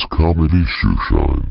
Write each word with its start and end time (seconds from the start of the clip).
It's 0.00 0.06
Comedy 0.12 0.62
Shoeshine. 0.62 1.44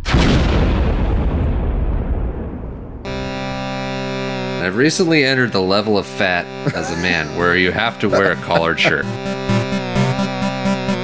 I've 4.64 4.78
recently 4.78 5.26
entered 5.26 5.52
the 5.52 5.62
level 5.62 5.98
of 5.98 6.06
fat 6.06 6.46
as 6.74 6.90
a 6.90 6.96
man 7.02 7.38
where 7.38 7.58
you 7.58 7.74
have 7.74 8.00
to 8.00 8.08
wear 8.08 8.32
a 8.32 8.36
collared 8.38 8.80
shirt. 8.80 9.04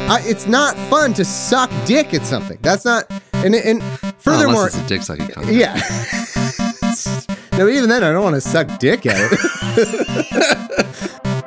I, 0.09 0.21
it's 0.23 0.47
not 0.47 0.77
fun 0.89 1.13
to 1.15 1.25
suck 1.25 1.69
dick 1.85 2.13
at 2.13 2.25
something. 2.25 2.59
That's 2.61 2.85
not. 2.85 3.11
And 3.33 3.53
and 3.55 3.83
furthermore, 4.19 4.67
Unless 4.67 4.75
it's 4.75 4.85
a 4.85 4.87
dick 4.87 5.01
sucking 5.01 5.27
contest. 5.27 7.27
yeah. 7.51 7.57
no, 7.57 7.67
even 7.67 7.89
then, 7.89 8.05
I 8.05 8.13
don't 8.13 8.23
want 8.23 8.35
to 8.35 8.41
suck 8.41 8.79
dick 8.79 9.05
at 9.05 9.17
it. 9.19 11.29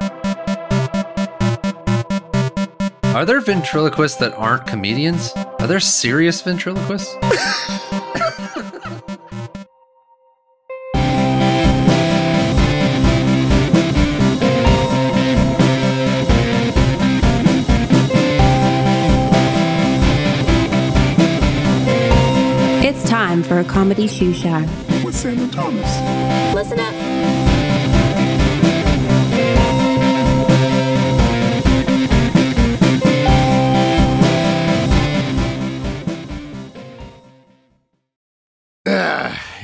Are 3.17 3.25
there 3.25 3.41
ventriloquists 3.41 4.19
that 4.19 4.35
aren't 4.35 4.67
comedians? 4.67 5.33
Are 5.59 5.67
there 5.67 5.81
serious 5.81 6.43
ventriloquists? 6.43 7.17
It's 22.85 23.09
time 23.09 23.43
for 23.43 23.61
a 23.61 23.65
comedy 23.65 24.09
shoe 24.09 24.35
shine. 24.35 24.69
with 25.03 25.17
Sandra 25.17 25.49
Thomas. 25.49 26.55
Listen 26.55 26.81
up. 26.81 27.46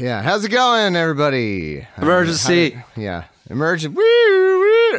Yeah. 0.03 0.23
How's 0.23 0.45
it 0.45 0.49
going, 0.51 0.97
everybody? 0.97 1.83
Uh, 1.83 2.03
Emergency. 2.03 2.71
how- 2.71 2.85
yeah. 2.97 3.25
Woo. 3.49 4.99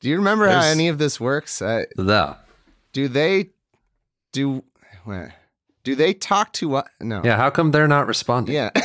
Do 0.00 0.08
you 0.08 0.16
remember 0.16 0.48
how 0.48 0.60
any 0.62 0.88
of 0.88 0.96
this 0.98 1.20
works? 1.20 1.60
Uh, 1.60 1.84
No. 1.98 2.36
do 2.94 3.06
they 3.08 3.50
do? 4.32 4.64
What? 5.04 5.30
Do 5.84 5.94
they 5.94 6.14
talk 6.14 6.52
to 6.54 6.76
us? 6.76 6.88
No. 7.00 7.20
Yeah, 7.22 7.36
how 7.36 7.50
come 7.50 7.70
they're 7.70 7.86
not 7.88 8.06
responding? 8.06 8.54
Yeah. 8.54 8.70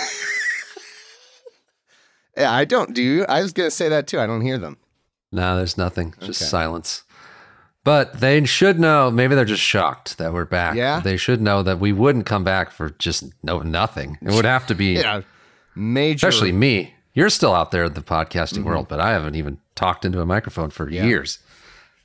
yeah, 2.37 2.51
I 2.51 2.65
don't. 2.65 2.93
Do 2.93 3.01
you? 3.01 3.25
I 3.29 3.41
was 3.41 3.53
gonna 3.53 3.71
say 3.71 3.87
that 3.89 4.07
too. 4.07 4.19
I 4.19 4.25
don't 4.27 4.41
hear 4.41 4.57
them. 4.57 4.77
No, 5.31 5.55
there's 5.55 5.77
nothing. 5.77 6.13
Just 6.19 6.41
Okay. 6.41 6.49
silence. 6.49 7.03
But 7.86 8.19
they 8.19 8.44
should 8.45 8.80
know. 8.80 9.11
Maybe 9.11 9.36
they're 9.36 9.45
just 9.45 9.61
shocked 9.61 10.17
that 10.17 10.33
we're 10.33 10.44
back. 10.44 10.75
Yeah? 10.75 11.00
They 11.00 11.17
should 11.17 11.39
know 11.39 11.61
that 11.64 11.80
we 11.80 11.94
wouldn't 11.94 12.25
come 12.25 12.44
back 12.44 12.72
for 12.72 12.89
just 12.89 13.31
no 13.44 13.59
nothing. 13.59 14.17
It 14.22 14.31
would 14.31 14.44
have 14.44 14.66
to 14.67 14.75
be, 14.75 14.94
Yeah. 14.95 15.22
Major. 15.75 16.28
especially 16.28 16.52
me. 16.52 16.95
You're 17.13 17.30
still 17.30 17.53
out 17.53 17.69
there 17.72 17.86
in 17.86 17.94
the 17.94 18.02
podcasting 18.02 18.59
mm-hmm. 18.59 18.63
world, 18.69 18.88
but 18.89 19.00
I 19.00 19.11
haven't 19.11 19.36
even 19.36 19.59
talked 19.75 20.03
into 20.03 20.19
a 20.19 20.25
microphone 20.25 20.72
for 20.72 20.89
years. 20.89 21.39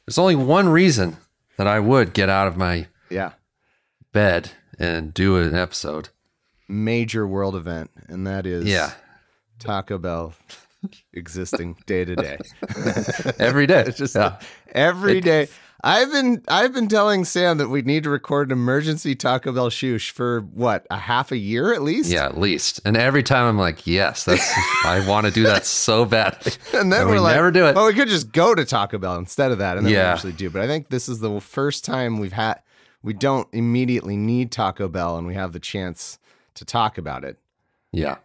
There's 0.06 0.18
only 0.18 0.36
one 0.36 0.68
reason 0.68 1.16
that 1.56 1.66
I 1.66 1.80
would 1.80 2.12
get 2.12 2.28
out 2.28 2.46
of 2.46 2.56
my 2.56 2.86
Yeah. 3.08 3.32
bed 4.12 4.50
and 4.78 5.14
do 5.14 5.36
an 5.38 5.54
episode. 5.54 6.10
Major 6.68 7.26
world 7.26 7.56
event, 7.56 7.90
and 8.06 8.26
that 8.26 8.44
is 8.46 8.66
Yeah. 8.66 8.92
Taco 9.58 9.96
Bell 9.98 10.34
existing 11.14 11.76
day 11.86 12.04
to 12.04 12.16
day. 12.16 12.38
Every 13.38 13.66
day. 13.66 13.84
It's 13.86 13.98
just 14.04 14.14
yeah. 14.14 14.38
every 14.72 15.20
day. 15.20 15.48
I've 15.82 16.12
been 16.12 16.42
I've 16.48 16.74
been 16.74 16.88
telling 16.88 17.24
Sam 17.24 17.58
that 17.58 17.68
we 17.68 17.82
need 17.82 18.04
to 18.04 18.10
record 18.10 18.48
an 18.48 18.52
emergency 18.52 19.14
Taco 19.14 19.52
Bell 19.52 19.70
shoosh 19.70 20.10
for 20.10 20.40
what 20.52 20.86
a 20.90 20.98
half 20.98 21.32
a 21.32 21.36
year 21.36 21.72
at 21.72 21.82
least. 21.82 22.10
Yeah, 22.10 22.26
at 22.26 22.38
least. 22.38 22.80
And 22.84 22.96
every 22.96 23.22
time 23.22 23.46
I'm 23.46 23.58
like, 23.58 23.86
yes, 23.86 24.24
that's 24.24 24.52
I 24.84 25.06
want 25.08 25.26
to 25.26 25.32
do 25.32 25.44
that 25.44 25.64
so 25.64 26.04
bad. 26.04 26.36
and 26.74 26.92
then 26.92 27.02
And 27.02 27.08
we're 27.08 27.14
we 27.16 27.20
like, 27.20 27.34
never 27.36 27.50
do 27.50 27.66
it. 27.66 27.74
Well, 27.74 27.86
we 27.86 27.94
could 27.94 28.08
just 28.08 28.32
go 28.32 28.54
to 28.54 28.64
Taco 28.64 28.98
Bell 28.98 29.16
instead 29.16 29.52
of 29.52 29.58
that, 29.58 29.76
and 29.78 29.86
then 29.86 29.92
we 29.92 29.98
actually 29.98 30.32
do. 30.32 30.50
But 30.50 30.62
I 30.62 30.66
think 30.66 30.90
this 30.90 31.08
is 31.08 31.20
the 31.20 31.40
first 31.40 31.84
time 31.84 32.18
we've 32.18 32.32
had 32.32 32.60
we 33.02 33.14
don't 33.14 33.48
immediately 33.52 34.16
need 34.16 34.52
Taco 34.52 34.88
Bell, 34.88 35.16
and 35.16 35.26
we 35.26 35.34
have 35.34 35.52
the 35.52 35.60
chance 35.60 36.18
to 36.54 36.64
talk 36.64 36.98
about 36.98 37.24
it. 37.24 37.38
Yeah. 37.92 38.16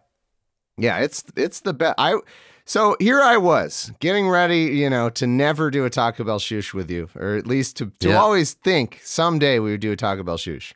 Yeah, 0.76 0.98
it's 0.98 1.24
it's 1.36 1.60
the 1.60 1.72
best. 1.72 1.94
I 1.96 2.18
so 2.66 2.96
here 3.00 3.22
I 3.22 3.36
was 3.38 3.92
getting 4.00 4.28
ready, 4.28 4.64
you 4.64 4.90
know, 4.90 5.08
to 5.10 5.26
never 5.26 5.70
do 5.70 5.84
a 5.84 5.90
Taco 5.90 6.24
Bell 6.24 6.38
shoosh 6.38 6.74
with 6.74 6.90
you, 6.90 7.08
or 7.16 7.36
at 7.36 7.46
least 7.46 7.76
to 7.78 7.86
to 8.00 8.08
Yeah. 8.10 8.20
always 8.20 8.52
think 8.54 9.00
someday 9.04 9.58
we 9.60 9.70
would 9.70 9.80
do 9.80 9.92
a 9.92 9.96
Taco 9.96 10.22
Bell 10.22 10.36
shoosh. 10.36 10.72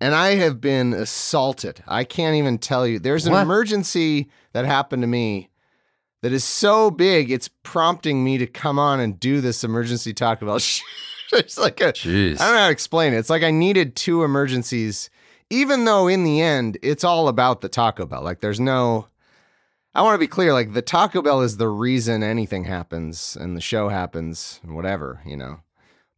And 0.00 0.14
I 0.14 0.34
have 0.34 0.60
been 0.60 0.92
assaulted. 0.92 1.82
I 1.86 2.04
can't 2.04 2.34
even 2.36 2.58
tell 2.58 2.86
you. 2.86 2.98
There's 2.98 3.24
an 3.26 3.32
What? 3.32 3.42
emergency 3.42 4.28
that 4.52 4.64
happened 4.64 5.02
to 5.02 5.06
me 5.06 5.48
that 6.22 6.32
is 6.32 6.44
so 6.44 6.90
big, 6.90 7.30
it's 7.30 7.48
prompting 7.62 8.22
me 8.24 8.36
to 8.38 8.46
come 8.46 8.78
on 8.78 9.00
and 9.00 9.18
do 9.18 9.40
this 9.40 9.64
emergency 9.64 10.12
Taco 10.12 10.46
Bell 10.46 10.58
shoosh. 10.58 10.82
it's 11.32 11.56
like 11.58 11.80
a 11.80 11.92
Jeez. 11.92 12.40
I 12.40 12.44
don't 12.46 12.54
know 12.54 12.60
how 12.60 12.66
to 12.66 12.72
explain 12.72 13.14
it. 13.14 13.18
It's 13.18 13.30
like 13.30 13.42
I 13.42 13.50
needed 13.52 13.96
two 13.96 14.22
emergencies, 14.22 15.08
even 15.50 15.84
though 15.86 16.08
in 16.08 16.24
the 16.24 16.40
end 16.42 16.78
it's 16.82 17.04
all 17.04 17.28
about 17.28 17.60
the 17.62 17.68
Taco 17.68 18.04
Bell. 18.04 18.22
Like 18.22 18.40
there's 18.40 18.60
no 18.60 19.06
I 19.94 20.02
want 20.02 20.14
to 20.14 20.18
be 20.18 20.26
clear, 20.26 20.52
like 20.52 20.72
the 20.72 20.82
Taco 20.82 21.20
Bell 21.22 21.42
is 21.42 21.56
the 21.58 21.68
reason 21.68 22.22
anything 22.22 22.64
happens 22.64 23.36
and 23.38 23.56
the 23.56 23.60
show 23.60 23.88
happens 23.88 24.58
and 24.62 24.74
whatever, 24.74 25.20
you 25.26 25.36
know. 25.36 25.60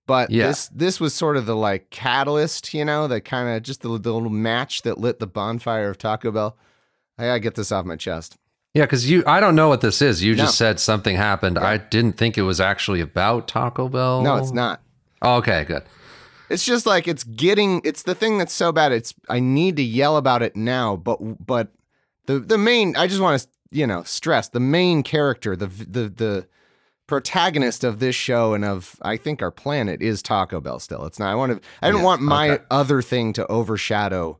But 0.07 0.31
Yeah. 0.31 0.49
this 0.49 0.69
this 0.69 1.01
was 1.01 1.15
sort 1.15 1.37
of 1.37 1.47
the 1.47 1.57
like 1.57 1.91
catalyst, 1.91 2.73
you 2.75 2.85
know, 2.85 3.09
the 3.09 3.21
kind 3.21 3.49
of 3.49 3.63
just 3.63 3.81
the, 3.83 3.89
the 3.89 4.13
little 4.13 4.29
match 4.31 4.83
that 4.83 4.99
lit 4.99 5.19
the 5.19 5.27
bonfire 5.27 5.89
of 5.91 5.99
Taco 5.99 6.31
Bell. 6.31 6.57
I 7.19 7.25
gotta 7.27 7.41
get 7.41 7.55
this 7.55 7.73
off 7.73 7.85
my 7.85 7.97
chest. 7.97 8.37
Yeah, 8.75 8.83
because 8.85 9.09
you, 9.09 9.23
I 9.27 9.39
don't 9.39 9.55
know 9.55 9.69
what 9.69 9.81
this 9.83 10.03
is. 10.03 10.23
You 10.23 10.35
just 10.35 10.59
said 10.59 10.81
something 10.81 11.15
happened. 11.15 11.59
I 11.59 11.77
didn't 11.77 12.17
think 12.17 12.37
it 12.37 12.43
was 12.43 12.61
actually 12.61 13.01
about 13.01 13.47
Taco 13.47 13.89
Bell. 13.89 14.21
No, 14.23 14.37
it's 14.37 14.51
not. 14.51 14.81
Oh, 15.23 15.37
okay, 15.37 15.63
good. 15.65 15.85
It's 16.51 16.65
just 16.65 16.85
like 16.85 17.07
it's 17.09 17.23
getting 17.25 17.81
it's 17.85 18.03
the 18.03 18.15
thing 18.15 18.37
that's 18.37 18.53
so 18.53 18.73
bad. 18.73 18.93
It's 18.93 19.15
I 19.29 19.41
need 19.41 19.77
to 19.77 19.83
yell 19.83 20.17
about 20.17 20.43
it 20.43 20.55
now, 20.57 20.97
but 20.97 21.19
but 21.45 21.69
the 22.27 22.41
the 22.41 22.59
main 22.59 22.97
I 22.97 23.07
just 23.07 23.21
want 23.21 23.41
to 23.41 23.49
you 23.75 23.87
know 23.87 24.03
stress 24.05 24.49
the 24.49 24.61
main 24.61 25.03
character, 25.03 25.55
the 25.57 25.67
the 25.67 26.09
the 26.09 26.47
protagonist 27.07 27.85
of 27.85 27.99
this 27.99 28.15
show 28.15 28.55
and 28.55 28.65
of 28.65 28.97
I 29.03 29.17
think 29.19 29.43
our 29.43 29.51
planet 29.51 30.01
is 30.01 30.23
Taco 30.23 30.61
Bell 30.61 30.79
still. 30.79 31.05
It's 31.05 31.19
not 31.19 31.31
I 31.31 31.35
want 31.35 31.53
to 31.53 31.69
I 31.83 31.89
didn't 31.89 32.01
Yeah, 32.01 32.05
want 32.07 32.23
my 32.23 32.51
okay. 32.51 32.65
other 32.71 33.03
thing 33.03 33.33
to 33.35 33.47
overshadow 33.49 34.39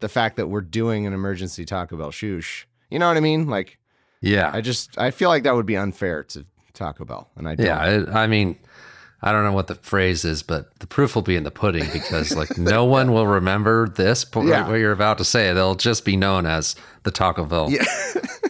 the 0.00 0.08
fact 0.08 0.36
that 0.36 0.46
we're 0.48 0.62
doing 0.62 1.06
an 1.06 1.12
emergency 1.12 1.64
Taco 1.66 1.96
Bell 1.96 2.10
shoosh. 2.10 2.64
You 2.90 2.98
know 2.98 3.08
what 3.08 3.16
I 3.18 3.20
mean? 3.20 3.48
Like 3.48 3.78
Yeah. 4.22 4.50
I 4.52 4.62
just 4.62 4.96
I 4.98 5.10
feel 5.10 5.28
like 5.28 5.42
that 5.42 5.54
would 5.54 5.66
be 5.66 5.76
unfair 5.76 6.24
to 6.24 6.46
Taco 6.72 7.04
Bell 7.04 7.28
and 7.36 7.46
I 7.48 7.54
don't. 7.54 7.66
yeah. 7.66 7.84
It, 7.84 8.08
I 8.08 8.26
mean, 8.26 8.58
I 9.22 9.32
don't 9.32 9.44
know 9.44 9.52
what 9.52 9.66
the 9.66 9.74
phrase 9.74 10.24
is, 10.24 10.42
but 10.42 10.78
the 10.78 10.86
proof 10.86 11.14
will 11.14 11.22
be 11.22 11.36
in 11.36 11.42
the 11.44 11.50
pudding 11.50 11.88
because, 11.90 12.36
like, 12.36 12.58
no 12.74 12.84
one 12.84 13.12
will 13.12 13.26
remember 13.26 13.88
this, 13.88 14.26
po- 14.26 14.42
Yeah. 14.42 14.68
what 14.68 14.74
you're 14.74 14.92
about 14.92 15.16
to 15.18 15.24
say. 15.24 15.52
They'll 15.54 15.74
just 15.74 16.04
be 16.04 16.16
known 16.18 16.44
as 16.44 16.76
the 17.02 17.10
Taco 17.10 17.46
Bell 17.46 17.70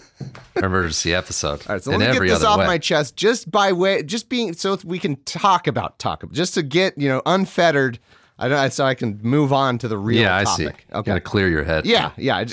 emergency 0.57 1.15
episode. 1.15 1.61
All 1.69 1.75
right, 1.77 1.83
so 1.83 1.91
let 1.91 2.01
me 2.01 2.07
get 2.07 2.21
this 2.35 2.45
off 2.45 2.59
way. 2.61 2.67
my 2.67 2.79
chest, 2.79 3.17
just 3.17 3.51
by 3.51 3.73
way, 3.73 4.03
just 4.03 4.29
being 4.29 4.53
so 4.55 4.77
we 4.85 4.99
can 4.99 5.17
talk 5.25 5.67
about 5.67 5.99
Taco, 5.99 6.29
just 6.29 6.55
to 6.55 6.63
get 6.63 6.97
you 6.99 7.09
know 7.09 7.23
unfettered. 7.27 7.99
I 8.39 8.49
don't, 8.49 8.71
so 8.73 8.85
I 8.85 8.95
can 8.95 9.19
move 9.23 9.53
on 9.53 9.79
to 9.79 9.89
the 9.89 9.97
real 9.97 10.21
yeah, 10.23 10.37
I 10.37 10.45
topic. 10.45 10.85
see. 10.89 10.95
Okay. 10.95 11.07
Gotta 11.11 11.21
clear 11.21 11.49
your 11.49 11.65
head. 11.65 11.87
Yeah, 11.87 12.11
yeah. 12.19 12.45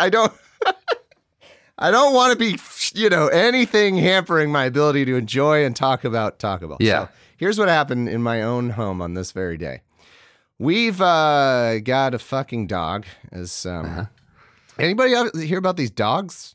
I 0.00 0.08
don't. 0.08 0.32
I 1.78 1.90
don't 1.90 2.14
want 2.14 2.32
to 2.32 2.38
be, 2.38 2.56
you 2.94 3.10
know, 3.10 3.26
anything 3.28 3.96
hampering 3.96 4.52
my 4.52 4.64
ability 4.64 5.04
to 5.06 5.16
enjoy 5.16 5.64
and 5.64 5.74
talk 5.74 6.04
about 6.04 6.38
Taco 6.38 6.68
Bell. 6.68 6.76
Yeah. 6.80 7.06
So 7.06 7.08
here's 7.36 7.58
what 7.58 7.68
happened 7.68 8.08
in 8.08 8.22
my 8.22 8.42
own 8.42 8.70
home 8.70 9.02
on 9.02 9.14
this 9.14 9.32
very 9.32 9.56
day. 9.56 9.82
We've 10.58 11.00
uh, 11.00 11.80
got 11.80 12.14
a 12.14 12.18
fucking 12.20 12.68
dog. 12.68 13.06
As 13.32 13.66
um, 13.66 13.86
Uh-huh. 13.86 14.04
anybody 14.78 15.14
hear 15.44 15.58
about 15.58 15.76
these 15.76 15.90
dogs? 15.90 16.54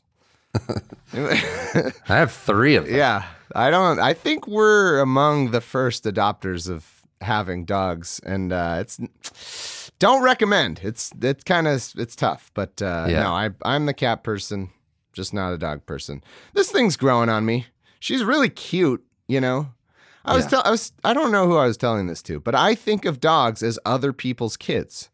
I 1.14 1.92
have 2.06 2.32
three 2.32 2.76
of 2.76 2.86
them. 2.86 2.94
Yeah, 2.94 3.24
I 3.54 3.70
don't. 3.70 3.98
I 3.98 4.14
think 4.14 4.46
we're 4.46 5.00
among 5.00 5.50
the 5.50 5.60
first 5.60 6.04
adopters 6.04 6.68
of 6.68 7.02
having 7.20 7.64
dogs, 7.64 8.20
and 8.24 8.52
uh, 8.52 8.78
it's 8.80 9.90
don't 9.98 10.22
recommend. 10.22 10.80
It's 10.82 11.12
it's 11.20 11.44
kind 11.44 11.66
of 11.68 11.92
it's 11.96 12.16
tough, 12.16 12.50
but 12.54 12.80
uh, 12.82 13.06
Yeah. 13.08 13.22
no, 13.22 13.32
I 13.32 13.50
I'm 13.64 13.86
the 13.86 13.94
cat 13.94 14.22
person, 14.24 14.70
just 15.12 15.32
not 15.34 15.52
a 15.52 15.58
dog 15.58 15.86
person. 15.86 16.22
This 16.54 16.70
thing's 16.70 16.96
growing 16.96 17.28
on 17.28 17.44
me. 17.44 17.66
She's 17.98 18.24
really 18.24 18.48
cute, 18.48 19.04
you 19.28 19.40
know. 19.40 19.68
I 20.24 20.34
was 20.34 20.44
Yeah. 20.44 20.50
tell 20.50 20.62
I 20.64 20.70
was 20.70 20.92
I 21.04 21.12
don't 21.14 21.32
know 21.32 21.46
who 21.46 21.56
I 21.56 21.66
was 21.66 21.76
telling 21.76 22.06
this 22.06 22.22
to, 22.22 22.40
but 22.40 22.54
I 22.54 22.74
think 22.74 23.04
of 23.04 23.20
dogs 23.20 23.62
as 23.62 23.78
other 23.84 24.12
people's 24.12 24.56
kids. 24.56 25.08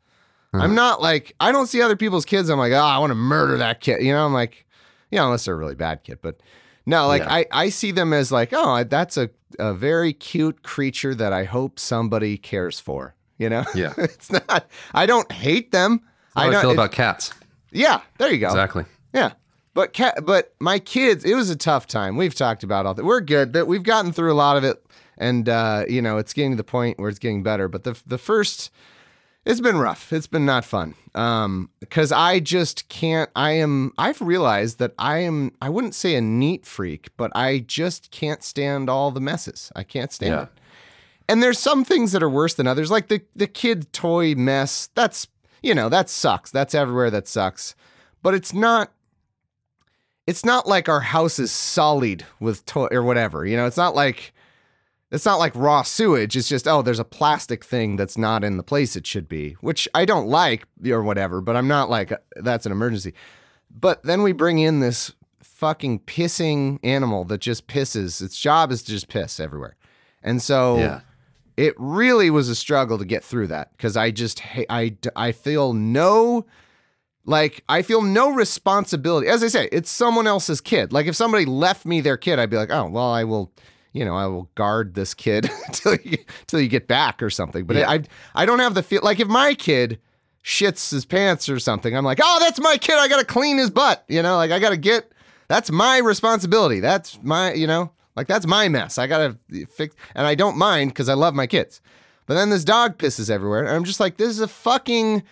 I'm 0.55 0.75
not 0.75 1.03
like 1.03 1.35
I 1.39 1.53
don't 1.53 1.67
see 1.67 1.83
other 1.83 1.97
people's 1.97 2.25
kids. 2.25 2.49
I'm 2.49 2.59
like, 2.59 2.73
oh, 2.73 2.77
I 2.77 2.97
want 2.99 3.11
to 3.11 3.15
murder 3.15 3.59
that 3.59 3.83
kid. 3.83 4.03
You 4.03 4.13
know, 4.15 4.25
I'm 4.25 4.33
like, 4.33 4.65
you 5.11 5.19
know, 5.19 5.25
unless 5.27 5.45
they're 5.45 5.55
a 5.55 5.59
really 5.59 5.75
bad 5.75 6.03
kid. 6.05 6.19
But 6.23 6.41
no, 6.87 7.07
like 7.09 7.23
Yeah. 7.23 7.33
I, 7.35 7.47
I 7.53 7.69
see 7.69 7.91
them 7.91 8.13
as 8.13 8.31
like, 8.33 8.51
oh, 8.53 8.85
that's 8.85 9.17
a, 9.17 9.31
a 9.59 9.75
very 9.75 10.13
cute 10.13 10.63
creature 10.63 11.15
that 11.15 11.33
I 11.33 11.45
hope 11.45 11.79
somebody 11.79 12.37
cares 12.39 12.79
for. 12.81 13.15
You 13.39 13.51
know, 13.51 13.65
Yeah. 13.75 13.93
it's 13.99 14.31
not. 14.31 14.67
I 14.95 15.07
don't 15.07 15.31
hate 15.31 15.73
them. 15.73 16.01
I 16.35 16.51
don't- 16.51 16.61
feel 16.61 16.71
it- 16.71 16.75
about 16.75 16.93
cats. 16.93 17.33
Yeah, 17.73 18.01
there 18.19 18.31
you 18.33 18.39
go. 18.39 18.47
Exactly. 18.49 18.85
Yeah. 19.13 19.33
But 19.75 19.93
cat, 19.93 20.25
but 20.25 20.55
my 20.59 20.79
kids, 20.79 21.25
it 21.25 21.35
was 21.35 21.51
a 21.51 21.57
tough 21.57 21.87
time. 21.87 22.17
We've 22.17 22.35
talked 22.35 22.63
about 22.63 22.87
all 22.87 22.95
that. 22.95 23.05
We're 23.05 23.21
good. 23.21 23.53
That 23.53 23.67
we've 23.67 23.83
gotten 23.83 24.11
through 24.13 24.33
a 24.33 24.35
lot 24.35 24.57
of 24.57 24.65
it, 24.65 24.83
and 25.19 25.47
uh, 25.51 25.85
you 25.87 26.01
know, 26.01 26.17
it's 26.17 26.33
getting 26.33 26.53
to 26.53 26.57
the 26.57 26.65
point 26.65 26.99
where 26.99 27.11
it's 27.11 27.19
getting 27.19 27.43
better. 27.43 27.69
But 27.69 27.85
the 27.85 28.01
the 28.07 28.17
first, 28.17 28.71
it's 29.47 29.61
been 29.61 29.79
rough. 29.79 30.13
It's 30.13 30.27
been 30.27 30.45
not 30.45 30.65
fun. 30.67 30.95
Um, 31.15 31.71
because 31.81 32.13
I 32.13 32.41
just 32.41 32.89
can't. 32.91 33.31
I 33.35 33.53
am. 33.53 33.93
I've 33.97 34.21
realized 34.21 34.79
that 34.81 34.93
I 34.99 35.19
am. 35.21 35.53
I 35.63 35.71
wouldn't 35.71 35.95
say 35.95 36.15
a 36.17 36.21
neat 36.21 36.67
freak, 36.67 37.09
but 37.17 37.31
I 37.35 37.61
just 37.61 38.11
can't 38.11 38.43
stand 38.43 38.91
all 38.91 39.11
the 39.11 39.21
messes. 39.21 39.73
I 39.75 39.83
can't 39.85 40.13
stand 40.13 40.33
Yeah. 40.33 40.43
it. 40.43 40.49
And 41.29 41.43
there's 41.43 41.59
some 41.59 41.85
things 41.85 42.13
that 42.13 42.23
are 42.23 42.29
worse 42.29 42.55
than 42.55 42.67
others, 42.67 42.91
like 42.91 43.09
the 43.09 43.23
the 43.35 43.47
kid 43.47 43.91
toy 43.95 44.35
mess. 44.35 44.91
That's 44.95 45.27
you 45.63 45.75
know 45.75 45.89
that 45.89 46.11
sucks. 46.11 46.51
That's 46.51 46.75
everywhere. 46.75 47.11
That 47.11 47.27
sucks. 47.27 47.75
But 48.23 48.35
it's 48.35 48.53
not. 48.53 48.93
It's 50.27 50.45
not 50.45 50.67
like 50.67 50.89
our 50.89 51.01
house 51.01 51.39
is 51.39 51.53
sullied 51.53 52.27
with 52.41 52.67
toy 52.67 52.89
or 52.91 53.03
whatever. 53.03 53.47
You 53.47 53.57
know, 53.57 53.67
it's 53.67 53.77
not 53.77 53.95
like 53.95 54.35
it's 55.17 55.25
not 55.27 55.39
like 55.41 55.53
raw 55.57 55.83
sewage. 55.83 56.37
It's 56.37 56.49
just 56.49 56.69
oh, 56.69 56.83
there's 56.83 56.99
a 57.01 57.05
plastic 57.05 57.65
thing 57.65 57.97
that's 57.97 58.17
not 58.17 58.45
in 58.45 58.57
the 58.57 58.63
place 58.63 58.95
it 58.95 59.07
should 59.07 59.29
be, 59.29 59.53
which 59.61 59.89
I 59.95 60.05
don't 60.05 60.29
like 60.29 60.67
or 60.89 61.03
whatever. 61.03 61.41
But 61.41 61.57
I'm 61.57 61.67
not 61.69 61.91
like 61.91 62.13
that's 62.37 62.65
an 62.67 62.73
emergency. 62.73 63.13
But 63.71 64.03
then 64.05 64.23
we 64.23 64.33
bring 64.33 64.59
in 64.61 64.81
this 64.81 65.13
fucking 65.43 66.01
pissing 66.01 66.79
animal 66.85 67.25
that 67.25 67.41
just 67.41 67.67
pisses. 67.67 68.23
Its 68.23 68.39
job 68.39 68.71
is 68.71 68.83
to 68.85 68.91
just 68.93 69.09
piss 69.09 69.41
everywhere. 69.41 69.77
And 70.23 70.41
so 70.43 70.79
Yeah. 70.79 71.01
it 71.57 71.75
really 71.79 72.31
was 72.31 72.49
a 72.49 72.55
struggle 72.55 72.99
to 72.99 73.05
get 73.05 73.25
through 73.25 73.49
that 73.49 73.71
because 73.77 73.97
I 73.97 74.11
just 74.11 74.41
ha- 74.41 74.65
I 74.71 75.33
feel 75.33 75.73
no 75.73 76.47
like 77.25 77.65
I 77.69 77.83
feel 77.83 78.03
no 78.03 78.31
responsibility. 78.31 79.27
As 79.29 79.43
I 79.43 79.49
say, 79.49 79.69
it's 79.73 79.91
someone 79.91 80.27
else's 80.27 80.61
kid. 80.61 80.93
Like 80.93 81.07
if 81.07 81.17
somebody 81.17 81.45
left 81.45 81.85
me 81.85 82.01
their 82.01 82.17
kid, 82.17 82.39
I'd 82.39 82.51
be 82.51 82.57
like, 82.57 82.71
oh 82.71 82.89
well, 82.89 83.11
I 83.11 83.25
will, 83.25 83.53
you 83.97 84.05
know, 84.05 84.15
I 84.15 84.27
will 84.27 84.51
guard 84.55 84.95
this 84.95 85.15
kid 85.15 85.51
till 85.73 85.97
you 86.05 86.19
till 86.47 86.61
you 86.61 86.69
get 86.69 86.87
back 86.87 87.23
or 87.23 87.31
something. 87.31 87.65
But 87.65 87.77
Yeah. 87.77 87.91
I 87.91 88.03
I 88.35 88.45
don't 88.45 88.59
have 88.59 88.75
the 88.75 88.83
feel 88.83 89.01
like 89.03 89.21
if 89.21 89.29
my 89.29 89.55
kid 89.55 89.99
shits 90.45 90.91
his 90.91 91.07
pants 91.07 91.49
or 91.49 91.59
something, 91.59 91.97
I'm 91.97 92.05
like, 92.05 92.21
oh, 92.23 92.37
that's 92.41 92.61
my 92.61 92.77
kid. 92.77 92.97
I 92.97 93.09
gotta 93.09 93.25
clean 93.25 93.57
his 93.57 93.71
butt. 93.71 94.05
You 94.09 94.23
know, 94.23 94.37
like 94.37 94.51
I 94.51 94.59
gotta 94.59 94.77
get. 94.77 95.13
That's 95.49 95.71
my 95.71 95.99
responsibility. 95.99 96.81
That's 96.81 97.21
my, 97.23 97.53
you 97.55 97.69
know, 97.69 97.93
like 98.17 98.27
that's 98.27 98.47
my 98.47 98.69
mess. 98.69 98.99
I 98.99 99.07
gotta 99.07 99.39
fix, 99.75 99.97
and 100.15 100.27
I 100.27 100.35
don't 100.35 100.59
mind 100.59 100.91
because 100.91 101.09
I 101.09 101.15
love 101.15 101.35
my 101.35 101.47
kids. 101.47 101.81
But 102.27 102.35
then 102.35 102.51
this 102.51 102.65
dog 102.65 102.99
pisses 102.99 103.31
everywhere, 103.31 103.61
and 103.61 103.71
I'm 103.71 103.85
just 103.85 104.01
like, 104.01 104.17
this 104.17 104.29
is 104.31 104.41
a 104.41 104.49
fucking 104.49 105.23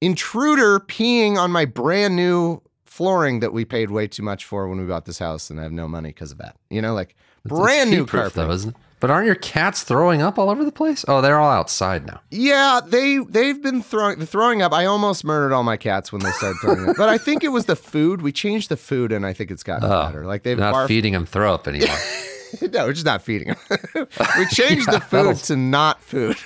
intruder 0.00 0.80
peeing 0.80 1.36
on 1.36 1.52
my 1.52 1.64
brand 1.64 2.16
new 2.16 2.60
flooring 2.84 3.40
that 3.40 3.52
we 3.52 3.64
paid 3.64 3.90
way 3.90 4.06
too 4.06 4.22
much 4.22 4.44
for 4.44 4.68
when 4.68 4.78
we 4.78 4.84
bought 4.84 5.04
this 5.06 5.20
house, 5.20 5.48
and 5.48 5.58
I 5.58 5.62
have 5.62 5.72
no 5.72 5.88
money 5.88 6.10
because 6.10 6.32
of 6.32 6.38
that. 6.38 6.56
You 6.68 6.82
know, 6.82 6.92
like 6.92 7.14
brand 7.44 7.90
new 7.90 8.06
carpet. 8.06 8.34
though, 8.34 8.50
isn't 8.50 8.70
it? 8.70 8.76
But 9.00 9.10
aren't 9.10 9.26
your 9.26 9.34
cats 9.34 9.82
throwing 9.82 10.22
up 10.22 10.38
all 10.38 10.48
over 10.48 10.64
the 10.64 10.70
place? 10.70 11.04
Oh, 11.08 11.20
they're 11.20 11.40
all 11.40 11.50
outside 11.50 12.06
now. 12.06 12.20
Yeah, 12.30 12.80
they 12.86 13.18
they've 13.18 13.60
been 13.60 13.82
throwing 13.82 14.24
throwing 14.26 14.62
up. 14.62 14.72
I 14.72 14.84
almost 14.84 15.24
murdered 15.24 15.52
all 15.52 15.64
my 15.64 15.76
cats 15.76 16.12
when 16.12 16.22
they 16.22 16.30
started 16.30 16.58
throwing 16.60 16.88
up, 16.90 16.96
but 16.96 17.08
I 17.08 17.18
think 17.18 17.42
it 17.42 17.48
was 17.48 17.66
the 17.66 17.74
food. 17.74 18.22
We 18.22 18.30
changed 18.30 18.68
the 18.68 18.76
food, 18.76 19.10
and 19.10 19.26
I 19.26 19.32
think 19.32 19.50
it's 19.50 19.64
gotten 19.64 19.90
Oh, 19.90 20.06
better. 20.06 20.24
Like 20.24 20.44
they've 20.44 20.56
not 20.56 20.72
barfed. 20.72 20.86
feeding 20.88 21.14
them 21.14 21.26
throw 21.26 21.52
up 21.52 21.66
anymore. 21.66 21.88
no, 22.62 22.86
we're 22.86 22.92
just 22.92 23.04
not 23.04 23.22
feeding 23.22 23.48
them. 23.48 23.56
we 24.38 24.46
changed 24.46 24.86
Yeah, 24.86 24.98
the 24.98 25.00
food 25.00 25.16
that'll- 25.26 25.34
to 25.34 25.56
not 25.56 26.00
food. 26.00 26.36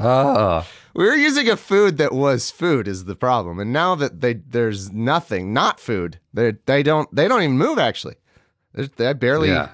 oh, 0.00 0.66
We 0.92 1.04
were 1.04 1.14
using 1.14 1.48
a 1.48 1.56
food 1.56 1.98
that 1.98 2.12
was 2.12 2.50
food 2.50 2.88
is 2.88 3.04
the 3.04 3.14
problem, 3.14 3.60
and 3.60 3.72
now 3.72 3.94
that 3.94 4.20
they 4.20 4.34
there's 4.34 4.90
nothing 4.92 5.52
not 5.52 5.78
food, 5.78 6.18
they 6.34 6.54
they 6.66 6.82
don't 6.82 7.12
they 7.14 7.28
don't 7.28 7.42
even 7.42 7.56
move 7.58 7.78
actually. 7.78 8.16
They, 8.74 8.86
they 8.96 9.12
barely. 9.12 9.48
yeah. 9.50 9.68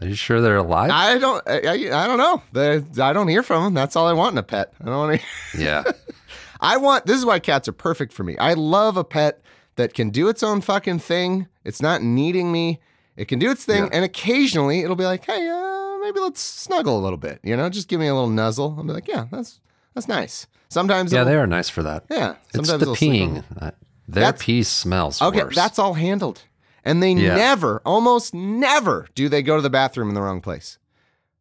Are 0.00 0.06
you 0.06 0.14
sure 0.14 0.40
they're 0.40 0.56
alive? 0.56 0.90
I 0.92 1.18
don't. 1.18 1.42
I, 1.48 1.58
I, 1.60 2.04
I 2.04 2.06
don't 2.06 2.18
know. 2.18 2.42
They, 2.52 3.02
I 3.02 3.12
don't 3.12 3.28
hear 3.28 3.42
from 3.42 3.64
them. 3.64 3.74
That's 3.74 3.96
all 3.96 4.06
I 4.06 4.12
want 4.12 4.32
in 4.34 4.38
a 4.38 4.42
pet. 4.42 4.72
I 4.80 4.84
don't 4.86 4.96
want 4.96 5.20
to. 5.20 5.58
yeah. 5.62 5.84
I 6.60 6.76
want. 6.78 7.06
This 7.06 7.16
is 7.18 7.26
why 7.26 7.38
cats 7.38 7.68
are 7.68 7.72
perfect 7.72 8.12
for 8.12 8.24
me. 8.24 8.36
I 8.38 8.54
love 8.54 8.96
a 8.96 9.04
pet 9.04 9.40
that 9.76 9.92
can 9.94 10.10
do 10.10 10.28
its 10.28 10.42
own 10.42 10.60
fucking 10.62 11.00
thing. 11.00 11.46
It's 11.64 11.82
not 11.82 12.02
needing 12.02 12.50
me. 12.50 12.80
It 13.16 13.26
can 13.28 13.38
do 13.38 13.50
its 13.50 13.64
thing, 13.64 13.84
Yeah. 13.84 13.90
and 13.92 14.04
occasionally 14.04 14.80
it'll 14.80 14.96
be 14.96 15.04
like, 15.04 15.24
"Hey, 15.24 15.48
uh, 15.48 15.98
maybe 16.02 16.20
let's 16.20 16.40
snuggle 16.40 16.98
a 16.98 17.02
little 17.02 17.16
bit." 17.18 17.40
You 17.42 17.56
know, 17.56 17.68
just 17.68 17.88
give 17.88 18.00
me 18.00 18.06
a 18.08 18.14
little 18.14 18.30
nuzzle. 18.30 18.74
I'll 18.78 18.84
be 18.84 18.92
like, 18.92 19.08
"Yeah, 19.08 19.26
that's 19.30 19.60
that's 19.94 20.08
nice." 20.08 20.46
Sometimes, 20.68 21.12
Yeah, 21.12 21.24
they 21.24 21.36
are 21.36 21.46
nice 21.46 21.68
for 21.68 21.82
that. 21.84 22.04
Yeah, 22.10 22.34
It's 22.48 22.56
sometimes 22.56 22.80
the 22.80 22.84
it'll 22.84 22.96
sleep 22.96 23.22
on 23.22 23.42
peeing. 23.60 23.72
Their 24.08 24.22
That's- 24.24 24.44
pee 24.44 24.62
smells 24.64 25.22
Okay, 25.22 25.44
worse. 25.44 25.54
that's 25.54 25.78
all 25.78 25.94
handled. 25.94 26.42
And 26.86 27.02
they 27.02 27.12
Yeah. 27.12 27.34
never, 27.36 27.82
almost 27.84 28.32
never, 28.32 29.08
do 29.14 29.28
they 29.28 29.42
go 29.42 29.56
to 29.56 29.62
the 29.62 29.68
bathroom 29.68 30.08
in 30.08 30.14
the 30.14 30.22
wrong 30.22 30.40
place. 30.40 30.78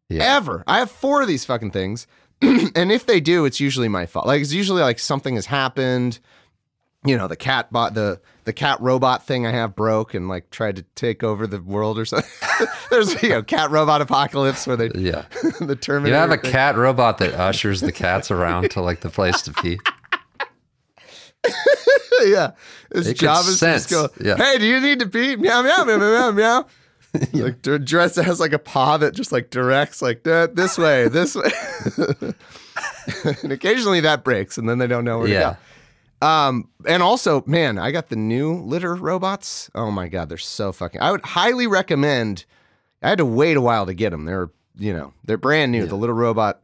yeah. 0.09 0.35
Ever. 0.35 0.63
I 0.67 0.79
have 0.79 0.91
four 0.91 1.21
of 1.21 1.27
these 1.27 1.45
fucking 1.45 1.71
things. 1.71 2.05
and 2.41 2.91
if 2.91 3.05
they 3.05 3.19
do, 3.21 3.45
it's 3.45 3.59
usually 3.61 3.87
my 3.87 4.05
fault. 4.07 4.27
Like 4.27 4.41
it's 4.41 4.51
usually 4.51 4.81
like 4.81 4.99
something 4.99 5.35
has 5.35 5.45
happened. 5.45 6.19
You 7.05 7.15
know, 7.17 7.27
the 7.27 7.35
cat 7.35 7.71
bot 7.71 7.93
the 7.93 8.19
the 8.45 8.53
cat 8.53 8.81
robot 8.81 9.25
thing 9.25 9.45
I 9.45 9.51
have 9.51 9.75
broke 9.75 10.13
and 10.15 10.27
like 10.27 10.49
tried 10.49 10.75
to 10.77 10.83
take 10.95 11.23
over 11.23 11.45
the 11.47 11.61
world 11.61 11.97
or 11.99 12.05
something. 12.05 12.29
There's 12.89 13.21
you 13.23 13.29
know, 13.29 13.43
cat 13.43 13.69
robot 13.71 14.01
apocalypse 14.01 14.65
where 14.67 14.75
they 14.77 14.89
Yeah. 14.95 15.25
the 15.61 15.75
Terminator. 15.79 16.15
You 16.15 16.19
have 16.21 16.31
a 16.31 16.37
thing. 16.37 16.51
cat 16.51 16.75
robot 16.75 17.19
that 17.19 17.33
ushers 17.35 17.81
the 17.81 17.91
cats 17.91 18.31
around 18.31 18.71
to 18.71 18.81
like 18.81 19.01
the 19.01 19.09
place 19.09 19.41
to 19.43 19.53
pee. 19.53 19.79
yeah. 22.25 22.51
His 22.93 23.07
It 23.07 23.13
could 23.13 23.19
job 23.19 23.45
is 23.47 23.59
just 23.59 23.89
go, 23.89 24.09
yeah. 24.23 24.35
hey, 24.37 24.57
do 24.57 24.65
you 24.65 24.79
need 24.79 24.99
to 24.99 25.07
pee? 25.07 25.35
Meow, 25.35 25.61
meow, 25.61 25.83
meow, 25.83 25.97
meow, 25.97 26.31
meow, 26.31 26.31
meow. 26.31 26.65
Like 27.33 27.61
d- 27.61 27.77
dress 27.77 28.17
has 28.17 28.41
like 28.41 28.51
a 28.51 28.59
paw 28.59 28.97
that 28.97 29.13
just 29.15 29.31
like 29.31 29.49
directs 29.49 30.01
like 30.01 30.23
this 30.23 30.77
way, 30.77 31.07
this 31.07 31.33
way. 31.35 31.49
and 33.43 33.51
occasionally 33.51 34.01
that 34.01 34.23
breaks 34.23 34.57
and 34.57 34.67
then 34.67 34.79
they 34.79 34.87
don't 34.87 35.05
know 35.05 35.19
where 35.19 35.27
Yeah. 35.27 35.39
to 35.51 35.57
go. 36.21 36.27
Um, 36.27 36.69
and 36.87 37.03
also, 37.03 37.43
man, 37.45 37.77
I 37.77 37.91
got 37.91 38.09
the 38.09 38.15
new 38.15 38.53
litter 38.55 38.95
robots. 38.95 39.69
Oh 39.75 39.91
my 39.91 40.07
god, 40.07 40.29
they're 40.29 40.37
so 40.37 40.71
fucking. 40.71 41.01
I 41.01 41.11
would 41.11 41.21
highly 41.23 41.67
recommend. 41.67 42.45
I 43.03 43.09
had 43.09 43.17
to 43.19 43.25
wait 43.25 43.57
a 43.57 43.61
while 43.61 43.85
to 43.85 43.93
get 43.93 44.09
them. 44.09 44.25
They're 44.25 44.49
you 44.77 44.93
know 44.93 45.13
they're 45.25 45.37
brand 45.37 45.71
new. 45.71 45.85
The 45.85 45.95
Litter-Robot, 45.95 46.61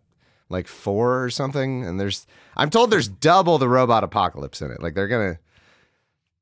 like 0.52 0.68
four 0.68 1.24
or 1.24 1.30
something. 1.30 1.86
And 1.86 2.00
there's 2.00 2.28
I'm 2.56 2.70
told 2.70 2.92
there's 2.92 3.08
double 3.08 3.58
the 3.58 3.70
robot 3.70 4.04
apocalypse 4.04 4.62
in 4.62 4.72
it. 4.72 4.82
Like 4.82 4.94
they're 4.94 5.08
gonna, 5.08 5.40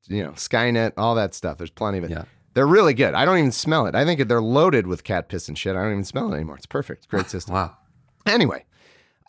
you 0.08 0.22
know, 0.24 0.32
Skynet, 0.32 0.92
all 0.96 1.14
that 1.14 1.34
stuff. 1.34 1.58
There's 1.58 1.70
plenty 1.70 1.98
of 1.98 2.04
it. 2.04 2.10
Yeah. 2.10 2.24
They're 2.54 2.66
really 2.66 2.94
good. 2.94 3.14
I 3.14 3.24
don't 3.24 3.38
even 3.38 3.52
smell 3.52 3.86
it. 3.86 3.94
I 3.94 4.04
think 4.04 4.26
they're 4.26 4.40
loaded 4.42 4.86
with 4.86 5.04
cat 5.04 5.28
piss 5.28 5.46
and 5.48 5.56
shit. 5.56 5.76
I 5.76 5.82
don't 5.82 5.92
even 5.92 6.04
smell 6.04 6.32
it 6.32 6.34
anymore. 6.36 6.56
It's 6.56 6.66
perfect. 6.66 7.08
Great 7.08 7.30
system. 7.30 7.54
Wow. 7.54 7.76
Anyway, 8.26 8.64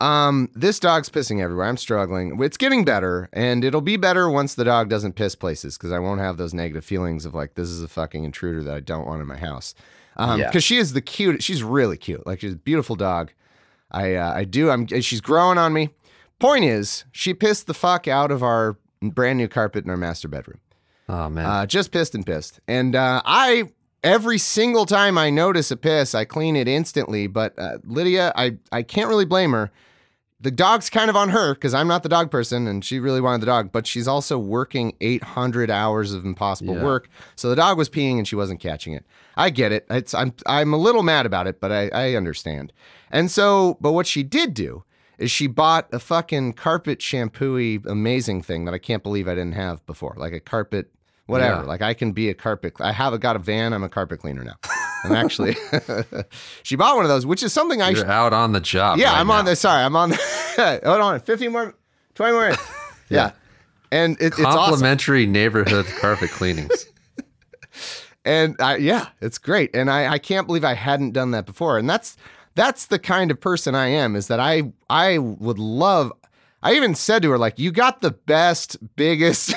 um, 0.00 0.50
this 0.56 0.80
dog's 0.80 1.08
pissing 1.08 1.40
everywhere. 1.40 1.66
I'm 1.66 1.76
struggling. 1.76 2.42
It's 2.42 2.56
getting 2.56 2.84
better, 2.84 3.28
and 3.32 3.64
it'll 3.64 3.80
be 3.80 3.96
better 3.96 4.28
once 4.28 4.56
the 4.56 4.64
dog 4.64 4.88
doesn't 4.88 5.12
piss 5.14 5.36
places 5.36 5.78
because 5.78 5.92
I 5.92 6.00
won't 6.00 6.20
have 6.20 6.36
those 6.36 6.52
negative 6.52 6.84
feelings 6.84 7.24
of 7.24 7.32
like 7.32 7.54
this 7.54 7.68
is 7.68 7.80
a 7.82 7.88
fucking 7.88 8.24
intruder 8.24 8.62
that 8.64 8.74
I 8.74 8.80
don't 8.80 9.06
want 9.06 9.22
in 9.22 9.28
my 9.28 9.36
house. 9.38 9.74
Um, 10.16 10.40
Yeah. 10.40 10.48
because 10.48 10.64
she 10.64 10.78
is 10.78 10.92
the 10.92 11.00
cute. 11.00 11.42
She's 11.44 11.62
really 11.62 11.96
cute. 11.96 12.26
Like 12.26 12.40
she's 12.40 12.54
a 12.54 12.56
beautiful 12.56 12.96
dog. 12.96 13.32
I 13.92 14.14
uh, 14.14 14.32
I 14.34 14.44
do. 14.44 14.70
I'm. 14.70 14.86
She's 14.86 15.20
growing 15.20 15.58
on 15.58 15.72
me. 15.72 15.90
Point 16.38 16.64
is, 16.64 17.04
she 17.12 17.34
pissed 17.34 17.68
the 17.68 17.74
fuck 17.74 18.08
out 18.08 18.32
of 18.32 18.42
our 18.42 18.76
brand 19.00 19.38
new 19.38 19.46
carpet 19.48 19.84
in 19.84 19.90
our 19.90 19.96
master 19.96 20.26
bedroom. 20.26 20.58
Oh 21.08 21.28
man. 21.28 21.44
Uh, 21.46 21.66
just 21.66 21.92
pissed 21.92 22.14
and 22.14 22.24
pissed. 22.24 22.60
And 22.66 22.96
uh, 22.96 23.22
I, 23.24 23.70
every 24.02 24.38
single 24.38 24.86
time 24.86 25.18
I 25.18 25.30
notice 25.30 25.70
a 25.70 25.76
piss, 25.76 26.14
I 26.14 26.24
clean 26.24 26.56
it 26.56 26.68
instantly. 26.68 27.26
But 27.26 27.58
uh, 27.58 27.78
Lydia, 27.84 28.32
I, 28.34 28.56
I 28.70 28.82
can't 28.82 29.08
really 29.08 29.24
blame 29.24 29.52
her. 29.52 29.70
The 30.42 30.50
dog's 30.50 30.90
kind 30.90 31.08
of 31.08 31.14
on 31.16 31.28
her 31.30 31.54
because 31.54 31.72
I'm 31.72 31.86
not 31.88 32.02
the 32.02 32.08
dog 32.08 32.30
person 32.30 32.66
and 32.66 32.84
she 32.84 32.98
really 32.98 33.20
wanted 33.20 33.40
the 33.42 33.46
dog, 33.46 33.70
but 33.72 33.86
she's 33.86 34.08
also 34.08 34.38
working 34.38 34.94
800 35.00 35.70
hours 35.70 36.12
of 36.12 36.24
impossible 36.24 36.74
Yeah. 36.74 36.82
work. 36.84 37.08
So 37.36 37.48
the 37.48 37.56
dog 37.56 37.78
was 37.78 37.88
peeing 37.88 38.18
and 38.18 38.26
she 38.26 38.34
wasn't 38.36 38.58
catching 38.60 38.92
it. 38.92 39.04
I 39.36 39.50
get 39.50 39.70
it. 39.72 39.86
It's, 39.88 40.12
I'm, 40.14 40.34
I'm 40.44 40.72
a 40.74 40.76
little 40.76 41.02
mad 41.04 41.26
about 41.26 41.46
it, 41.46 41.60
but 41.60 41.70
I, 41.70 41.88
I 41.88 42.14
understand. 42.16 42.72
And 43.10 43.30
so, 43.30 43.78
but 43.80 43.92
what 43.92 44.06
she 44.06 44.22
did 44.24 44.52
do 44.52 44.82
is 45.16 45.30
she 45.30 45.46
bought 45.46 45.86
a 45.92 46.00
fucking 46.00 46.54
carpet 46.54 46.98
shampooy 46.98 47.86
amazing 47.86 48.42
thing 48.42 48.64
that 48.64 48.74
I 48.74 48.78
can't 48.78 49.02
believe 49.04 49.28
I 49.28 49.34
didn't 49.36 49.54
have 49.54 49.84
before, 49.86 50.14
like 50.18 50.32
a 50.32 50.40
carpet 50.40 50.90
whatever. 51.26 51.62
Yeah. 51.62 51.68
Like 51.68 51.82
I 51.82 51.94
can 51.94 52.10
be 52.12 52.28
a 52.28 52.34
carpet. 52.34 52.74
I 52.80 52.90
have 52.92 53.12
a, 53.12 53.18
got 53.18 53.36
a 53.36 53.38
van. 53.38 53.72
I'm 53.72 53.84
a 53.84 53.88
carpet 53.88 54.18
cleaner 54.18 54.42
now. 54.42 54.56
I'm 55.04 55.12
actually. 55.12 55.56
she 56.62 56.76
bought 56.76 56.96
one 56.96 57.04
of 57.04 57.08
those, 57.08 57.26
which 57.26 57.42
is 57.42 57.52
something 57.52 57.82
I. 57.82 57.90
You're 57.90 57.98
should 57.98 58.06
out 58.06 58.32
on 58.32 58.52
the 58.52 58.60
job. 58.60 58.98
yeah, 58.98 59.12
right 59.12 59.20
I'm 59.20 59.30
on 59.30 59.44
now. 59.44 59.50
the. 59.50 59.56
Sorry, 59.56 59.82
I'm 59.82 59.96
on. 59.96 60.10
The, 60.10 60.80
hold 60.84 61.00
on, 61.00 61.20
15 61.20 61.52
more, 61.52 61.74
20 62.14 62.32
more. 62.32 62.42
minutes. 62.42 62.62
yeah. 63.08 63.32
and 63.90 64.16
it, 64.20 64.26
it's 64.26 64.40
awesome. 64.40 64.58
Complimentary 64.58 65.26
neighborhood 65.26 65.86
carpet 66.00 66.30
cleanings. 66.30 66.86
And 68.24 68.54
I, 68.60 68.76
yeah, 68.76 69.08
it's 69.20 69.38
great. 69.38 69.74
And 69.74 69.90
I, 69.90 70.12
I 70.12 70.18
can't 70.18 70.46
believe 70.46 70.64
I 70.64 70.74
hadn't 70.74 71.10
done 71.10 71.32
that 71.32 71.44
before. 71.44 71.78
And 71.78 71.90
that's 71.90 72.16
that's 72.54 72.86
the 72.86 72.98
kind 72.98 73.30
of 73.30 73.40
person 73.40 73.74
I 73.74 73.88
am. 73.88 74.14
Is 74.14 74.28
that 74.28 74.38
I 74.40 74.72
I 74.88 75.18
would 75.18 75.58
love. 75.58 76.12
I 76.62 76.74
even 76.74 76.94
said 76.94 77.22
to 77.22 77.30
her 77.30 77.38
like, 77.38 77.58
"You 77.58 77.72
got 77.72 78.00
the 78.02 78.12
best, 78.12 78.76
biggest 78.94 79.54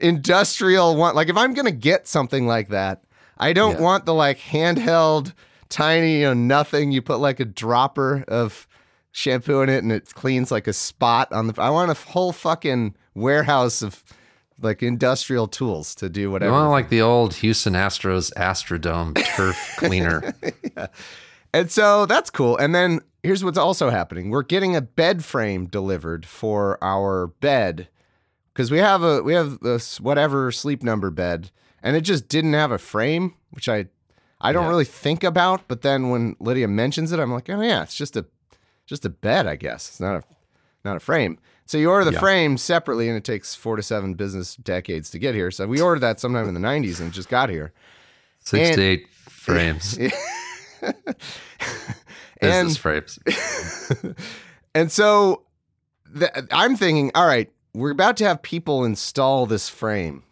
industrial 0.00 0.96
one. 0.96 1.14
Like, 1.14 1.28
if 1.28 1.36
I'm 1.36 1.54
gonna 1.54 1.70
get 1.70 2.08
something 2.08 2.46
like 2.46 2.68
that, 2.70 3.04
I 3.38 3.52
don't 3.52 3.74
Yeah. 3.76 3.80
want 3.82 4.06
the 4.06 4.14
like 4.14 4.38
handheld, 4.38 5.32
tiny, 5.68 6.18
you 6.20 6.24
know, 6.26 6.34
nothing. 6.34 6.92
You 6.92 7.02
put 7.02 7.18
like 7.18 7.40
a 7.40 7.44
dropper 7.44 8.24
of 8.28 8.66
shampoo 9.12 9.60
in 9.62 9.68
it 9.68 9.82
and 9.82 9.92
it 9.92 10.12
cleans 10.14 10.50
like 10.50 10.66
a 10.66 10.72
spot 10.72 11.32
on 11.32 11.46
the. 11.48 11.60
I 11.60 11.70
want 11.70 11.90
a 11.90 11.94
whole 11.94 12.32
fucking 12.32 12.94
warehouse 13.14 13.82
of 13.82 14.02
like 14.60 14.82
industrial 14.82 15.48
tools 15.48 15.94
to 15.96 16.08
do 16.08 16.30
whatever. 16.30 16.52
You 16.52 16.58
want 16.58 16.70
like 16.70 16.88
the 16.88 17.02
old 17.02 17.34
Houston 17.34 17.74
Astros 17.74 18.32
Astrodome 18.36 19.14
turf 19.36 19.74
cleaner. 19.78 20.32
yeah. 20.76 20.86
And 21.52 21.70
so 21.70 22.06
that's 22.06 22.30
cool. 22.30 22.56
And 22.56 22.74
then 22.74 23.00
here's 23.22 23.44
what's 23.44 23.58
also 23.58 23.90
happening. 23.90 24.30
We're 24.30 24.42
getting 24.42 24.74
a 24.74 24.80
bed 24.80 25.24
frame 25.24 25.66
delivered 25.66 26.26
for 26.26 26.78
our 26.82 27.28
bed 27.28 27.88
because 28.52 28.70
we 28.70 28.78
have 28.78 29.02
a 29.02 29.22
we 29.22 29.34
have 29.34 29.60
this 29.60 30.00
whatever 30.00 30.50
sleep 30.52 30.82
number 30.82 31.10
bed 31.10 31.50
and 31.84 31.94
it 31.94 32.00
just 32.00 32.26
didn't 32.28 32.54
have 32.54 32.72
a 32.72 32.78
frame, 32.78 33.34
which 33.50 33.68
I 33.68 33.86
I 34.40 34.52
don't 34.52 34.64
Yeah. 34.64 34.70
really 34.70 34.84
think 34.84 35.22
about, 35.24 35.68
but 35.68 35.82
then 35.82 36.10
when 36.10 36.34
Lydia 36.40 36.66
mentions 36.68 37.12
it, 37.12 37.20
I'm 37.20 37.32
like, 37.32 37.48
"Oh 37.48 37.60
yeah, 37.60 37.82
it's 37.84 37.94
just 37.96 38.16
a 38.16 38.26
just 38.86 39.04
a 39.06 39.08
bed, 39.08 39.46
I 39.46 39.54
guess. 39.56 39.88
It's 39.88 40.00
not 40.00 40.16
a 40.16 40.22
not 40.84 40.96
a 40.96 41.00
frame." 41.00 41.38
So 41.66 41.78
you 41.78 41.88
order 41.90 42.04
the 42.04 42.12
Yeah. 42.12 42.20
frame 42.20 42.58
separately 42.58 43.08
and 43.08 43.16
it 43.16 43.24
takes 43.24 43.54
4 43.54 43.76
to 43.76 43.82
7 43.82 44.12
business 44.14 44.54
decades 44.56 45.08
to 45.10 45.18
get 45.18 45.34
here. 45.34 45.50
So 45.50 45.66
we 45.66 45.80
ordered 45.80 46.00
that 46.00 46.20
sometime 46.20 46.46
in 46.46 46.52
the 46.52 46.60
90s 46.60 46.98
and 47.00 47.08
it 47.08 47.12
just 47.14 47.30
got 47.30 47.48
here. 47.48 47.72
Six 48.40 48.68
And- 48.70 48.76
to 48.76 48.82
eight 48.82 49.06
frames. 49.28 49.96
And- 52.42 52.68
Business 52.68 52.76
frames. 52.76 53.18
And 54.76 54.90
so 54.90 55.42
I'm 56.50 56.76
thinking, 56.76 57.12
all 57.14 57.26
right, 57.28 57.48
we're 57.74 57.92
about 57.92 58.16
to 58.16 58.24
have 58.24 58.42
people 58.42 58.84
install 58.84 59.46
this 59.46 59.68
frame 59.68 60.23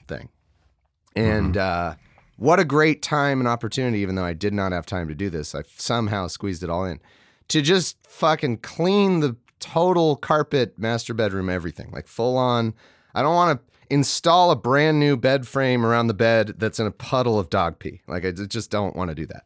thing. 1.15 1.25
And 1.25 1.57
uh, 1.57 1.95
what 2.37 2.59
a 2.59 2.65
great 2.65 3.03
time 3.03 3.41
and 3.41 3.49
opportunity, 3.49 3.99
even 3.99 4.15
though 4.15 4.25
I 4.25 4.33
did 4.33 4.53
not 4.53 4.73
have 4.73 4.87
time 4.87 5.09
to 5.09 5.15
do 5.15 5.31
this. 5.31 5.55
I 5.55 5.63
somehow 5.77 6.27
squeezed 6.27 6.63
it 6.63 6.71
all 6.71 6.85
in 6.85 7.01
to 7.49 7.63
just 7.63 7.97
fucking 8.07 8.59
clean 8.59 9.21
the 9.21 9.37
total 9.61 10.17
carpet, 10.17 10.79
master 10.79 11.15
bedroom, 11.15 11.49
everything 11.49 11.91
like 11.93 12.07
full 12.07 12.37
on. 12.37 12.75
I 13.15 13.23
don't 13.23 13.35
want 13.35 13.61
to 13.61 13.95
install 13.95 14.51
a 14.51 14.57
brand 14.57 14.99
new 14.99 15.17
bed 15.17 15.47
frame 15.47 15.85
around 15.85 16.07
the 16.07 16.15
bed 16.15 16.55
that's 16.59 16.81
in 16.81 16.87
a 16.87 16.91
puddle 16.91 17.39
of 17.39 17.51
dog 17.51 17.79
pee. 17.79 18.01
Like, 18.09 18.25
I 18.25 18.33
just 18.33 18.71
don't 18.71 18.97
want 18.97 19.11
to 19.11 19.15
do 19.15 19.27
that. 19.27 19.45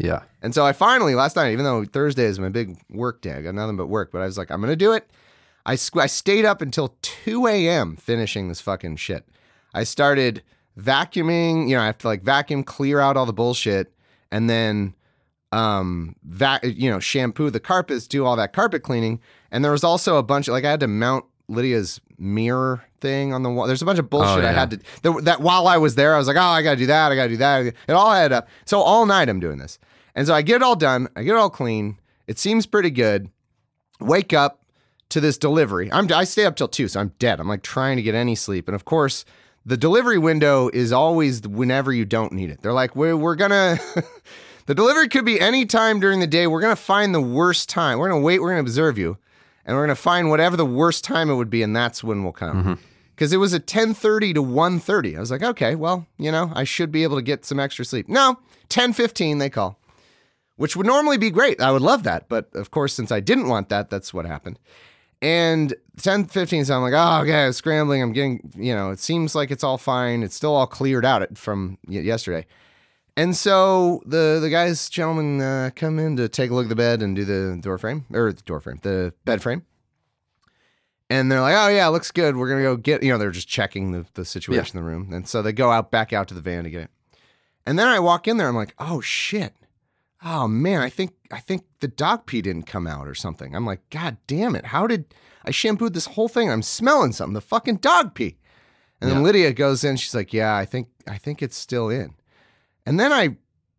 Yeah. 0.00 0.22
And 0.40 0.54
so 0.54 0.64
I 0.64 0.72
finally 0.72 1.14
last 1.14 1.36
night, 1.36 1.52
even 1.52 1.64
though 1.64 1.84
Thursday 1.84 2.24
is 2.24 2.38
my 2.38 2.48
big 2.48 2.78
work 2.88 3.20
day, 3.20 3.32
I 3.32 3.42
got 3.42 3.54
nothing 3.54 3.76
but 3.76 3.88
work, 3.88 4.10
but 4.12 4.22
I 4.22 4.26
was 4.26 4.38
like, 4.38 4.50
I'm 4.50 4.60
gonna 4.60 4.74
do 4.74 4.92
it. 4.92 5.10
I 5.66 5.74
squ- 5.74 6.00
I 6.00 6.06
stayed 6.06 6.46
up 6.46 6.62
until 6.62 6.96
2 7.02 7.46
a.m. 7.46 7.96
finishing 7.96 8.48
this 8.48 8.62
fucking 8.62 8.96
shit. 8.96 9.28
I 9.74 9.84
started 9.84 10.42
vacuuming. 10.80 11.68
You 11.68 11.76
know, 11.76 11.82
I 11.82 11.86
have 11.86 11.98
to 11.98 12.08
like 12.08 12.22
vacuum, 12.22 12.64
clear 12.64 13.00
out 13.00 13.16
all 13.16 13.26
the 13.26 13.32
bullshit, 13.32 13.92
and 14.30 14.48
then 14.48 14.94
um 15.52 16.14
vac 16.22 16.62
you 16.62 16.88
know 16.88 17.00
shampoo 17.00 17.50
the 17.50 17.58
carpets, 17.58 18.06
do 18.06 18.24
all 18.24 18.36
that 18.36 18.52
carpet 18.52 18.82
cleaning. 18.82 19.20
And 19.50 19.64
there 19.64 19.72
was 19.72 19.84
also 19.84 20.16
a 20.16 20.22
bunch 20.22 20.48
of 20.48 20.52
like 20.52 20.64
I 20.64 20.70
had 20.70 20.80
to 20.80 20.88
mount 20.88 21.24
Lydia's 21.48 22.00
mirror 22.18 22.84
thing 23.00 23.32
on 23.32 23.42
the 23.42 23.50
wall. 23.50 23.66
There's 23.66 23.82
a 23.82 23.86
bunch 23.86 23.98
of 23.98 24.08
bullshit 24.08 24.44
I 24.44 24.50
yeah. 24.50 24.52
had 24.52 24.70
to 24.70 24.80
that, 25.02 25.24
that 25.24 25.40
while 25.40 25.66
I 25.66 25.76
was 25.78 25.94
there, 25.94 26.14
I 26.14 26.18
was 26.18 26.28
like, 26.28 26.36
oh, 26.36 26.40
I 26.40 26.62
gotta 26.62 26.76
do 26.76 26.86
that, 26.86 27.10
I 27.10 27.16
gotta 27.16 27.30
do 27.30 27.36
that. 27.38 27.66
It 27.66 27.92
all 27.92 28.12
added 28.12 28.34
up. 28.34 28.48
So 28.64 28.80
all 28.80 29.06
night 29.06 29.28
I'm 29.28 29.40
doing 29.40 29.58
this. 29.58 29.78
And 30.14 30.26
so 30.26 30.34
I 30.34 30.42
get 30.42 30.56
it 30.56 30.62
all 30.62 30.76
done, 30.76 31.08
I 31.16 31.22
get 31.22 31.34
it 31.34 31.38
all 31.38 31.50
clean. 31.50 31.98
It 32.26 32.38
seems 32.38 32.66
pretty 32.66 32.90
good. 32.90 33.30
Wake 34.00 34.32
up 34.32 34.60
to 35.10 35.20
this 35.20 35.36
delivery. 35.36 35.92
I'm 35.92 36.10
I 36.12 36.24
stay 36.24 36.44
up 36.44 36.56
till 36.56 36.68
two, 36.68 36.88
so 36.88 37.00
I'm 37.00 37.12
dead. 37.18 37.40
I'm 37.40 37.48
like 37.48 37.62
trying 37.62 37.96
to 37.96 38.02
get 38.02 38.14
any 38.14 38.34
sleep. 38.34 38.68
And 38.68 38.74
of 38.74 38.84
course, 38.84 39.24
the 39.64 39.76
delivery 39.76 40.18
window 40.18 40.68
is 40.72 40.92
always 40.92 41.42
whenever 41.42 41.92
you 41.92 42.04
don't 42.04 42.32
need 42.32 42.50
it. 42.50 42.62
They're 42.62 42.72
like, 42.72 42.96
we're, 42.96 43.16
we're 43.16 43.36
gonna 43.36 43.78
the 44.66 44.74
delivery 44.74 45.08
could 45.08 45.24
be 45.24 45.40
any 45.40 45.66
time 45.66 46.00
during 46.00 46.20
the 46.20 46.26
day. 46.26 46.46
We're 46.46 46.60
gonna 46.60 46.76
find 46.76 47.14
the 47.14 47.20
worst 47.20 47.68
time. 47.68 47.98
We're 47.98 48.08
gonna 48.08 48.20
wait, 48.20 48.40
we're 48.40 48.50
gonna 48.50 48.60
observe 48.60 48.98
you, 48.98 49.18
and 49.64 49.76
we're 49.76 49.84
gonna 49.84 49.94
find 49.94 50.30
whatever 50.30 50.56
the 50.56 50.66
worst 50.66 51.04
time 51.04 51.30
it 51.30 51.34
would 51.34 51.50
be, 51.50 51.62
and 51.62 51.74
that's 51.74 52.02
when 52.02 52.22
we'll 52.22 52.32
come. 52.32 52.56
Mm-hmm. 52.56 52.74
Because 53.14 53.32
it 53.32 53.38
was 53.38 53.52
at 53.52 53.66
10:30 53.66 54.34
to 54.34 54.42
1:30. 54.42 55.16
I 55.16 55.20
was 55.20 55.30
like, 55.30 55.42
okay, 55.42 55.74
well, 55.74 56.06
you 56.18 56.32
know, 56.32 56.50
I 56.54 56.64
should 56.64 56.90
be 56.90 57.02
able 57.02 57.16
to 57.16 57.22
get 57.22 57.44
some 57.44 57.60
extra 57.60 57.84
sleep. 57.84 58.08
No, 58.08 58.38
10:15 58.70 59.38
they 59.38 59.50
call 59.50 59.80
which 60.60 60.76
would 60.76 60.86
normally 60.86 61.16
be 61.16 61.30
great. 61.30 61.58
I 61.58 61.70
would 61.70 61.80
love 61.80 62.02
that. 62.02 62.28
But 62.28 62.54
of 62.54 62.70
course, 62.70 62.92
since 62.92 63.10
I 63.10 63.20
didn't 63.20 63.48
want 63.48 63.70
that, 63.70 63.88
that's 63.88 64.12
what 64.12 64.26
happened. 64.26 64.58
And 65.22 65.72
10, 66.02 66.26
15, 66.26 66.64
so 66.64 66.76
I'm 66.76 66.82
like, 66.82 66.94
oh, 66.94 67.22
okay, 67.22 67.46
I'm 67.46 67.52
scrambling. 67.52 68.02
I'm 68.02 68.12
getting, 68.12 68.52
you 68.56 68.74
know, 68.74 68.90
it 68.90 68.98
seems 68.98 69.34
like 69.34 69.50
it's 69.50 69.64
all 69.64 69.78
fine. 69.78 70.22
It's 70.22 70.34
still 70.34 70.54
all 70.54 70.66
cleared 70.66 71.04
out 71.04 71.36
from 71.36 71.78
yesterday. 71.86 72.46
And 73.16 73.36
so 73.36 74.02
the 74.06 74.38
the 74.40 74.48
guys, 74.50 74.88
gentlemen, 74.88 75.40
uh, 75.40 75.70
come 75.74 75.98
in 75.98 76.16
to 76.16 76.28
take 76.28 76.50
a 76.50 76.54
look 76.54 76.66
at 76.66 76.68
the 76.68 76.76
bed 76.76 77.02
and 77.02 77.14
do 77.14 77.24
the 77.24 77.58
door 77.60 77.76
frame 77.76 78.06
or 78.12 78.32
the 78.32 78.42
door 78.42 78.60
frame, 78.60 78.78
the 78.82 79.12
bed 79.24 79.42
frame. 79.42 79.66
And 81.10 81.30
they're 81.30 81.40
like, 81.40 81.56
oh 81.56 81.68
yeah, 81.68 81.88
looks 81.88 82.12
good. 82.12 82.36
We're 82.36 82.48
gonna 82.48 82.62
go 82.62 82.76
get, 82.76 83.02
you 83.02 83.10
know, 83.10 83.18
they're 83.18 83.32
just 83.32 83.48
checking 83.48 83.90
the, 83.90 84.06
the 84.14 84.24
situation 84.24 84.78
in 84.78 84.84
the 84.84 84.88
room. 84.88 85.12
And 85.12 85.28
so 85.28 85.42
they 85.42 85.52
go 85.52 85.70
out 85.70 85.90
back 85.90 86.12
out 86.12 86.28
to 86.28 86.34
the 86.34 86.40
van 86.40 86.64
to 86.64 86.70
get 86.70 86.82
it. 86.82 86.90
And 87.66 87.78
then 87.78 87.88
I 87.88 87.98
walk 87.98 88.28
in 88.28 88.36
there, 88.36 88.48
I'm 88.48 88.56
like, 88.56 88.74
oh 88.78 89.00
shit 89.00 89.54
oh 90.24 90.48
man, 90.48 90.80
I 90.80 90.90
think 90.90 91.12
I 91.30 91.40
think 91.40 91.64
the 91.80 91.88
dog 91.88 92.26
pee 92.26 92.42
didn't 92.42 92.64
come 92.64 92.86
out 92.86 93.08
or 93.08 93.14
something. 93.14 93.54
I'm 93.54 93.66
like, 93.66 93.88
God 93.90 94.16
damn 94.26 94.54
it. 94.54 94.66
How 94.66 94.86
did 94.86 95.14
I 95.44 95.50
shampooed 95.50 95.94
this 95.94 96.06
whole 96.06 96.28
thing? 96.28 96.50
I'm 96.50 96.62
smelling 96.62 97.12
something, 97.12 97.34
the 97.34 97.40
fucking 97.40 97.76
dog 97.76 98.14
pee. 98.14 98.36
And 99.00 99.10
then 99.10 99.22
Lydia 99.22 99.52
goes 99.52 99.82
in, 99.82 99.96
she's 99.96 100.14
like, 100.14 100.32
Yeah, 100.32 100.54
I 100.54 100.64
think 100.64 100.88
I 101.08 101.16
think 101.16 101.42
it's 101.42 101.56
still 101.56 101.88
in. 101.88 102.14
And 102.84 103.00
then 103.00 103.12
I 103.12 103.36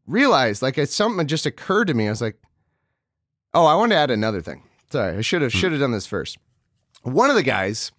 realized, 0.08 0.62
like 0.62 0.77
it's 0.77 0.96
something 0.96 1.27
just 1.27 1.46
occurred 1.46 1.86
to 1.88 1.94
me. 1.94 2.08
I 2.08 2.10
was 2.10 2.22
like, 2.22 2.38
Oh, 3.53 3.65
I 3.65 3.75
want 3.75 3.91
to 3.91 3.98
add 3.98 4.12
another 4.12 4.41
thing. 4.41 4.63
Sorry, 4.91 5.18
I 5.18 5.22
should 5.22 5.41
have 5.41 5.51
hmm. 5.51 5.58
should 5.58 5.72
have 5.72 5.82
done 5.82 5.91
this 5.91 6.08
first. 6.08 6.38
One 7.03 7.30
of 7.30 7.36
the 7.36 7.44
guys, 7.44 7.91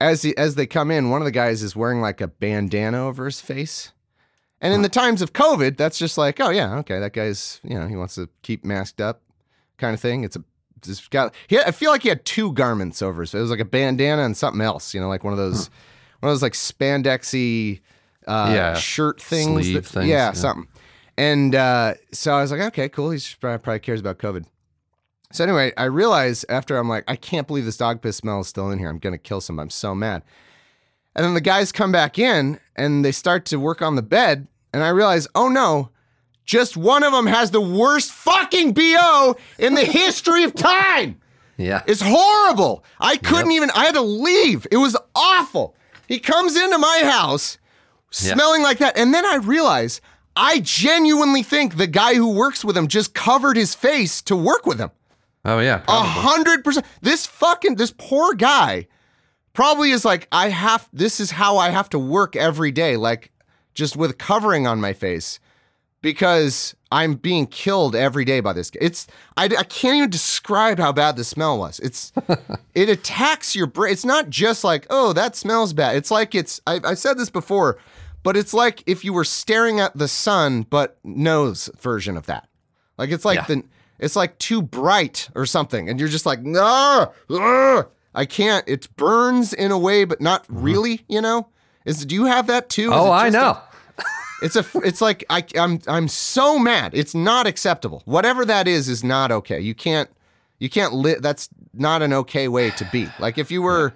as 0.00 0.22
the, 0.22 0.36
as 0.36 0.54
they 0.54 0.66
come 0.66 0.90
in, 0.90 1.10
one 1.10 1.20
of 1.20 1.24
the 1.24 1.32
guys 1.32 1.62
is 1.62 1.76
wearing 1.76 2.00
like 2.00 2.20
a 2.20 2.28
bandana 2.28 3.06
over 3.06 3.24
his 3.24 3.40
face. 3.40 3.92
And 4.60 4.74
in 4.74 4.82
the 4.82 4.88
times 4.88 5.22
of 5.22 5.32
COVID, 5.32 5.76
that's 5.76 5.98
just 5.98 6.18
like, 6.18 6.40
oh 6.40 6.50
yeah, 6.50 6.78
okay, 6.78 6.98
that 6.98 7.12
guy's, 7.12 7.60
you 7.62 7.78
know, 7.78 7.86
he 7.86 7.94
wants 7.94 8.16
to 8.16 8.28
keep 8.42 8.64
masked 8.64 9.00
up, 9.00 9.22
kind 9.76 9.94
of 9.94 10.00
thing. 10.00 10.24
It's 10.24 10.34
a, 10.34 10.42
this 10.82 11.06
guy. 11.08 11.30
He, 11.48 11.56
had- 11.56 11.66
I 11.66 11.70
feel 11.70 11.90
like 11.90 12.02
he 12.02 12.08
had 12.08 12.24
two 12.24 12.52
garments 12.52 13.02
over, 13.02 13.24
so 13.26 13.38
it 13.38 13.42
was 13.42 13.50
like 13.50 13.60
a 13.60 13.64
bandana 13.64 14.22
and 14.22 14.36
something 14.36 14.60
else, 14.60 14.94
you 14.94 15.00
know, 15.00 15.08
like 15.08 15.24
one 15.24 15.32
of 15.32 15.38
those, 15.38 15.68
one 16.20 16.30
of 16.30 16.34
those 16.34 16.42
like 16.42 16.54
spandexy, 16.54 17.80
uh, 18.26 18.50
Yeah, 18.54 18.74
shirt 18.74 19.20
things. 19.20 19.48
sleeve 19.66 19.74
that- 19.74 19.86
things, 19.86 20.06
yeah, 20.08 20.26
yeah. 20.28 20.32
something. 20.32 20.68
And 21.16 21.54
uh, 21.54 21.94
so 22.12 22.32
I 22.32 22.42
was 22.42 22.52
like, 22.52 22.60
okay, 22.60 22.88
cool. 22.88 23.10
He's 23.10 23.34
probably, 23.34 23.58
probably 23.58 23.80
cares 23.80 23.98
about 24.00 24.18
COVID. 24.18 24.44
So 25.32 25.42
anyway, 25.44 25.72
I 25.76 25.84
realized 25.84 26.46
after 26.48 26.76
I'm 26.78 26.88
like, 26.88 27.04
I 27.08 27.16
can't 27.16 27.46
believe 27.46 27.64
this 27.64 27.76
dog 27.76 28.00
piss 28.00 28.16
smell 28.16 28.40
is 28.40 28.46
still 28.48 28.70
in 28.70 28.78
here. 28.78 28.88
I'm 28.88 28.98
gonna 28.98 29.18
kill 29.18 29.40
somebody. 29.40 29.66
I'm 29.66 29.70
so 29.70 29.94
mad. 29.94 30.22
And 31.16 31.24
then 31.24 31.34
the 31.34 31.40
guys 31.40 31.72
come 31.72 31.90
back 31.90 32.18
in 32.18 32.60
and 32.76 33.04
they 33.04 33.10
start 33.12 33.44
to 33.46 33.58
work 33.58 33.82
on 33.82 33.96
the 33.96 34.02
bed. 34.02 34.46
And 34.72 34.82
I 34.84 34.90
realize, 34.90 35.26
oh 35.34 35.48
no, 35.48 35.90
just 36.48 36.78
one 36.78 37.02
of 37.02 37.12
them 37.12 37.26
has 37.26 37.50
the 37.50 37.60
worst 37.60 38.10
fucking 38.10 38.72
BO 38.72 39.36
in 39.58 39.74
the 39.74 39.84
history 39.84 40.44
of 40.44 40.54
time. 40.54 41.20
Yeah. 41.58 41.82
It's 41.86 42.00
horrible. 42.02 42.84
I 42.98 43.18
couldn't 43.18 43.52
even, 43.52 43.70
I 43.72 43.84
had 43.84 43.94
to 43.94 44.00
leave. 44.00 44.66
It 44.72 44.78
was 44.78 44.96
awful. 45.14 45.76
He 46.06 46.18
comes 46.18 46.56
into 46.56 46.78
my 46.78 47.02
house 47.04 47.58
smelling 48.10 48.62
like 48.62 48.78
that. 48.78 48.96
And 48.96 49.12
then 49.12 49.26
I 49.26 49.36
realize 49.36 50.00
I 50.36 50.60
genuinely 50.60 51.42
think 51.42 51.76
the 51.76 51.86
guy 51.86 52.14
who 52.14 52.32
works 52.32 52.64
with 52.64 52.78
him 52.78 52.88
just 52.88 53.12
covered 53.12 53.58
his 53.58 53.74
face 53.74 54.22
to 54.22 54.34
work 54.34 54.64
with 54.64 54.78
him. 54.78 54.90
Oh 55.44 55.58
yeah. 55.58 55.82
A 55.86 56.02
hundred 56.02 56.64
percent. 56.64 56.86
This 57.02 57.26
fucking 57.26 57.74
this 57.74 57.92
poor 57.96 58.32
guy 58.32 58.88
probably 59.52 59.90
is 59.90 60.02
like, 60.02 60.28
I 60.32 60.48
have 60.48 60.88
this 60.94 61.20
is 61.20 61.32
how 61.32 61.58
I 61.58 61.68
have 61.68 61.90
to 61.90 61.98
work 61.98 62.36
every 62.36 62.70
day, 62.70 62.96
like 62.96 63.32
just 63.74 63.98
with 63.98 64.16
covering 64.16 64.66
on 64.66 64.80
my 64.80 64.94
face 64.94 65.40
because 66.00 66.74
I'm 66.90 67.14
being 67.14 67.46
killed 67.46 67.94
every 67.94 68.24
day 68.24 68.40
by 68.40 68.52
this. 68.52 68.70
It's 68.80 69.06
I, 69.36 69.44
I 69.44 69.64
can't 69.64 69.96
even 69.96 70.10
describe 70.10 70.78
how 70.78 70.92
bad 70.92 71.16
the 71.16 71.24
smell 71.24 71.58
was. 71.58 71.80
It's 71.80 72.12
it 72.74 72.88
attacks 72.88 73.54
your 73.54 73.66
brain. 73.66 73.92
It's 73.92 74.04
not 74.04 74.30
just 74.30 74.64
like, 74.64 74.86
oh, 74.90 75.12
that 75.12 75.36
smells 75.36 75.72
bad. 75.72 75.96
It's 75.96 76.10
like 76.10 76.34
it's 76.34 76.60
I, 76.66 76.80
I've 76.84 76.98
said 76.98 77.18
this 77.18 77.30
before, 77.30 77.78
but 78.22 78.36
it's 78.36 78.54
like 78.54 78.82
if 78.86 79.04
you 79.04 79.12
were 79.12 79.24
staring 79.24 79.80
at 79.80 79.96
the 79.96 80.08
sun, 80.08 80.62
but 80.62 80.98
nose 81.04 81.70
version 81.80 82.16
of 82.16 82.26
that. 82.26 82.48
Like 82.96 83.10
it's 83.10 83.24
like 83.24 83.36
Yeah. 83.36 83.44
the 83.46 83.64
it's 83.98 84.16
like 84.16 84.38
too 84.38 84.62
bright 84.62 85.28
or 85.34 85.44
something, 85.44 85.88
and 85.88 85.98
you're 85.98 86.08
just 86.08 86.26
like, 86.26 86.42
no, 86.42 87.12
I 88.14 88.24
can't. 88.24 88.64
It 88.68 88.88
burns 88.96 89.52
in 89.52 89.72
a 89.72 89.78
way, 89.78 90.04
but 90.04 90.20
not 90.20 90.44
mm-hmm. 90.44 90.62
really. 90.62 91.04
You 91.08 91.20
know? 91.20 91.48
Is 91.84 92.04
do 92.04 92.14
you 92.14 92.26
have 92.26 92.46
that 92.48 92.68
too? 92.68 92.90
Oh, 92.92 93.10
I 93.10 93.30
just 93.30 93.36
a- 93.36 93.40
know. 93.40 93.58
It's 94.42 94.56
a. 94.56 94.64
It's 94.84 95.00
like 95.00 95.24
I. 95.30 95.44
I'm. 95.56 95.80
I'm 95.88 96.08
so 96.08 96.58
mad. 96.58 96.92
It's 96.94 97.14
not 97.14 97.46
acceptable. 97.46 98.02
Whatever 98.04 98.44
that 98.44 98.68
is 98.68 98.88
is 98.88 99.02
not 99.02 99.30
okay. 99.32 99.60
You 99.60 99.74
can't. 99.74 100.08
You 100.58 100.68
can't 100.68 100.92
live. 100.92 101.22
That's 101.22 101.48
not 101.74 102.02
an 102.02 102.12
okay 102.12 102.48
way 102.48 102.70
to 102.70 102.84
be. 102.92 103.08
Like 103.18 103.38
if 103.38 103.50
you 103.50 103.62
were 103.62 103.94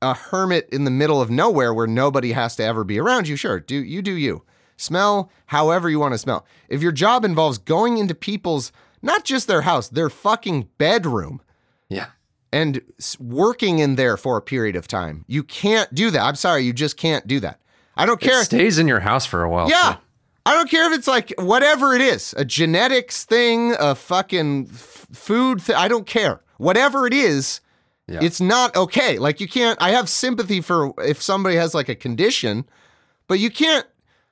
a 0.00 0.14
hermit 0.14 0.68
in 0.72 0.84
the 0.84 0.90
middle 0.90 1.20
of 1.20 1.30
nowhere 1.30 1.72
where 1.72 1.86
nobody 1.86 2.32
has 2.32 2.56
to 2.56 2.64
ever 2.64 2.82
be 2.84 2.98
around 2.98 3.28
you, 3.28 3.36
sure, 3.36 3.60
do 3.60 3.76
you 3.76 4.02
do 4.02 4.12
you. 4.12 4.42
Smell 4.76 5.30
however 5.46 5.88
you 5.88 6.00
want 6.00 6.12
to 6.14 6.18
smell. 6.18 6.44
If 6.68 6.82
your 6.82 6.90
job 6.90 7.24
involves 7.24 7.58
going 7.58 7.98
into 7.98 8.14
people's 8.14 8.72
not 9.00 9.24
just 9.24 9.46
their 9.46 9.62
house, 9.62 9.88
their 9.88 10.10
fucking 10.10 10.68
bedroom 10.78 11.40
Yeah. 11.88 12.06
and 12.52 12.80
working 13.20 13.78
in 13.78 13.94
there 13.94 14.16
for 14.16 14.36
a 14.36 14.42
period 14.42 14.74
of 14.74 14.88
time, 14.88 15.24
you 15.28 15.44
can't 15.44 15.94
do 15.94 16.10
that. 16.10 16.22
I'm 16.22 16.34
sorry, 16.34 16.62
you 16.62 16.72
just 16.72 16.96
can't 16.96 17.26
do 17.28 17.38
that. 17.40 17.60
I 18.02 18.06
don't 18.06 18.20
care. 18.20 18.40
It 18.40 18.44
stays 18.46 18.78
in 18.78 18.88
your 18.88 19.00
house 19.00 19.24
for 19.26 19.42
a 19.42 19.48
while. 19.50 19.68
Yeah. 19.70 19.94
too. 19.94 19.98
I 20.44 20.54
don't 20.54 20.68
care 20.68 20.90
if 20.92 20.98
it's 20.98 21.06
like 21.06 21.32
whatever 21.38 21.94
it 21.94 22.00
is, 22.00 22.34
a 22.36 22.44
genetics 22.44 23.24
thing, 23.24 23.74
a 23.78 23.94
fucking 23.94 24.68
f- 24.72 25.06
food 25.12 25.62
thing. 25.62 25.76
I 25.76 25.86
don't 25.88 26.06
care. 26.06 26.40
Whatever 26.58 27.06
it 27.06 27.14
is, 27.14 27.60
Yeah. 28.08 28.18
it's 28.22 28.40
not 28.40 28.74
okay. 28.74 29.18
Like 29.18 29.40
you 29.40 29.46
can't, 29.46 29.80
I 29.80 29.90
have 29.90 30.08
sympathy 30.08 30.60
for 30.60 30.92
if 30.98 31.22
somebody 31.22 31.54
has 31.56 31.74
like 31.74 31.88
a 31.88 31.94
condition, 31.94 32.64
but 33.28 33.38
you 33.38 33.50
can't, 33.50 33.86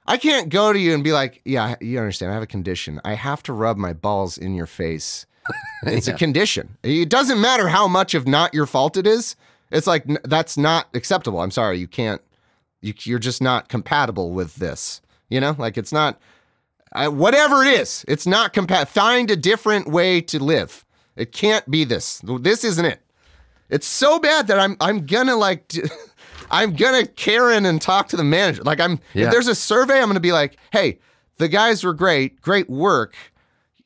I 0.07 0.17
can't 0.17 0.49
go 0.49 0.73
to 0.73 0.79
you 0.81 0.95
and 0.95 1.05
be 1.05 1.13
like, 1.13 1.41
yeah, 1.45 1.77
you 1.81 1.99
understand, 2.01 2.33
I 2.33 2.35
have 2.35 2.43
a 2.43 2.47
condition. 2.49 3.01
I 3.05 3.15
have 3.15 3.43
to 3.45 3.53
rub 3.53 3.77
my 3.77 3.93
balls 3.93 4.37
in 4.37 4.55
your 4.55 4.67
face. 4.67 5.27
It's 5.85 6.09
a 6.09 6.13
condition. 6.13 6.77
It 6.83 7.09
doesn't 7.09 7.41
matter 7.41 7.69
how 7.69 7.87
much 7.89 8.15
of 8.15 8.27
not 8.27 8.53
your 8.53 8.67
fault 8.67 8.97
it 8.97 9.07
is. 9.07 9.35
It's 9.71 9.87
like, 9.87 10.05
that's 10.25 10.59
not 10.59 10.89
acceptable. 10.95 11.41
I'm 11.41 11.51
sorry. 11.53 11.79
You 11.79 11.87
can't, 11.89 12.21
you, 12.81 12.95
you're 13.03 13.19
just 13.19 13.43
not 13.43 13.69
compatible 13.69 14.31
with 14.33 14.57
this. 14.57 15.01
You 15.29 15.41
know, 15.41 15.55
like 15.59 15.79
it's 15.79 15.93
not, 15.93 16.19
I, 16.93 17.09
whatever 17.09 17.63
it 17.63 17.81
is, 17.81 18.05
it's 18.09 18.27
not 18.27 18.53
compat. 18.53 18.89
Find 18.89 19.31
a 19.31 19.37
different 19.37 19.89
way 19.89 20.21
to 20.23 20.43
live. 20.43 20.85
It 21.17 21.33
can't 21.33 21.69
be 21.71 21.85
this. 21.85 22.21
This 22.25 22.65
isn't 22.65 22.85
it. 22.85 23.01
It's 23.69 23.87
so 23.87 24.19
bad 24.19 24.49
that 24.49 24.59
I'm 24.59 24.77
I'm 24.81 25.07
gonna 25.07 25.37
like 25.37 25.73
I'm 26.51 26.75
gonna 26.75 27.07
Karen 27.07 27.65
and 27.67 27.81
talk 27.81 28.09
to 28.09 28.17
the 28.17 28.25
manager. 28.25 28.63
Like 28.65 28.81
I'm 28.81 28.99
Yeah. 29.15 29.27
if 29.27 29.31
there's 29.33 29.47
a 29.49 29.55
survey, 29.55 30.01
I'm 30.01 30.09
gonna 30.09 30.19
be 30.19 30.33
like, 30.33 30.57
hey, 30.73 30.99
the 31.39 31.47
guys 31.49 31.85
were 31.85 31.95
great, 31.95 32.41
great 32.41 32.69
work. 32.69 33.15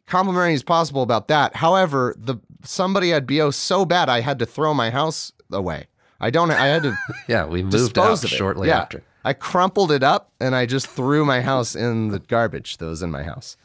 Complimenting 0.06 0.54
is 0.54 0.62
possible 0.62 1.02
about 1.02 1.28
that. 1.28 1.56
However, 1.56 2.14
the 2.16 2.36
somebody 2.62 3.12
at 3.12 3.26
BO 3.26 3.50
so 3.50 3.84
bad 3.84 4.08
I 4.08 4.20
had 4.20 4.38
to 4.38 4.46
throw 4.46 4.72
my 4.72 4.88
house 4.90 5.32
away. 5.52 5.86
I 6.20 6.30
don't 6.30 6.50
I 6.50 6.66
had 6.66 6.82
to 6.84 6.96
Yeah. 7.28 7.46
We 7.46 7.62
moved 7.62 7.98
out 7.98 8.12
of 8.12 8.24
it. 8.24 8.28
shortly 8.28 8.68
Yeah. 8.68 8.80
after. 8.80 9.02
I 9.24 9.32
crumpled 9.32 9.90
it 9.90 10.02
up 10.02 10.32
and 10.40 10.54
I 10.54 10.66
just 10.66 10.86
threw 10.86 11.24
my 11.24 11.40
house 11.40 11.74
in 11.74 12.08
the 12.08 12.18
garbage 12.18 12.76
that 12.78 12.86
was 12.86 13.02
in 13.02 13.10
my 13.10 13.22
house. 13.22 13.56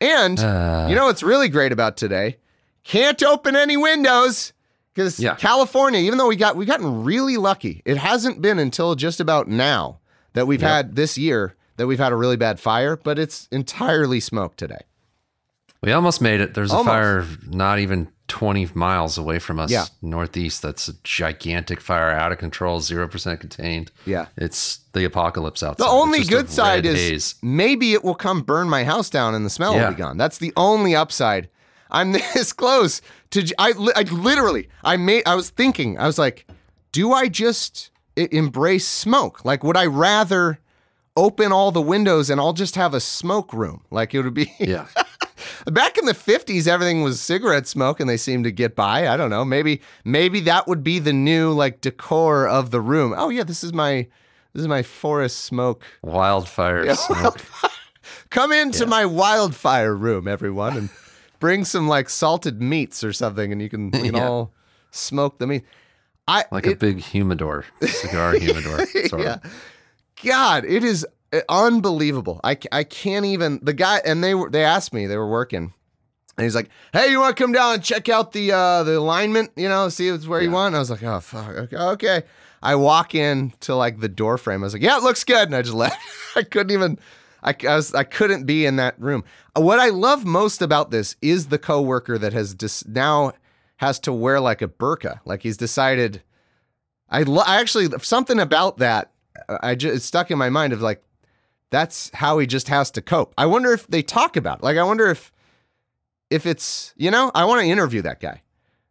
And 0.00 0.38
Uh. 0.38 0.86
you 0.88 0.94
know 0.94 1.06
what's 1.06 1.22
really 1.22 1.48
great 1.48 1.72
about 1.72 1.96
today? 1.96 2.36
Can't 2.84 3.22
open 3.22 3.56
any 3.56 3.76
windows 3.76 4.52
because 4.94 5.18
Yeah. 5.18 5.34
California, 5.36 6.00
even 6.00 6.18
though 6.18 6.28
we 6.28 6.36
got 6.36 6.56
we 6.56 6.66
gotten 6.66 7.04
really 7.04 7.36
lucky, 7.36 7.82
it 7.84 7.96
hasn't 7.96 8.42
been 8.42 8.58
until 8.58 8.94
just 8.94 9.20
about 9.20 9.48
now 9.48 9.98
that 10.34 10.46
we've 10.46 10.60
had 10.62 10.96
this 10.96 11.16
year 11.16 11.54
that 11.76 11.86
we've 11.86 11.98
had 11.98 12.12
a 12.12 12.16
really 12.16 12.36
bad 12.36 12.60
fire, 12.60 12.96
but 12.96 13.18
it's 13.18 13.48
entirely 13.50 14.20
smoke 14.20 14.56
today. 14.56 14.80
We 15.82 15.92
almost 15.92 16.20
made 16.20 16.40
it. 16.40 16.54
There's 16.54 16.72
a 16.72 16.82
fire 16.84 17.26
not 17.48 17.78
even 17.78 18.08
20 18.28 18.70
miles 18.74 19.18
away 19.18 19.38
from 19.38 19.60
us, 19.60 19.70
Yeah. 19.70 19.84
northeast. 20.00 20.62
That's 20.62 20.88
a 20.88 20.94
gigantic 21.04 21.80
fire, 21.80 22.10
out 22.10 22.32
of 22.32 22.38
control, 22.38 22.80
0% 22.80 23.38
contained. 23.40 23.90
Yeah. 24.06 24.26
It's 24.36 24.80
the 24.92 25.04
apocalypse 25.04 25.62
outside. 25.62 25.84
The 25.84 25.90
only 25.90 26.24
good 26.24 26.48
side 26.48 26.86
is 26.86 26.96
haze. 26.98 27.34
maybe 27.42 27.92
it 27.92 28.02
will 28.02 28.14
come 28.14 28.40
burn 28.42 28.68
my 28.68 28.84
house 28.84 29.10
down 29.10 29.34
and 29.34 29.44
the 29.44 29.50
smell 29.50 29.74
Yeah. 29.74 29.84
will 29.88 29.94
be 29.94 29.98
gone. 29.98 30.16
That's 30.16 30.38
the 30.38 30.52
only 30.56 30.94
upside. 30.96 31.48
I'm 31.90 32.12
this 32.34 32.52
close 32.52 33.02
to. 33.30 33.44
I, 33.58 33.72
I 33.94 34.02
literally. 34.02 34.68
I 34.82 34.96
made. 34.96 35.22
I 35.26 35.34
was 35.34 35.50
thinking. 35.50 35.98
I 35.98 36.06
was 36.06 36.18
like, 36.18 36.46
do 36.92 37.12
I 37.12 37.28
just 37.28 37.90
embrace 38.16 38.88
smoke? 38.88 39.44
Like, 39.44 39.62
would 39.62 39.76
I 39.76 39.86
rather 39.86 40.58
open 41.16 41.52
all 41.52 41.70
the 41.72 41.82
windows 41.82 42.30
and 42.30 42.40
I'll 42.40 42.52
just 42.54 42.74
have 42.76 42.94
a 42.94 43.00
smoke 43.00 43.52
room? 43.52 43.82
Like 43.90 44.14
it 44.14 44.22
would 44.22 44.34
be. 44.34 44.52
Yeah. 44.58 44.86
Back 45.66 45.98
in 45.98 46.04
the 46.04 46.12
50s, 46.12 46.66
everything 46.68 47.02
was 47.02 47.20
cigarette 47.20 47.66
smoke 47.66 47.98
and 48.00 48.08
they 48.08 48.16
seemed 48.16 48.44
to 48.44 48.52
get 48.52 48.76
by. 48.76 49.08
I 49.08 49.16
don't 49.16 49.30
know. 49.30 49.44
Maybe 49.44 49.80
maybe 50.04 50.40
that 50.40 50.68
would 50.68 50.84
be 50.84 50.98
the 50.98 51.12
new 51.12 51.52
like 51.52 51.80
decor 51.80 52.46
of 52.46 52.70
the 52.70 52.80
room. 52.80 53.14
Oh 53.16 53.28
yeah, 53.30 53.42
this 53.42 53.64
is 53.64 53.72
my 53.72 54.06
this 54.52 54.60
is 54.62 54.68
my 54.68 54.82
forest 54.82 55.40
smoke. 55.40 55.82
Wildfire 56.02 56.94
smoke. 56.94 57.40
Come 58.30 58.52
into 58.52 58.86
my 58.86 59.04
wildfire 59.06 59.94
room, 59.94 60.28
everyone, 60.28 60.76
and 60.76 60.88
bring 61.40 61.64
some 61.64 61.88
like 61.88 62.08
salted 62.08 62.60
meats 62.62 63.02
or 63.02 63.12
something 63.12 63.50
and 63.52 63.60
you 63.60 63.68
can 63.68 63.90
can 63.92 64.14
Yeah. 64.14 64.28
all 64.28 64.52
smoke 64.90 65.38
the 65.38 65.46
meat. 65.46 65.64
I 66.28 66.44
Like 66.50 66.66
a 66.66 66.74
big 66.76 67.00
humidor, 67.00 67.64
cigar 67.82 68.32
humidor. 68.38 68.86
Yeah. 69.18 69.38
God, 70.22 70.64
it 70.64 70.84
is 70.84 71.06
unbelievable. 71.48 72.40
I, 72.44 72.56
I 72.72 72.84
can't 72.84 73.24
even 73.26 73.60
the 73.62 73.72
guy 73.72 74.00
and 74.04 74.22
they 74.22 74.34
were 74.34 74.50
they 74.50 74.64
asked 74.64 74.92
me 74.92 75.06
they 75.06 75.16
were 75.16 75.28
working, 75.28 75.72
and 76.36 76.44
he's 76.44 76.54
like, 76.54 76.68
"Hey, 76.92 77.10
you 77.10 77.20
want 77.20 77.36
to 77.36 77.42
come 77.42 77.52
down 77.52 77.74
and 77.74 77.82
check 77.82 78.08
out 78.08 78.32
the 78.32 78.52
uh 78.52 78.82
the 78.82 78.98
alignment? 78.98 79.52
You 79.56 79.68
know, 79.68 79.88
see 79.88 80.08
if 80.08 80.16
it's 80.16 80.26
where 80.26 80.42
you 80.42 80.50
want." 80.50 80.68
And 80.68 80.76
I 80.76 80.78
was 80.80 80.90
like, 80.90 81.02
"Oh 81.02 81.20
fuck, 81.20 81.48
okay." 81.50 81.76
okay. 81.76 82.22
I 82.62 82.76
walk 82.76 83.14
in 83.14 83.52
to 83.60 83.74
like 83.74 84.00
the 84.00 84.08
door 84.08 84.38
frame. 84.38 84.62
I 84.62 84.64
was 84.66 84.72
like, 84.72 84.82
"Yeah, 84.82 84.96
it 84.96 85.02
looks 85.02 85.24
good," 85.24 85.48
and 85.48 85.54
I 85.56 85.62
just 85.62 85.74
left. 85.84 86.00
I 86.36 86.42
couldn't 86.42 86.72
even. 86.72 86.98
I, 87.42 87.54
I 87.68 87.76
was 87.76 87.94
I 87.94 88.04
couldn't 88.04 88.44
be 88.44 88.64
in 88.66 88.76
that 88.76 88.98
room. 89.00 89.22
Uh, 89.56 89.60
What 89.60 89.78
I 89.78 89.90
love 89.90 90.24
most 90.24 90.62
about 90.62 90.90
this 90.90 91.16
is 91.20 91.48
the 91.48 91.58
coworker 91.58 92.16
that 92.18 92.32
has 92.32 92.54
just 92.54 92.88
now 92.88 93.32
has 93.76 93.98
to 94.00 94.12
wear 94.12 94.40
like 94.40 94.62
a 94.62 94.68
burqa. 94.68 95.20
Like 95.24 95.42
he's 95.42 95.56
decided. 95.56 96.22
I, 97.10 97.22
lo- 97.22 97.42
I 97.46 97.60
actually 97.60 97.88
something 98.00 98.40
about 98.40 98.78
that 98.78 99.12
I 99.62 99.74
just 99.74 99.94
it's 99.94 100.04
stuck 100.06 100.30
in 100.30 100.38
my 100.38 100.48
mind 100.48 100.72
of 100.72 100.80
like 100.80 101.02
that's 101.74 102.10
how 102.14 102.38
he 102.38 102.46
just 102.46 102.68
has 102.68 102.90
to 102.92 103.02
cope. 103.02 103.34
I 103.36 103.46
wonder 103.46 103.72
if 103.72 103.86
they 103.88 104.00
talk 104.00 104.36
about 104.36 104.58
it. 104.58 104.64
Like 104.64 104.76
I 104.76 104.84
wonder 104.84 105.08
if 105.08 105.32
if 106.30 106.46
it's 106.46 106.94
you 106.96 107.10
know 107.10 107.32
I 107.34 107.44
want 107.46 107.62
to 107.62 107.66
interview 107.66 108.00
that 108.02 108.20
guy 108.20 108.42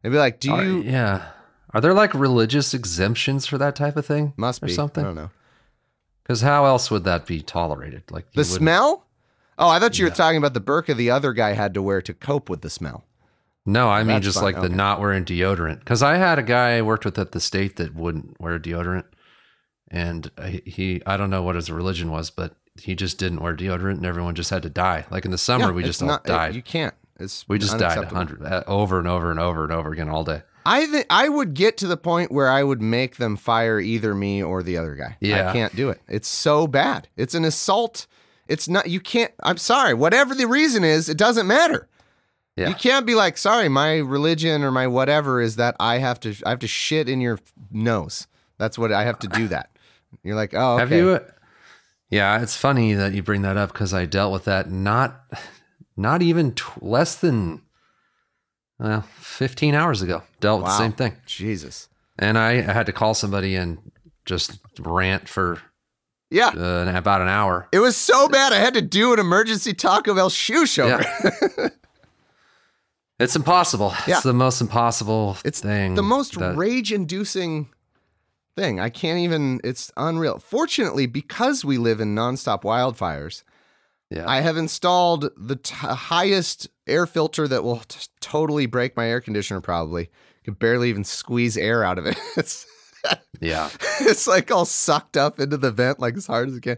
and 0.03 0.11
be 0.11 0.19
like, 0.19 0.39
do 0.41 0.53
you 0.53 0.81
yeah. 0.81 1.29
Are 1.73 1.81
there 1.81 1.93
like 1.93 2.13
religious 2.13 2.73
exemptions 2.73 3.47
for 3.47 3.57
that 3.57 3.75
type 3.75 3.95
of 3.97 4.05
thing? 4.05 4.33
must 4.37 4.61
be 4.61 4.71
something? 4.71 5.03
I 5.03 5.07
don't 5.07 5.15
know 5.15 5.31
Because 6.21 6.41
how 6.41 6.65
else 6.65 6.91
would 6.91 7.05
that 7.05 7.25
be 7.25 7.41
tolerated? 7.41 8.03
Like 8.11 8.31
the 8.33 8.43
smell. 8.43 9.07
Oh, 9.57 9.69
I 9.69 9.79
thought 9.79 9.97
you 9.97 10.05
were 10.05 10.11
talking 10.11 10.37
about 10.37 10.53
the 10.53 10.61
burqa 10.61 10.95
the 10.95 11.09
other 11.09 11.31
guy 11.31 11.53
had 11.53 11.73
to 11.75 11.81
wear 11.81 12.01
to 12.01 12.13
cope 12.13 12.49
with 12.49 12.61
the 12.61 12.69
smell. 12.69 13.05
No, 13.65 13.89
I 13.89 13.99
mean 13.99 14.07
That's 14.15 14.25
just 14.25 14.37
fine, 14.39 14.53
like 14.53 14.61
the 14.61 14.69
not 14.69 14.99
wearing 14.99 15.23
deodorant. 15.23 15.79
Because 15.79 16.03
I 16.03 16.17
had 16.17 16.37
a 16.37 16.43
guy 16.43 16.77
I 16.77 16.81
worked 16.81 17.05
with 17.05 17.17
at 17.17 17.31
the 17.31 17.39
state 17.39 17.77
that 17.77 17.95
wouldn't 17.95 18.39
wear 18.41 18.59
deodorant, 18.59 19.05
and 19.89 20.29
uh, 20.37 20.47
he, 20.47 20.61
he 20.65 21.01
I 21.05 21.15
don't 21.15 21.29
know 21.29 21.43
what 21.43 21.55
his 21.55 21.71
religion 21.71 22.11
was, 22.11 22.29
but 22.29 22.55
he 22.81 22.95
just 22.95 23.17
didn't 23.17 23.39
wear 23.41 23.55
deodorant, 23.55 23.97
and 23.97 24.05
everyone 24.05 24.35
just 24.35 24.49
had 24.49 24.63
to 24.63 24.69
die. 24.69 25.05
Like 25.11 25.25
in 25.25 25.31
the 25.31 25.37
summer, 25.37 25.65
Yeah, 25.65 25.71
we 25.71 25.83
just 25.83 26.01
all 26.01 26.07
not- 26.07 26.25
it- 26.25 26.29
died. 26.29 26.55
you 26.55 26.61
can't. 26.61 26.93
It's 27.19 27.47
we 27.47 27.59
just 27.59 27.77
died 27.77 27.97
a 27.99 28.05
hundred 28.07 28.43
uh, 28.43 28.63
over 28.65 28.97
and 28.97 29.07
over 29.07 29.29
and 29.29 29.39
over 29.39 29.63
and 29.63 29.71
over 29.71 29.91
again 29.91 30.09
all 30.09 30.23
day. 30.23 30.41
I 30.65 30.85
think 30.87 31.05
I 31.09 31.29
would 31.29 31.53
get 31.53 31.77
to 31.77 31.87
the 31.87 31.97
point 31.97 32.31
where 32.31 32.49
I 32.49 32.63
would 32.63 32.81
make 32.81 33.17
them 33.17 33.35
fire 33.35 33.79
either 33.79 34.15
me 34.15 34.41
or 34.41 34.63
the 34.63 34.77
other 34.77 34.95
guy. 34.95 35.17
Yeah. 35.19 35.49
I 35.49 35.53
can't 35.53 35.75
do 35.75 35.89
it. 35.89 36.01
It's 36.07 36.27
so 36.27 36.67
bad. 36.67 37.07
It's 37.15 37.35
an 37.35 37.45
assault. 37.45 38.07
It's 38.47 38.67
not. 38.67 38.89
You 38.89 38.99
can't. 38.99 39.31
I'm 39.43 39.57
sorry. 39.57 39.93
Whatever 39.93 40.33
the 40.33 40.47
reason 40.47 40.83
is, 40.83 41.07
it 41.07 41.17
doesn't 41.17 41.45
matter. 41.47 41.87
Yeah. 42.55 42.69
You 42.69 42.75
can't 42.75 43.05
be 43.05 43.13
like, 43.15 43.37
sorry, 43.37 43.69
my 43.69 43.97
religion 43.97 44.63
or 44.63 44.71
my 44.71 44.87
whatever 44.87 45.39
is 45.41 45.55
that 45.57 45.75
I 45.79 45.99
have 45.99 46.19
to. 46.21 46.33
I 46.45 46.49
have 46.49 46.59
to 46.59 46.67
shit 46.67 47.07
in 47.09 47.21
your 47.21 47.39
nose. 47.71 48.27
That's 48.57 48.77
what 48.77 48.91
I 48.91 49.03
have 49.03 49.19
to 49.19 49.27
do. 49.27 49.47
That. 49.49 49.69
You're 50.23 50.35
like, 50.35 50.53
oh, 50.55 50.73
okay. 50.75 50.81
Have 50.81 50.91
you? 50.91 51.19
Yeah, 52.09 52.41
it's 52.41 52.55
funny 52.55 52.93
that 52.93 53.13
you 53.13 53.23
bring 53.23 53.41
that 53.41 53.57
up 53.57 53.73
because 53.73 53.93
I 53.93 54.05
dealt 54.05 54.31
with 54.33 54.45
that 54.45 54.69
not 54.69 55.21
not 55.97 56.21
even 56.21 56.53
tw- 56.53 56.81
less 56.83 57.15
than 57.15 57.61
well 58.79 59.01
15 59.19 59.73
hours 59.75 60.01
ago. 60.01 60.23
Dealt 60.39 60.61
with 60.61 60.71
the 60.71 60.77
same 60.77 60.91
thing. 60.93 61.15
Jesus. 61.25 61.89
And 62.19 62.37
I, 62.37 62.51
I 62.57 62.61
had 62.73 62.85
to 62.85 62.93
call 62.93 63.13
somebody 63.15 63.55
and 63.55 63.79
just 64.25 64.59
rant 64.79 65.27
for 65.27 65.59
Yeah. 66.29 66.49
uh, 66.49 66.91
about 66.95 67.21
an 67.21 67.27
hour. 67.29 67.67
It 67.71 67.79
was 67.79 67.97
so 67.97 68.27
bad. 68.29 68.53
I 68.53 68.57
had 68.57 68.75
to 68.75 68.81
do 68.81 69.13
an 69.13 69.19
emergency 69.19 69.73
Taco 69.73 70.13
Bell 70.13 70.29
shoe 70.29 70.65
show. 70.67 70.85
Yeah. 70.87 71.69
it's 73.19 73.35
impossible. 73.35 73.93
Yeah. 74.07 74.15
It's 74.15 74.23
the 74.23 74.33
most 74.33 74.61
impossible 74.61 75.37
It's 75.45 75.61
thing. 75.61 75.95
the 75.95 76.03
most 76.03 76.37
that- 76.39 76.55
rage-inducing 76.55 77.69
thing. 78.55 78.79
I 78.79 78.89
can't 78.89 79.19
even. 79.19 79.59
It's 79.63 79.91
unreal. 79.97 80.39
Fortunately, 80.39 81.05
because 81.05 81.63
we 81.65 81.77
live 81.77 81.99
in 81.99 82.15
nonstop 82.15 82.63
wildfires, 82.63 83.43
Yeah. 84.09 84.25
I 84.27 84.41
have 84.41 84.57
installed 84.57 85.29
the 85.37 85.55
t- 85.55 85.73
highest 85.75 86.67
air 86.87 87.05
filter 87.05 87.47
that 87.47 87.63
will 87.63 87.79
t- 87.87 88.07
totally 88.19 88.65
break 88.65 88.95
my 88.95 89.07
air 89.07 89.21
conditioner. 89.21 89.61
Probably 89.61 90.09
could 90.43 90.59
barely 90.59 90.89
even 90.89 91.03
squeeze 91.03 91.57
air 91.57 91.83
out 91.83 91.97
of 91.97 92.05
it. 92.05 92.17
It's 92.37 92.65
yeah. 93.41 93.69
it's 94.01 94.27
like 94.27 94.51
all 94.51 94.65
sucked 94.65 95.17
up 95.17 95.39
into 95.39 95.57
the 95.57 95.71
vent 95.71 95.99
like 95.99 96.15
as 96.15 96.27
hard 96.27 96.49
as 96.49 96.55
it 96.55 96.61
can. 96.61 96.77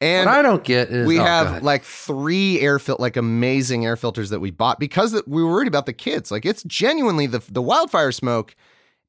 And 0.00 0.26
what 0.26 0.36
I 0.36 0.42
don't 0.42 0.64
get 0.64 0.88
is 0.88 1.06
we 1.06 1.20
oh, 1.20 1.24
have 1.24 1.62
like 1.62 1.84
three 1.84 2.60
air 2.60 2.80
fil- 2.80 2.96
like 2.98 3.16
amazing 3.16 3.86
air 3.86 3.94
filters 3.94 4.30
that 4.30 4.40
we 4.40 4.50
bought 4.50 4.80
because 4.80 5.12
we 5.28 5.44
were 5.44 5.50
worried 5.52 5.68
about 5.68 5.86
the 5.86 5.92
kids. 5.92 6.32
Like 6.32 6.44
it's 6.44 6.64
genuinely 6.64 7.26
the 7.26 7.38
the 7.48 7.62
wildfire 7.62 8.10
smoke 8.10 8.56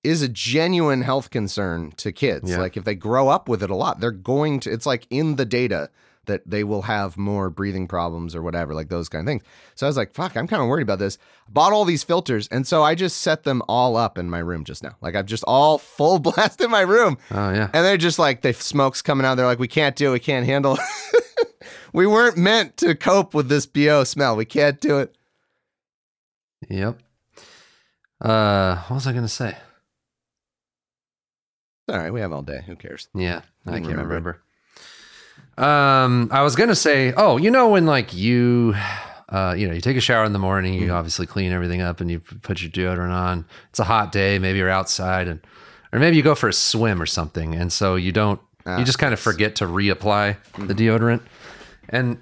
is 0.03 0.21
a 0.21 0.27
genuine 0.27 1.01
health 1.01 1.29
concern 1.29 1.91
to 1.97 2.11
kids. 2.11 2.51
Yeah. 2.51 2.57
Like 2.57 2.75
if 2.77 2.83
they 2.83 2.95
grow 2.95 3.29
up 3.29 3.47
with 3.47 3.63
it 3.63 3.69
a 3.69 3.75
lot, 3.75 3.99
they're 3.99 4.11
going 4.11 4.59
to. 4.61 4.71
It's 4.71 4.85
like 4.85 5.07
in 5.09 5.35
the 5.37 5.45
data 5.45 5.89
that 6.25 6.41
they 6.49 6.63
will 6.63 6.83
have 6.83 7.17
more 7.17 7.49
breathing 7.49 7.85
problems 7.85 8.33
or 8.33 8.41
whatever, 8.41 8.73
like 8.73 8.87
those 8.87 9.09
kind 9.09 9.21
of 9.21 9.29
things. 9.29 9.43
So 9.75 9.85
I 9.85 9.89
was 9.89 9.97
like, 9.97 10.13
fuck, 10.13 10.37
I'm 10.37 10.47
kind 10.47 10.61
of 10.61 10.69
worried 10.69 10.83
about 10.83 10.99
this. 10.99 11.17
Bought 11.49 11.73
all 11.73 11.83
these 11.83 12.03
filters, 12.03 12.47
and 12.47 12.65
so 12.65 12.81
I 12.81 12.95
just 12.95 13.17
set 13.21 13.43
them 13.43 13.61
all 13.67 13.97
up 13.97 14.17
in 14.17 14.29
my 14.29 14.39
room 14.39 14.63
just 14.63 14.83
now. 14.83 14.95
Like 15.01 15.15
I've 15.15 15.25
just 15.25 15.43
all 15.45 15.77
full 15.97 16.19
blast 16.19 16.61
in 16.61 16.71
my 16.71 16.81
room. 16.81 17.17
oh 17.31 17.51
yeah, 17.51 17.69
And 17.73 17.85
they're 17.85 17.97
just 17.97 18.19
like 18.19 18.41
the 18.41 18.53
smoke's 18.53 19.01
coming 19.01 19.25
out. 19.25 19.35
They're 19.35 19.45
like, 19.45 19.59
we 19.59 19.67
can't 19.67 19.95
do 19.95 20.09
it. 20.09 20.13
We 20.13 20.19
can't 20.19 20.45
handle 20.45 20.75
it. 20.75 21.57
we 21.93 22.07
weren't 22.07 22.37
meant 22.37 22.77
to 22.77 22.95
cope 22.95 23.33
with 23.33 23.49
this 23.49 23.65
BO 23.65 24.03
smell. 24.05 24.35
We 24.35 24.45
can't 24.45 24.79
do 24.79 24.99
it. 24.99 25.15
yep. 26.69 26.99
Uh, 28.21 28.77
what 28.83 28.95
was 28.95 29.07
I 29.07 29.11
gonna 29.11 29.27
say? 29.27 29.57
All 31.89 31.97
right, 31.97 32.11
we 32.13 32.21
have 32.21 32.31
all 32.31 32.41
day. 32.41 32.61
Who 32.65 32.75
cares? 32.75 33.07
Yeah, 33.13 33.41
I 33.65 33.71
can 33.71 33.83
can't 33.83 33.97
remember 33.97 34.07
remember. 34.09 34.41
Um, 35.57 36.29
I 36.31 36.41
was 36.41 36.55
gonna 36.55 36.75
say, 36.75 37.13
oh, 37.15 37.37
you 37.37 37.51
know 37.51 37.69
when 37.69 37.85
like 37.85 38.13
you, 38.13 38.73
uh, 39.29 39.53
you 39.57 39.67
know, 39.67 39.73
you 39.73 39.81
take 39.81 39.97
a 39.97 40.01
shower 40.01 40.23
in 40.25 40.33
the 40.33 40.39
morning, 40.39 40.73
Mm-hmm. 40.75 40.83
you 40.85 40.91
obviously 40.93 41.25
clean 41.27 41.51
everything 41.51 41.81
up, 41.81 42.01
and 42.01 42.09
you 42.09 42.19
put 42.19 42.61
your 42.61 42.71
deodorant 42.71 43.11
on. 43.11 43.45
It's 43.69 43.79
a 43.79 43.83
hot 43.83 44.11
day, 44.11 44.39
maybe 44.39 44.57
you're 44.59 44.69
outside, 44.69 45.27
and 45.27 45.45
or 45.91 45.99
maybe 45.99 46.17
you 46.17 46.23
go 46.23 46.35
for 46.35 46.47
a 46.49 46.53
swim 46.53 47.01
or 47.01 47.05
something, 47.05 47.53
and 47.53 47.71
so 47.71 47.95
you 47.95 48.11
don't, 48.11 48.39
Ah, 48.65 48.79
you 48.79 48.85
just 48.85 48.97
kind 48.99 49.13
of. 49.13 49.19
Mm-hmm. 49.19 49.29
forget 49.29 49.55
to 49.57 49.65
reapply 49.65 50.37
the 50.67 50.73
deodorant, 50.73 51.21
and 51.89 52.17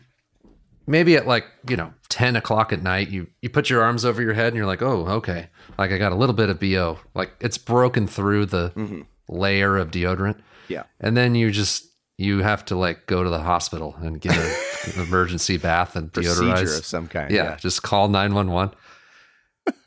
maybe 0.87 1.15
at 1.15 1.27
like 1.27 1.45
you 1.69 1.77
know 1.77 1.93
10 2.09 2.35
o'clock 2.35 2.73
at 2.73 2.81
night 2.81 3.09
you 3.09 3.27
you 3.41 3.49
put 3.49 3.69
your 3.69 3.83
arms 3.83 4.03
over 4.03 4.21
your 4.21 4.33
head 4.33 4.47
and 4.47 4.55
you're 4.57 4.65
like 4.65 4.81
oh 4.81 5.05
okay 5.07 5.47
like 5.77 5.91
i 5.91 5.97
got 5.97 6.11
a 6.11 6.15
little 6.15 6.33
bit 6.33 6.49
of 6.49 6.59
bo 6.59 6.99
like 7.13 7.31
it's 7.39 7.57
broken 7.57 8.07
through 8.07 8.47
the 8.47 8.71
Mm-hmm. 8.75 9.01
Layer 9.31 9.77
of 9.77 9.89
deodorant. 9.91 10.39
Yeah. 10.67 10.83
and 10.99 11.17
then 11.17 11.35
you 11.35 11.51
just 11.51 11.85
you 12.17 12.39
have 12.43 12.63
to 12.65 12.75
like 12.75 13.05
go 13.07 13.23
to 13.23 13.29
the 13.29 13.39
hospital 13.41 13.95
and 13.99 14.21
get 14.21 14.37
a- 14.37 14.55
an 14.99 15.01
emergency 15.07 15.57
bath 15.57 15.95
and 15.95 16.13
Procedure 16.13 16.41
deodorize. 16.43 16.77
of 16.79 16.85
some 16.85 17.07
kind. 17.07 17.31
yeah, 17.31 17.55
just 17.57 17.81
call 17.83 18.07
911 18.07 18.75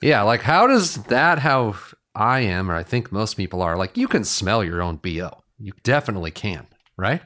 yeah 0.02 0.22
like 0.22 0.40
how 0.42 0.66
does 0.66 0.94
that 1.04 1.38
how 1.40 1.74
i 2.14 2.40
am 2.40 2.70
or 2.70 2.74
i 2.74 2.82
think 2.82 3.10
most 3.10 3.34
people 3.34 3.60
are 3.60 3.76
like 3.76 3.96
you 3.96 4.06
can 4.06 4.22
smell 4.24 4.62
your 4.62 4.80
own 4.80 4.96
bo 4.96 5.42
you 5.58 5.72
definitely 5.82 6.30
can 6.30 6.66
right? 6.96 7.22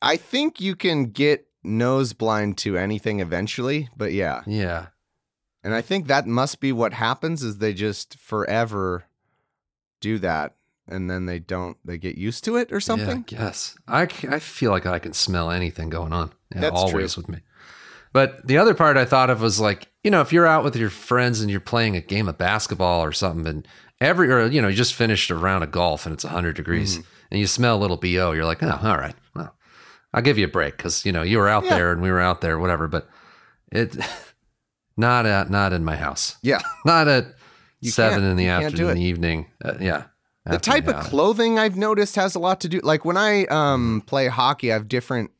I 0.00 0.16
think 0.16 0.60
you 0.60 0.74
can 0.74 1.06
get 1.12 1.46
nose 1.62 2.14
blind 2.14 2.58
to 2.58 2.76
anything 2.76 3.20
eventually, 3.20 3.88
but 3.96 4.12
yeah. 4.12 4.42
yeah. 4.46 4.86
And 5.62 5.72
I 5.72 5.82
think 5.82 6.06
that 6.08 6.26
must 6.26 6.58
be 6.58 6.72
what 6.72 6.94
happens 6.94 7.44
is 7.44 7.58
they 7.58 7.72
just 7.74 8.18
forever 8.18 9.04
do 10.00 10.18
that 10.18 10.56
and 10.92 11.10
then 11.10 11.26
they 11.26 11.38
don't 11.38 11.76
they 11.84 11.98
get 11.98 12.16
used 12.16 12.44
to 12.44 12.56
it 12.56 12.70
or 12.72 12.80
something. 12.80 13.24
Yeah, 13.28 13.38
I 13.42 13.44
guess. 13.46 13.76
I, 13.88 14.02
I 14.02 14.38
feel 14.38 14.70
like 14.70 14.86
I 14.86 14.98
can 14.98 15.12
smell 15.12 15.50
anything 15.50 15.88
going 15.90 16.12
on. 16.12 16.32
Yeah, 16.54 16.60
That's 16.60 16.76
always 16.76 17.16
with 17.16 17.28
me. 17.28 17.38
But 18.12 18.46
the 18.46 18.58
other 18.58 18.74
part 18.74 18.96
I 18.98 19.06
thought 19.06 19.30
of 19.30 19.40
was 19.40 19.58
like, 19.58 19.88
you 20.04 20.10
know, 20.10 20.20
if 20.20 20.32
you're 20.32 20.46
out 20.46 20.64
with 20.64 20.76
your 20.76 20.90
friends 20.90 21.40
and 21.40 21.50
you're 21.50 21.60
playing 21.60 21.96
a 21.96 22.00
game 22.02 22.28
of 22.28 22.36
basketball 22.36 23.02
or 23.02 23.10
something, 23.12 23.46
and 23.46 23.66
every, 24.02 24.30
or, 24.30 24.46
you 24.48 24.60
know, 24.60 24.68
you 24.68 24.76
just 24.76 24.92
finished 24.92 25.30
a 25.30 25.34
round 25.34 25.64
of 25.64 25.70
golf 25.70 26.04
and 26.04 26.12
it's 26.12 26.24
100 26.24 26.54
degrees 26.54 26.98
Mm-hmm. 26.98 27.06
and 27.30 27.40
you 27.40 27.46
smell 27.46 27.76
a 27.78 27.80
little 27.80 27.96
BO, 27.96 28.32
you're 28.32 28.44
like, 28.44 28.62
oh, 28.62 28.78
all 28.82 28.98
right. 28.98 29.14
Well, 29.34 29.54
I'll 30.12 30.20
give 30.20 30.36
you 30.36 30.44
a 30.44 30.48
break 30.48 30.76
because, 30.76 31.06
you 31.06 31.12
know, 31.12 31.22
you 31.22 31.38
were 31.38 31.48
out 31.48 31.64
Yeah. 31.64 31.70
there 31.76 31.92
and 31.92 32.02
we 32.02 32.10
were 32.10 32.20
out 32.20 32.42
there, 32.42 32.58
whatever. 32.58 32.86
But 32.86 33.08
it, 33.70 33.96
not 34.98 35.24
at, 35.24 35.48
not 35.48 35.72
in 35.72 35.82
my 35.82 35.96
house. 35.96 36.36
Yeah. 36.42 36.60
Not 36.84 37.08
at 37.08 37.26
You 37.80 37.90
seven 37.90 38.22
in 38.24 38.36
the 38.36 38.48
afternoon, 38.48 38.90
in 38.90 38.96
the 38.96 39.02
evening. 39.04 39.46
Uh, 39.64 39.74
yeah. 39.80 40.02
The 40.44 40.58
type 40.58 40.88
of 40.88 41.04
clothing 41.04 41.58
I've 41.58 41.76
noticed 41.76 42.16
has 42.16 42.34
a 42.34 42.38
lot 42.38 42.60
to 42.62 42.68
do. 42.68 42.80
Like 42.80 43.04
when 43.04 43.16
I 43.16 43.44
um 43.46 44.02
play 44.06 44.28
hockey, 44.28 44.70
I 44.72 44.74
have 44.74 44.88
different 44.88 45.30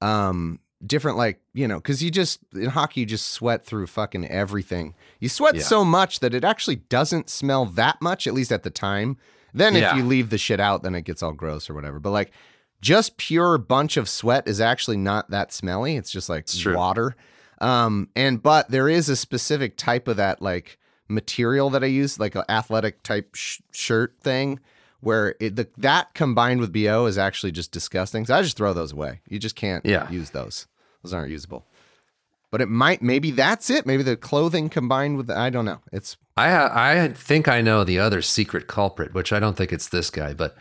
um 0.00 0.60
different 0.84 1.16
like 1.16 1.40
you 1.54 1.66
know 1.66 1.76
because 1.76 2.02
you 2.02 2.10
just 2.10 2.40
in 2.52 2.66
hockey 2.66 3.00
you 3.00 3.06
just 3.06 3.30
sweat 3.30 3.64
through 3.64 3.86
fucking 3.86 4.26
everything. 4.26 4.94
You 5.20 5.28
sweat 5.28 5.56
Yeah. 5.56 5.62
so 5.62 5.84
much 5.84 6.20
that 6.20 6.34
it 6.34 6.44
actually 6.44 6.76
doesn't 6.76 7.30
smell 7.30 7.64
that 7.66 8.00
much, 8.02 8.26
at 8.26 8.34
least 8.34 8.52
at 8.52 8.62
the 8.62 8.70
time. 8.70 9.16
Then 9.52 9.74
if 9.76 9.96
you 9.96 10.04
leave 10.04 10.30
the 10.30 10.38
shit 10.38 10.58
out, 10.60 10.82
then 10.82 10.94
it 10.94 11.02
gets 11.02 11.22
all 11.22 11.32
gross 11.32 11.70
or 11.70 11.74
whatever. 11.74 11.98
But 12.00 12.10
like 12.10 12.32
just 12.80 13.16
pure 13.16 13.56
bunch 13.56 13.96
of 13.96 14.08
sweat 14.08 14.46
is 14.46 14.60
actually 14.60 14.98
not 14.98 15.30
that 15.30 15.52
smelly. 15.52 15.96
It's 15.96 16.10
just 16.10 16.28
like 16.28 16.42
It's 16.42 16.64
water. 16.76 17.16
Um, 17.60 18.08
and 18.14 18.42
but 18.42 18.70
there 18.70 18.88
is 18.88 19.08
a 19.08 19.16
specific 19.16 19.76
type 19.76 20.06
of 20.08 20.16
that 20.18 20.42
like 20.42 20.76
material 21.14 21.70
that 21.70 21.82
I 21.82 21.86
use, 21.86 22.18
like 22.20 22.34
an 22.34 22.44
athletic 22.48 23.02
type 23.02 23.34
sh- 23.34 23.60
shirt 23.72 24.16
thing, 24.20 24.60
where 25.00 25.34
it 25.40 25.56
the, 25.56 25.68
that 25.78 26.12
combined 26.14 26.60
with 26.60 26.72
bo 26.72 27.06
is 27.06 27.16
actually 27.18 27.52
just 27.52 27.72
disgusting. 27.72 28.26
So 28.26 28.34
I 28.34 28.42
just 28.42 28.56
throw 28.56 28.72
those 28.72 28.92
away. 28.92 29.20
You 29.28 29.38
just 29.38 29.56
can't 29.56 29.84
Yeah. 29.86 30.10
use 30.10 30.30
those. 30.30 30.66
Those 31.02 31.12
aren't 31.14 31.30
usable. 31.30 31.66
But 32.50 32.60
it 32.60 32.68
might 32.68 33.02
maybe 33.02 33.30
that's 33.30 33.68
it. 33.70 33.84
Maybe 33.86 34.02
the 34.02 34.16
clothing 34.16 34.68
combined 34.68 35.16
with 35.16 35.26
the, 35.26 35.36
I 35.36 35.50
don't 35.50 35.64
know. 35.64 35.80
It's 35.92 36.16
I 36.36 37.02
I 37.04 37.08
think 37.08 37.48
I 37.48 37.60
know 37.62 37.84
the 37.84 37.98
other 37.98 38.22
secret 38.22 38.66
culprit, 38.68 39.12
which 39.14 39.32
I 39.32 39.40
don't 39.40 39.56
think 39.56 39.72
it's 39.72 39.88
this 39.88 40.08
guy, 40.10 40.34
but 40.34 40.56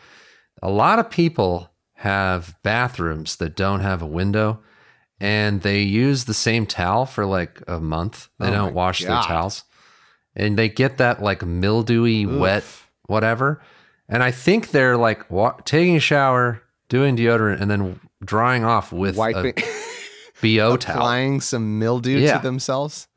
a 0.61 0.69
lot 0.69 0.99
of 0.99 1.09
people 1.09 1.69
have 1.97 2.55
bathrooms 2.63 3.35
that 3.37 3.55
don't 3.55 3.79
have 3.81 4.01
a 4.01 4.05
window 4.07 4.59
and 5.19 5.61
they 5.61 5.81
use 5.81 6.25
the 6.25 6.33
same 6.33 6.65
towel 6.65 7.05
for 7.05 7.25
like 7.25 7.61
a 7.67 7.79
month. 7.79 8.27
They 8.39 8.47
Oh 8.47 8.51
don't 8.51 8.73
wash 8.73 9.01
their 9.01 9.21
towels. 9.21 9.63
And 10.35 10.57
they 10.57 10.69
get 10.69 10.97
that 10.97 11.21
like 11.21 11.43
mildewy, 11.45 12.25
wet, 12.25 12.63
whatever. 13.07 13.61
And 14.09 14.23
I 14.23 14.31
think 14.31 14.71
they're 14.71 14.97
like 14.97 15.29
wa- 15.29 15.55
taking 15.65 15.95
a 15.95 15.99
shower, 15.99 16.61
doing 16.89 17.15
deodorant, 17.15 17.61
and 17.61 17.69
then 17.69 17.99
drying 18.23 18.63
off 18.63 18.91
with 18.91 19.15
wiping 19.17 19.53
a 19.57 19.61
BO 20.41 20.77
towel. 20.77 20.95
applying 20.97 21.41
some 21.41 21.77
mildew 21.79 22.17
Yeah. 22.19 22.37
to 22.37 22.43
themselves. 22.43 23.07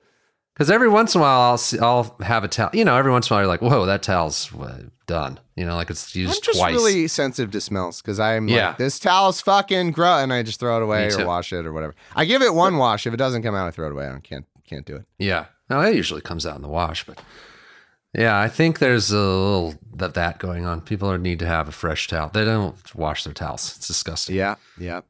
Because 0.55 0.71
every 0.71 0.89
once 0.89 1.15
in 1.15 1.21
a 1.21 1.23
while, 1.25 1.41
I'll 1.41 1.59
see, 1.59 1.79
I'll 1.79 2.17
have 2.23 2.43
a 2.43 2.49
towel. 2.49 2.71
You 2.73 2.85
know, 2.87 2.97
every 2.97 3.13
once 3.13 3.29
in 3.29 3.35
a 3.35 3.37
while, 3.37 3.43
you're 3.43 3.49
like, 3.49 3.61
"Whoa, 3.61 3.85
that 3.85 4.03
towel's 4.03 4.51
uh, 4.55 4.85
done." 5.07 5.39
You 5.55 5.67
know, 5.67 5.77
like 5.77 5.91
it's 5.91 6.15
used 6.17 6.35
I'm 6.35 6.41
just 6.43 6.59
twice. 6.59 6.73
really 6.75 7.09
sensitive 7.09 7.51
to 7.51 7.61
smells 7.61 8.01
because 8.01 8.19
I'm 8.19 8.49
Yeah. 8.49 8.69
like, 8.69 8.79
this 8.79 8.99
towel's 8.99 9.43
fucking 9.43 9.91
gross, 9.91 10.23
and 10.23 10.33
I 10.33 10.43
just 10.43 10.59
throw 10.59 10.79
it 10.79 10.83
away 10.83 11.13
or 11.13 11.27
wash 11.27 11.53
it 11.53 11.67
or 11.67 11.75
whatever. 11.75 11.95
I 12.15 12.25
give 12.25 12.41
it 12.41 12.55
one 12.55 12.79
wash. 12.79 13.07
If 13.07 13.13
it 13.13 13.19
doesn't 13.19 13.43
come 13.43 13.55
out, 13.55 13.67
I 13.67 13.71
throw 13.71 13.87
it 13.89 13.93
away. 13.93 14.09
I 14.09 14.19
can't 14.21 14.47
can't 14.65 14.87
do 14.87 14.97
it. 14.97 15.05
yeah, 15.19 15.45
no, 15.71 15.81
it 15.81 15.95
usually 15.97 16.21
comes 16.21 16.47
out 16.47 16.57
in 16.57 16.63
the 16.63 16.69
wash, 16.69 17.05
but 17.05 17.21
yeah, 18.15 18.39
I 18.41 18.49
think 18.49 18.79
there's 18.79 19.11
a 19.11 19.17
little 19.19 19.75
of 20.01 20.15
that 20.15 20.39
going 20.39 20.65
on. 20.65 20.81
People 20.81 21.17
need 21.19 21.39
to 21.41 21.47
have 21.47 21.69
a 21.69 21.73
fresh 21.73 22.09
towel. 22.09 22.31
They 22.33 22.45
don't 22.45 22.77
wash 22.95 23.25
their 23.25 23.33
towels. 23.35 23.77
It's 23.77 23.87
disgusting. 23.87 24.37
Yeah, 24.37 24.55
yeah. 24.79 25.03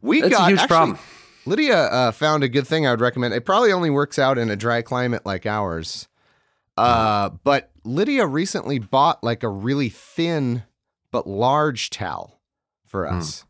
We 0.00 0.18
It's 0.18 0.28
a 0.28 0.30
got 0.30 0.48
huge 0.50 0.58
actually, 0.60 0.68
problem. 0.76 0.98
Lydia 1.44 1.76
uh, 1.76 2.10
found 2.12 2.42
a 2.44 2.48
good 2.48 2.66
thing 2.66 2.86
I 2.86 2.90
would 2.90 3.00
recommend. 3.00 3.34
It 3.34 3.44
probably 3.44 3.72
only 3.72 3.90
works 3.90 4.18
out 4.18 4.38
in 4.38 4.50
a 4.50 4.56
dry 4.56 4.82
climate 4.82 5.24
like 5.26 5.46
ours. 5.46 6.08
Uh, 6.76 7.30
but 7.42 7.70
Lydia 7.84 8.26
recently 8.26 8.78
bought 8.78 9.24
like 9.24 9.42
a 9.42 9.48
really 9.48 9.88
thin 9.88 10.62
but 11.10 11.26
large 11.26 11.88
towel 11.90 12.38
for 12.86 13.06
Hmm. 13.08 13.18
us. 13.18 13.44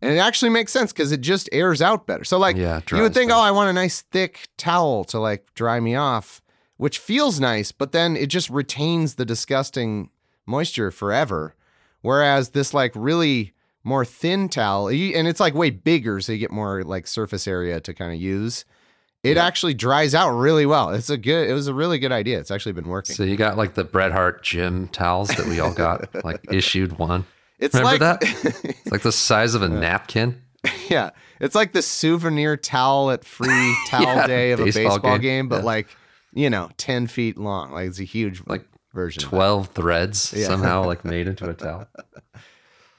And 0.00 0.12
it 0.12 0.18
actually 0.18 0.50
makes 0.50 0.72
sense 0.72 0.92
because 0.92 1.10
it 1.10 1.20
just 1.20 1.48
airs 1.50 1.82
out 1.82 2.06
better. 2.06 2.24
So 2.24 2.38
like 2.38 2.56
Yeah, 2.56 2.80
you 2.92 3.02
would 3.02 3.14
think, 3.14 3.32
oh, 3.32 3.40
I 3.40 3.50
want 3.50 3.70
a 3.70 3.72
nice 3.72 4.02
thick 4.02 4.48
towel 4.56 5.04
to 5.04 5.18
like 5.18 5.52
dry 5.54 5.80
me 5.80 5.96
off, 5.96 6.40
which 6.76 6.98
feels 6.98 7.40
nice, 7.40 7.72
but 7.72 7.92
then 7.92 8.16
it 8.16 8.26
just 8.26 8.48
retains 8.48 9.16
the 9.16 9.24
disgusting 9.24 10.10
moisture 10.46 10.90
forever. 10.90 11.54
Whereas 12.00 12.50
this 12.50 12.72
like 12.72 12.92
really 12.94 13.54
more 13.82 14.04
thin 14.04 14.48
towel, 14.48 14.88
and 14.88 15.26
it's 15.26 15.40
like 15.40 15.54
way 15.54 15.70
bigger, 15.70 16.20
so 16.20 16.32
you 16.32 16.38
get 16.38 16.50
more 16.50 16.84
like 16.84 17.06
surface 17.06 17.48
area 17.48 17.80
to 17.80 17.94
kind 17.94 18.12
of 18.12 18.20
use. 18.20 18.64
It 19.24 19.36
actually 19.36 19.74
dries 19.74 20.14
out 20.14 20.30
really 20.30 20.64
well. 20.64 20.90
It's 20.90 21.10
a 21.10 21.16
good. 21.16 21.50
It 21.50 21.52
was 21.52 21.66
a 21.66 21.74
really 21.74 21.98
good 21.98 22.12
idea. 22.12 22.38
It's 22.38 22.52
actually 22.52 22.72
been 22.72 22.86
working. 22.86 23.16
So 23.16 23.24
you 23.24 23.36
got 23.36 23.56
like 23.56 23.74
the 23.74 23.82
Bret 23.82 24.12
Hart 24.12 24.44
gym 24.44 24.86
towels 24.88 25.28
that 25.30 25.46
we 25.46 25.58
all 25.58 25.72
got, 25.72 26.24
like 26.24 26.40
issued 26.52 26.98
one. 26.98 27.24
It's 27.58 27.74
Remember 27.74 28.04
like 28.04 28.20
that? 28.20 28.64
It's 28.64 28.92
like 28.92 29.02
the 29.02 29.12
size 29.28 29.54
of 29.54 29.62
a 29.62 29.68
napkin. 29.68 30.40
yeah, 30.88 31.10
it's 31.40 31.54
like 31.54 31.72
the 31.72 31.82
souvenir 31.82 32.56
towel 32.56 33.10
at 33.10 33.24
free 33.24 33.76
towel 33.88 34.02
Yeah, 34.02 34.26
day 34.26 34.50
of 34.52 34.60
a 34.60 34.64
baseball 34.64 34.84
baseball 34.96 35.12
game. 35.18 35.20
game, 35.20 35.48
but 35.48 35.58
Yeah. 35.58 35.64
like 35.64 35.88
you 36.34 36.50
know, 36.50 36.70
ten 36.76 37.06
feet 37.06 37.38
long. 37.38 37.72
Like 37.72 37.88
it's 37.88 38.00
a 38.00 38.04
huge 38.04 38.42
like 38.46 38.64
version. 38.92 39.22
of. 39.22 39.28
Twelve 39.28 39.68
threads 39.68 40.32
Yeah. 40.36 40.46
somehow 40.46 40.84
like 40.84 41.04
made 41.04 41.26
into 41.28 41.48
a 41.48 41.54
towel. 41.54 41.86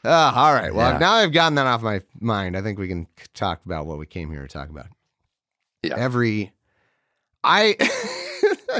Ah, 0.06 0.46
all 0.48 0.54
right. 0.54 0.74
Well, 0.74 0.94
Yeah. 0.94 0.98
now 0.98 1.12
I've 1.16 1.34
gotten 1.34 1.56
that 1.56 1.68
off 1.68 1.82
my 1.82 2.02
mind. 2.22 2.56
I 2.56 2.62
think 2.62 2.80
we 2.80 2.88
can 2.88 3.06
talk 3.34 3.60
about 3.66 3.86
what 3.86 3.98
we 4.00 4.06
came 4.06 4.32
here 4.32 4.42
to 4.42 4.48
talk 4.48 4.70
about. 4.70 4.86
Yeah. 5.84 5.96
Every, 5.98 6.54
I, 7.44 7.76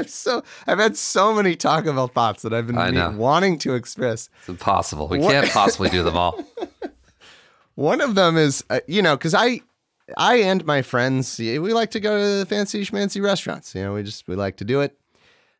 I'm 0.00 0.08
so 0.08 0.42
I've 0.66 0.78
had 0.78 0.96
so 0.96 1.34
many 1.34 1.56
Taco 1.56 1.92
Bell 1.92 2.08
thoughts 2.08 2.42
that 2.42 2.52
I've 2.52 2.66
been 2.66 3.16
wanting 3.16 3.58
to 3.60 3.74
express. 3.74 4.28
It's 4.40 4.48
impossible. 4.48 5.08
We 5.08 5.18
What- 5.18 5.32
can't 5.32 5.50
possibly 5.50 5.88
do 5.90 6.02
them 6.02 6.16
all. 6.16 6.44
One 7.74 8.00
of 8.00 8.14
them 8.14 8.36
is, 8.36 8.62
uh, 8.68 8.80
you 8.86 9.00
know, 9.00 9.16
because 9.16 9.32
I, 9.32 9.60
I 10.16 10.36
and 10.36 10.64
my 10.66 10.82
friends, 10.82 11.38
we 11.38 11.58
like 11.58 11.92
to 11.92 12.00
go 12.00 12.18
to 12.18 12.38
the 12.40 12.46
fancy 12.46 12.84
schmancy 12.84 13.22
restaurants. 13.22 13.74
You 13.74 13.82
know, 13.82 13.94
we 13.94 14.02
just 14.02 14.28
we 14.28 14.34
like 14.36 14.56
to 14.58 14.64
do 14.64 14.80
it. 14.80 14.98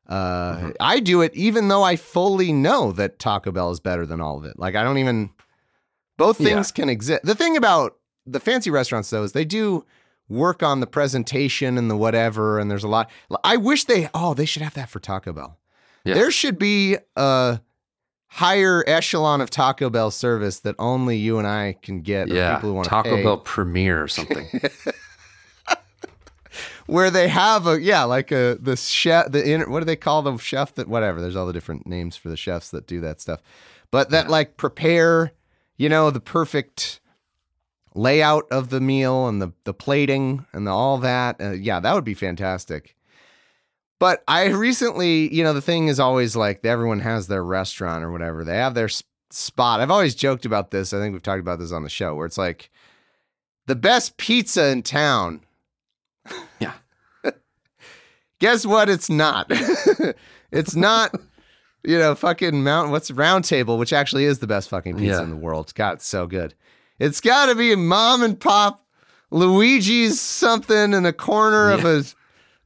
Uh, 0.09 0.73
I 0.81 0.99
do 1.01 1.23
it 1.23 1.33
even 1.35 1.69
though 1.69 1.83
I 1.85 1.95
fully 1.97 2.53
know 2.53 2.91
that 2.93 3.19
Taco 3.21 3.53
Bell 3.53 3.71
is 3.71 3.79
better 3.81 4.05
than 4.05 4.21
all 4.21 4.37
of 4.39 4.45
it. 4.45 4.59
Like 4.59 4.75
I 4.75 4.83
don't 4.83 4.99
even. 4.99 5.31
Both 6.19 6.37
things 6.37 6.71
can 6.73 6.91
exist. 6.91 7.23
The 7.25 7.35
thing 7.35 7.57
about 7.57 7.97
the 8.27 8.41
fancy 8.41 8.71
restaurants 8.71 9.09
though 9.09 9.23
is 9.23 9.33
they 9.33 9.47
do 9.47 9.87
work 10.31 10.63
on 10.63 10.81
the 10.81 10.87
presentation 10.87 11.77
and 11.77 11.91
the 11.91 11.97
whatever, 11.97 12.59
and 12.59 12.71
there's 12.71 12.85
a 12.85 12.89
lot. 12.89 13.11
I 13.45 13.59
wish 13.59 13.85
they. 13.85 14.09
Oh, 14.15 14.33
they 14.33 14.47
should 14.47 14.63
have 14.63 14.75
that 14.75 14.89
for 14.89 15.01
Taco 15.01 15.33
Bell. 15.35 15.59
Yeah. 16.05 16.15
There 16.15 16.31
should 16.31 16.59
be 16.59 16.97
a 17.17 17.61
higher 18.29 18.83
echelon 18.87 19.43
of 19.43 19.51
Taco 19.51 19.91
Bell 19.91 20.11
service 20.11 20.61
that 20.61 20.77
only 20.79 21.19
you 21.19 21.39
and 21.39 21.47
I 21.47 21.77
can 21.83 22.01
get. 22.01 22.29
Yeah, 22.29 22.55
people 22.55 22.71
who 22.71 22.77
want 22.77 22.89
Taco 22.89 23.17
pay, 23.17 23.23
Bell 23.23 23.39
Premier 23.39 24.03
or 24.03 24.09
something. 24.09 24.49
where 26.87 27.11
they 27.11 27.29
have 27.29 27.67
a 27.67 27.81
yeah, 27.81 28.05
like 28.05 28.33
a 28.33 28.57
the 28.61 28.77
chef, 28.77 29.31
the 29.31 29.47
inner, 29.47 29.69
what 29.69 29.81
do 29.81 29.85
they 29.85 29.97
call 29.97 30.23
the 30.23 30.37
chef 30.39 30.75
that 30.75 30.89
whatever? 30.89 31.21
There's 31.21 31.37
all 31.37 31.47
the 31.47 31.53
different 31.53 31.87
names 31.87 32.17
for 32.17 32.29
the 32.29 32.37
chefs 32.37 32.71
that 32.71 32.87
do 32.87 33.01
that 33.01 33.21
stuff, 33.21 33.43
but 33.91 34.11
that 34.11 34.31
like 34.31 34.57
prepare, 34.57 35.33
you 35.77 35.89
know, 35.89 36.11
the 36.11 36.21
perfect 36.21 37.01
layout 37.95 38.47
of 38.51 38.71
the 38.71 38.81
meal 38.81 39.27
and 39.29 39.41
the 39.43 39.53
the 39.65 39.75
plating 39.75 40.47
and 40.53 40.67
the, 40.67 40.71
all 40.71 40.99
that. 40.99 41.41
Uh, 41.41 41.51
yeah, 41.53 41.81
that 41.81 41.95
would 41.95 42.05
be 42.05 42.15
fantastic. 42.15 42.97
But 43.99 44.23
I 44.27 44.47
recently, 44.47 45.33
you 45.35 45.45
know, 45.45 45.53
the 45.53 45.61
thing 45.61 45.89
is 45.89 46.01
always 46.01 46.35
like 46.35 46.65
everyone 46.65 47.01
has 47.01 47.27
their 47.27 47.45
restaurant 47.45 48.03
or 48.05 48.11
whatever. 48.11 48.45
They 48.45 48.57
have 48.57 48.73
their 48.75 48.87
s- 48.87 49.03
spot. 49.31 49.81
I've 49.81 49.91
always 49.91 50.15
joked 50.15 50.47
about 50.47 50.71
this. 50.71 50.93
I 50.95 50.99
think 50.99 51.13
we've 51.13 51.23
talked 51.23 51.41
about 51.41 51.59
this 51.59 51.71
on 51.73 51.83
the 51.83 51.91
show 51.91 52.15
where 52.15 52.25
it's 52.27 52.39
like 52.39 52.71
the 53.67 53.77
best 53.77 54.17
pizza 54.17 54.69
in 54.69 54.83
town. 54.83 55.43
Yeah. 56.61 56.73
Guess 58.39 58.65
what? 58.65 58.89
It's 58.89 59.11
not. 59.11 59.47
it's 60.51 60.75
not, 60.75 61.15
you 61.85 61.99
know, 61.99 62.15
fucking 62.15 62.63
Mount, 62.63 62.91
what's 62.91 63.11
Round 63.11 63.45
Table, 63.45 63.77
which 63.77 63.93
actually 63.93 64.25
is 64.25 64.39
the 64.39 64.47
best 64.47 64.71
fucking 64.71 64.97
pizza 64.97 65.17
Yeah. 65.19 65.23
in 65.23 65.31
the 65.31 65.37
world. 65.37 65.73
God, 65.75 65.95
it's 65.95 66.07
so 66.07 66.27
good. 66.27 66.55
It's 67.01 67.21
got 67.21 67.47
to 67.47 67.55
be 67.55 67.75
mom 67.75 68.23
and 68.23 68.39
pop 68.39 68.87
Luigi's 69.31 70.21
something 70.21 70.93
in 70.93 71.07
a 71.07 71.13
corner 71.13 71.71
of 71.71 71.85
a 71.85 72.05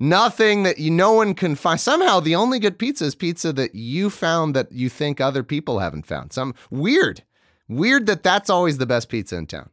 nothing 0.00 0.64
that 0.64 0.78
you 0.78 0.90
no 0.90 1.12
one 1.12 1.34
can 1.34 1.54
find. 1.54 1.80
Somehow 1.80 2.18
the 2.18 2.34
only 2.34 2.58
good 2.58 2.78
pizza 2.78 3.04
is 3.04 3.14
pizza 3.14 3.52
that 3.52 3.76
you 3.76 4.10
found 4.10 4.56
that 4.56 4.72
you 4.72 4.88
think 4.88 5.20
other 5.20 5.44
people 5.44 5.78
haven't 5.78 6.06
found. 6.06 6.32
Some 6.32 6.54
weird, 6.68 7.22
weird 7.68 8.06
that 8.06 8.24
that's 8.24 8.50
always 8.50 8.78
the 8.78 8.86
best 8.86 9.08
pizza 9.08 9.36
in 9.36 9.46
town. 9.46 9.70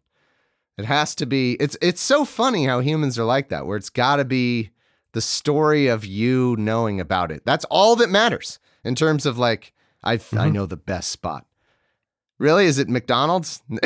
It 0.78 0.86
has 0.86 1.16
to 1.16 1.26
be. 1.26 1.54
It's 1.54 1.76
it's 1.82 2.02
so 2.02 2.24
funny 2.24 2.66
how 2.66 2.82
humans 2.82 3.18
are 3.18 3.26
like 3.26 3.50
that, 3.50 3.66
where 3.66 3.78
it's 3.78 3.90
got 3.90 4.18
to 4.18 4.26
be 4.26 4.70
the 5.14 5.22
story 5.22 5.88
of 5.88 6.06
you 6.06 6.56
knowing 6.58 7.00
about 7.00 7.32
it. 7.32 7.44
That's 7.46 7.66
all 7.66 7.96
that 7.98 8.10
matters 8.10 8.60
in 8.84 8.96
terms 8.96 9.26
of 9.26 9.38
like 9.38 9.74
I 10.04 10.14
I 10.14 10.18
mm-hmm. 10.18 10.52
know 10.54 10.66
the 10.66 10.78
best 10.78 11.10
spot. 11.10 11.46
Really? 12.42 12.66
Is 12.66 12.80
it 12.80 12.90
McDonald's? 12.90 13.62
and 13.70 13.80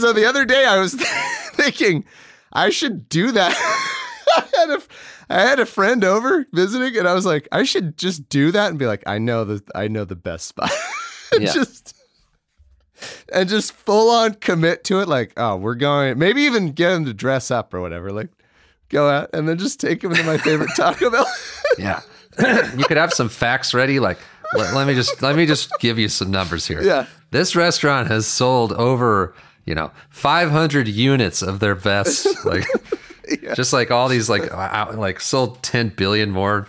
so 0.00 0.12
the 0.12 0.26
other 0.28 0.44
day 0.44 0.64
I 0.64 0.80
was 0.80 0.94
thinking 1.54 2.04
I 2.52 2.70
should 2.70 3.08
do 3.08 3.30
that. 3.30 3.54
I 4.36 4.44
had 4.56 4.70
a 4.70 4.82
I 5.30 5.40
had 5.42 5.60
a 5.60 5.66
friend 5.66 6.02
over 6.02 6.44
visiting 6.52 6.96
and 6.98 7.06
I 7.06 7.14
was 7.14 7.24
like, 7.24 7.46
I 7.52 7.62
should 7.62 7.96
just 7.96 8.28
do 8.28 8.50
that 8.50 8.70
and 8.70 8.78
be 8.78 8.86
like, 8.86 9.04
I 9.06 9.18
know 9.18 9.44
the 9.44 9.62
I 9.72 9.86
know 9.86 10.04
the 10.04 10.16
best 10.16 10.48
spot. 10.48 10.72
And 11.32 11.44
Yeah. 11.44 11.52
just 11.52 11.94
and 13.32 13.48
just 13.48 13.72
full 13.72 14.10
on 14.10 14.34
commit 14.34 14.82
to 14.84 15.00
it, 15.00 15.06
like, 15.08 15.32
oh, 15.36 15.54
we're 15.56 15.76
going 15.76 16.18
maybe 16.18 16.42
even 16.42 16.72
get 16.72 16.90
him 16.92 17.04
to 17.04 17.14
dress 17.14 17.52
up 17.52 17.72
or 17.72 17.80
whatever. 17.80 18.10
Like 18.10 18.30
go 18.88 19.08
out 19.08 19.30
and 19.32 19.48
then 19.48 19.58
just 19.58 19.78
take 19.78 20.02
him 20.02 20.12
to 20.12 20.22
my 20.24 20.38
favorite 20.38 20.70
Taco 20.76 21.08
Bell. 21.08 21.26
Yeah. 21.78 22.00
you 22.76 22.84
could 22.84 22.96
have 22.96 23.12
some 23.12 23.28
facts 23.28 23.74
ready. 23.74 24.00
Like, 24.00 24.18
let, 24.54 24.74
let 24.74 24.86
me 24.86 24.94
just 24.94 25.22
let 25.22 25.36
me 25.36 25.46
just 25.46 25.70
give 25.80 25.98
you 25.98 26.08
some 26.08 26.30
numbers 26.30 26.66
here. 26.66 26.82
Yeah. 26.82 27.06
This 27.30 27.56
restaurant 27.56 28.08
has 28.08 28.26
sold 28.26 28.72
over, 28.74 29.34
you 29.66 29.74
know, 29.74 29.90
500 30.10 30.88
units 30.88 31.42
of 31.42 31.60
their 31.60 31.74
best. 31.74 32.26
Like, 32.44 32.66
just 33.54 33.72
like 33.72 33.90
all 33.90 34.08
these, 34.08 34.28
like, 34.28 34.50
uh, 34.52 34.56
out, 34.56 34.98
like 34.98 35.20
sold 35.20 35.62
10 35.62 35.90
billion 35.90 36.30
more 36.30 36.66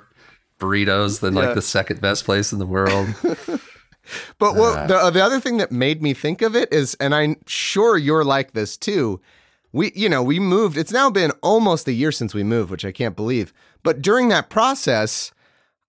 burritos 0.60 1.20
than 1.20 1.34
like 1.34 1.50
Yeah. 1.50 1.54
the 1.56 1.62
second 1.62 2.00
best 2.00 2.24
place 2.26 2.54
in 2.54 2.60
the 2.60 2.66
world. 2.66 3.08
But 4.38 4.56
what 4.56 4.78
uh, 4.78 4.88
the 5.06 5.12
the 5.12 5.24
other 5.24 5.40
thing 5.40 5.58
that 5.58 5.72
made 5.72 6.02
me 6.02 6.14
think 6.14 6.42
of 6.42 6.56
it 6.58 6.72
is, 6.74 6.94
and 7.00 7.16
I'm 7.16 7.38
sure 7.48 7.98
you're 7.98 8.26
like 8.26 8.52
this 8.52 8.76
too. 8.76 9.22
We, 9.72 9.94
you 9.96 10.10
know, 10.10 10.22
we 10.22 10.40
moved. 10.40 10.78
It's 10.78 10.92
now 10.92 11.10
been 11.10 11.32
almost 11.42 11.88
a 11.88 11.94
year 11.94 12.12
since 12.12 12.34
we 12.34 12.44
moved, 12.44 12.70
which 12.70 12.84
I 12.86 12.92
can't 12.92 13.16
believe. 13.16 13.54
But 13.82 14.02
during 14.02 14.28
that 14.28 14.50
process, 14.50 15.32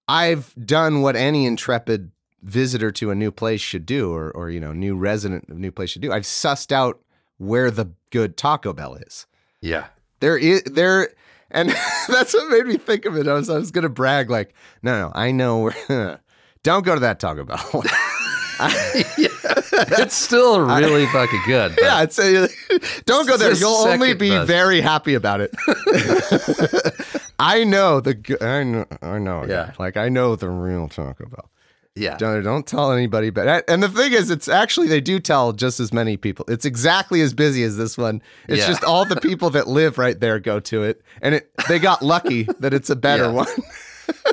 I've 0.08 0.54
done 0.64 1.02
what 1.02 1.16
any 1.16 1.46
intrepid 1.46 2.10
visitor 2.42 2.90
to 2.92 3.10
a 3.10 3.14
new 3.14 3.30
place 3.30 3.60
should 3.60 3.86
do, 3.86 4.12
or 4.12 4.30
or 4.32 4.50
you 4.50 4.60
know, 4.60 4.72
new 4.72 4.96
resident 4.96 5.48
of 5.48 5.56
a 5.56 5.60
new 5.60 5.72
place 5.72 5.90
should 5.90 6.02
do. 6.02 6.12
I've 6.12 6.24
sussed 6.24 6.72
out 6.72 7.00
where 7.38 7.70
the 7.70 7.90
good 8.10 8.36
Taco 8.36 8.72
Bell 8.72 8.94
is. 8.94 9.26
Yeah. 9.60 9.86
There 10.20 10.36
is 10.36 10.62
there, 10.64 11.10
and 11.50 11.70
that's 12.08 12.34
what 12.34 12.50
made 12.50 12.66
me 12.66 12.76
think 12.76 13.04
of 13.04 13.16
it. 13.16 13.26
I 13.26 13.34
was 13.34 13.48
I 13.50 13.58
was 13.58 13.70
gonna 13.70 13.88
brag 13.88 14.30
like, 14.30 14.54
no, 14.82 14.98
no, 14.98 15.12
I 15.14 15.32
know 15.32 15.58
where. 15.58 16.20
Don't 16.62 16.82
go 16.82 16.94
to 16.94 17.00
that 17.00 17.20
Taco 17.20 17.44
Bell. 17.44 17.84
It's 19.76 20.14
still 20.14 20.60
really 20.60 21.06
fucking 21.06 21.42
good. 21.46 21.76
Yeah, 21.80 22.02
it's 22.02 22.18
a, 22.18 22.48
don't 23.06 23.26
go 23.26 23.36
there. 23.36 23.52
You'll 23.54 23.70
only 23.88 24.14
be 24.14 24.30
best. 24.30 24.46
very 24.46 24.80
happy 24.80 25.14
about 25.14 25.40
it. 25.40 25.50
I 27.38 27.64
know 27.64 28.00
the 28.00 28.38
I 28.40 28.62
know 28.62 28.86
I 29.02 29.18
know 29.18 29.44
Yeah. 29.46 29.72
like 29.78 29.96
I 29.96 30.08
know 30.08 30.36
the 30.36 30.48
real 30.48 30.88
Taco 30.88 31.26
Bell. 31.26 31.50
Yeah. 31.96 32.16
Don't 32.16 32.42
don't 32.42 32.66
tell 32.66 32.92
anybody. 32.92 33.30
But 33.30 33.68
and 33.68 33.82
the 33.82 33.88
thing 33.88 34.12
is, 34.12 34.30
it's 34.30 34.48
actually 34.48 34.86
they 34.88 35.00
do 35.00 35.18
tell 35.20 35.52
just 35.52 35.80
as 35.80 35.92
many 35.92 36.16
people. 36.16 36.44
It's 36.48 36.64
exactly 36.64 37.20
as 37.20 37.34
busy 37.34 37.62
as 37.64 37.76
this 37.76 37.98
one. 37.98 38.22
It's 38.48 38.60
Yeah. 38.60 38.66
just 38.68 38.84
all 38.84 39.04
the 39.04 39.20
people 39.20 39.50
that 39.50 39.66
live 39.68 39.98
right 39.98 40.18
there 40.18 40.38
go 40.38 40.60
to 40.60 40.82
it, 40.84 41.02
and 41.22 41.34
it 41.36 41.50
they 41.68 41.78
got 41.78 42.02
lucky 42.02 42.44
that 42.60 42.72
it's 42.74 42.90
a 42.90 42.96
better 42.96 43.24
Yeah. 43.24 43.30
one. 43.30 43.46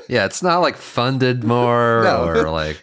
Yeah, 0.08 0.26
it's 0.26 0.42
not 0.42 0.60
like 0.60 0.78
funded 0.78 1.44
more 1.46 2.02
No. 2.04 2.26
or 2.26 2.50
like 2.50 2.78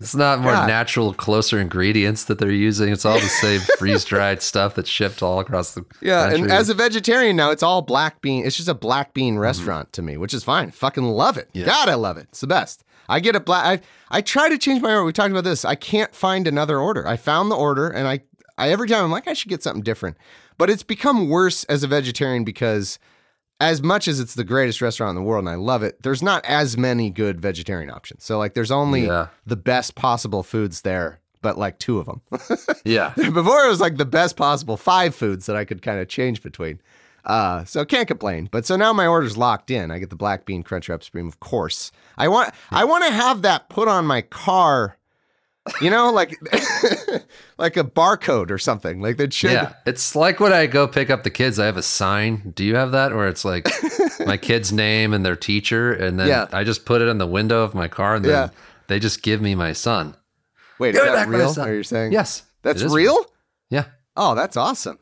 it's 0.00 0.14
not 0.14 0.40
more 0.40 0.52
God. 0.52 0.66
natural, 0.66 1.12
closer 1.14 1.60
ingredients 1.60 2.24
that 2.24 2.38
they're 2.38 2.50
using. 2.50 2.92
It's 2.92 3.04
all 3.04 3.18
the 3.18 3.26
same 3.28 3.60
freeze 3.78 4.04
dried 4.04 4.42
stuff 4.42 4.74
that's 4.74 4.88
shipped 4.88 5.22
all 5.22 5.40
across 5.40 5.74
the 5.74 5.84
Yeah, 6.00 6.30
country. 6.30 6.42
and 6.42 6.52
as 6.52 6.68
a 6.68 6.74
vegetarian 6.74 7.36
now, 7.36 7.50
it's 7.50 7.62
all 7.62 7.82
black 7.82 8.20
bean. 8.20 8.44
It's 8.46 8.56
just 8.56 8.68
a 8.68 8.74
black 8.74 9.14
bean 9.14 9.34
mm-hmm. 9.34 9.42
restaurant 9.42 9.92
to 9.94 10.02
me, 10.02 10.16
which 10.16 10.34
is 10.34 10.44
fine. 10.44 10.70
Fucking 10.70 11.04
love 11.04 11.36
it. 11.36 11.50
God, 11.54 11.88
I 11.88 11.94
love 11.94 12.16
it. 12.16 12.26
It's 12.30 12.40
the 12.40 12.46
best. 12.46 12.84
I 13.08 13.20
get 13.20 13.36
a 13.36 13.40
black. 13.40 13.64
I 13.64 14.16
I 14.16 14.20
try 14.22 14.48
to 14.48 14.56
change 14.58 14.80
my 14.80 14.90
order. 14.92 15.04
We 15.04 15.12
talked 15.12 15.30
about 15.32 15.44
this. 15.44 15.64
I 15.64 15.74
can't 15.74 16.14
find 16.14 16.46
another 16.46 16.78
order. 16.78 17.06
I 17.06 17.16
found 17.16 17.50
the 17.50 17.56
order, 17.56 17.88
and 17.88 18.06
I 18.08 18.20
I 18.56 18.70
every 18.70 18.88
time 18.88 19.04
I'm 19.04 19.10
like 19.10 19.28
I 19.28 19.34
should 19.34 19.48
get 19.50 19.62
something 19.62 19.82
different, 19.82 20.16
but 20.56 20.70
it's 20.70 20.82
become 20.82 21.28
worse 21.28 21.64
as 21.64 21.82
a 21.82 21.86
vegetarian 21.88 22.44
because. 22.44 22.98
As 23.62 23.80
much 23.82 24.08
as 24.08 24.18
it's 24.18 24.34
the 24.34 24.42
greatest 24.44 24.82
restaurant 24.82 25.10
in 25.10 25.14
the 25.22 25.22
world 25.28 25.44
and 25.44 25.48
I 25.48 25.54
love 25.54 25.82
it, 25.84 26.02
there's 26.02 26.22
not 26.22 26.44
as 26.44 26.76
many 26.76 27.10
good 27.10 27.40
vegetarian 27.40 27.90
options. 27.90 28.24
So 28.24 28.36
like 28.38 28.54
there's 28.54 28.72
only 28.72 29.06
Yeah. 29.06 29.28
the 29.46 29.56
best 29.56 29.94
possible 29.94 30.42
foods 30.42 30.80
there, 30.82 31.20
but 31.42 31.56
like 31.56 31.78
two 31.78 31.98
of 32.00 32.06
them. 32.06 32.20
yeah. 32.84 33.12
Before 33.16 33.64
it 33.64 33.68
was 33.68 33.80
like 33.80 33.98
the 33.98 34.04
best 34.04 34.36
possible 34.36 34.76
five 34.76 35.14
foods 35.14 35.46
that 35.46 35.54
I 35.56 35.64
could 35.64 35.80
kind 35.80 36.00
of 36.00 36.08
change 36.08 36.42
between. 36.42 36.80
Uh, 37.24 37.64
so 37.64 37.84
can't 37.84 38.08
complain. 38.08 38.48
But 38.50 38.66
so 38.66 38.74
now 38.76 38.92
my 38.92 39.06
order's 39.06 39.36
locked 39.36 39.70
in. 39.70 39.92
I 39.92 40.00
get 40.00 40.10
the 40.10 40.16
black 40.16 40.44
bean 40.44 40.64
crunch 40.64 40.88
wrap 40.88 41.04
supreme, 41.04 41.28
of 41.28 41.38
course. 41.38 41.92
I 42.18 42.26
want 42.26 42.52
I 42.72 42.84
want 42.84 43.04
to 43.04 43.12
have 43.12 43.42
that 43.42 43.68
put 43.68 43.86
on 43.86 44.06
my 44.06 44.22
car. 44.22 44.96
You 45.80 45.90
know, 45.90 46.10
like 46.12 46.30
like 47.58 47.76
a 47.76 47.84
barcode 47.84 48.50
or 48.50 48.58
something. 48.58 49.00
Like 49.00 49.16
that 49.18 49.32
should. 49.32 49.52
Yeah. 49.52 49.74
It's 49.86 50.16
like 50.16 50.40
when 50.40 50.52
I 50.52 50.66
go 50.66 50.88
pick 50.88 51.08
up 51.10 51.22
the 51.22 51.30
kids, 51.30 51.58
I 51.58 51.66
have 51.66 51.76
a 51.76 51.82
sign. 51.82 52.52
Do 52.56 52.64
you 52.64 52.74
have 52.74 52.92
that? 52.92 53.14
Where 53.14 53.28
it's 53.28 53.44
like 53.44 53.68
my 54.26 54.36
kid's 54.36 54.72
name 54.72 55.12
and 55.14 55.24
their 55.24 55.36
teacher, 55.36 55.92
and 55.92 56.18
then 56.18 56.28
Yeah. 56.28 56.48
I 56.52 56.64
just 56.64 56.84
put 56.84 57.00
it 57.00 57.08
in 57.08 57.18
the 57.18 57.26
window 57.26 57.62
of 57.62 57.74
my 57.74 57.86
car 57.88 58.16
and 58.16 58.24
then 58.24 58.30
Yeah. 58.32 58.48
they 58.88 58.98
just 58.98 59.22
give 59.22 59.40
me 59.40 59.54
my 59.54 59.72
son. 59.72 60.16
Wait, 60.78 60.92
Give 60.94 61.04
is 61.04 61.12
that 61.12 61.28
real? 61.28 61.54
Are 61.60 61.74
you 61.74 61.82
saying? 61.84 62.12
Yes. 62.12 62.42
That's 62.62 62.82
is 62.82 62.92
real? 62.92 63.24
Yeah. 63.70 63.84
Oh, 64.16 64.34
that's 64.34 64.56
awesome. 64.56 64.98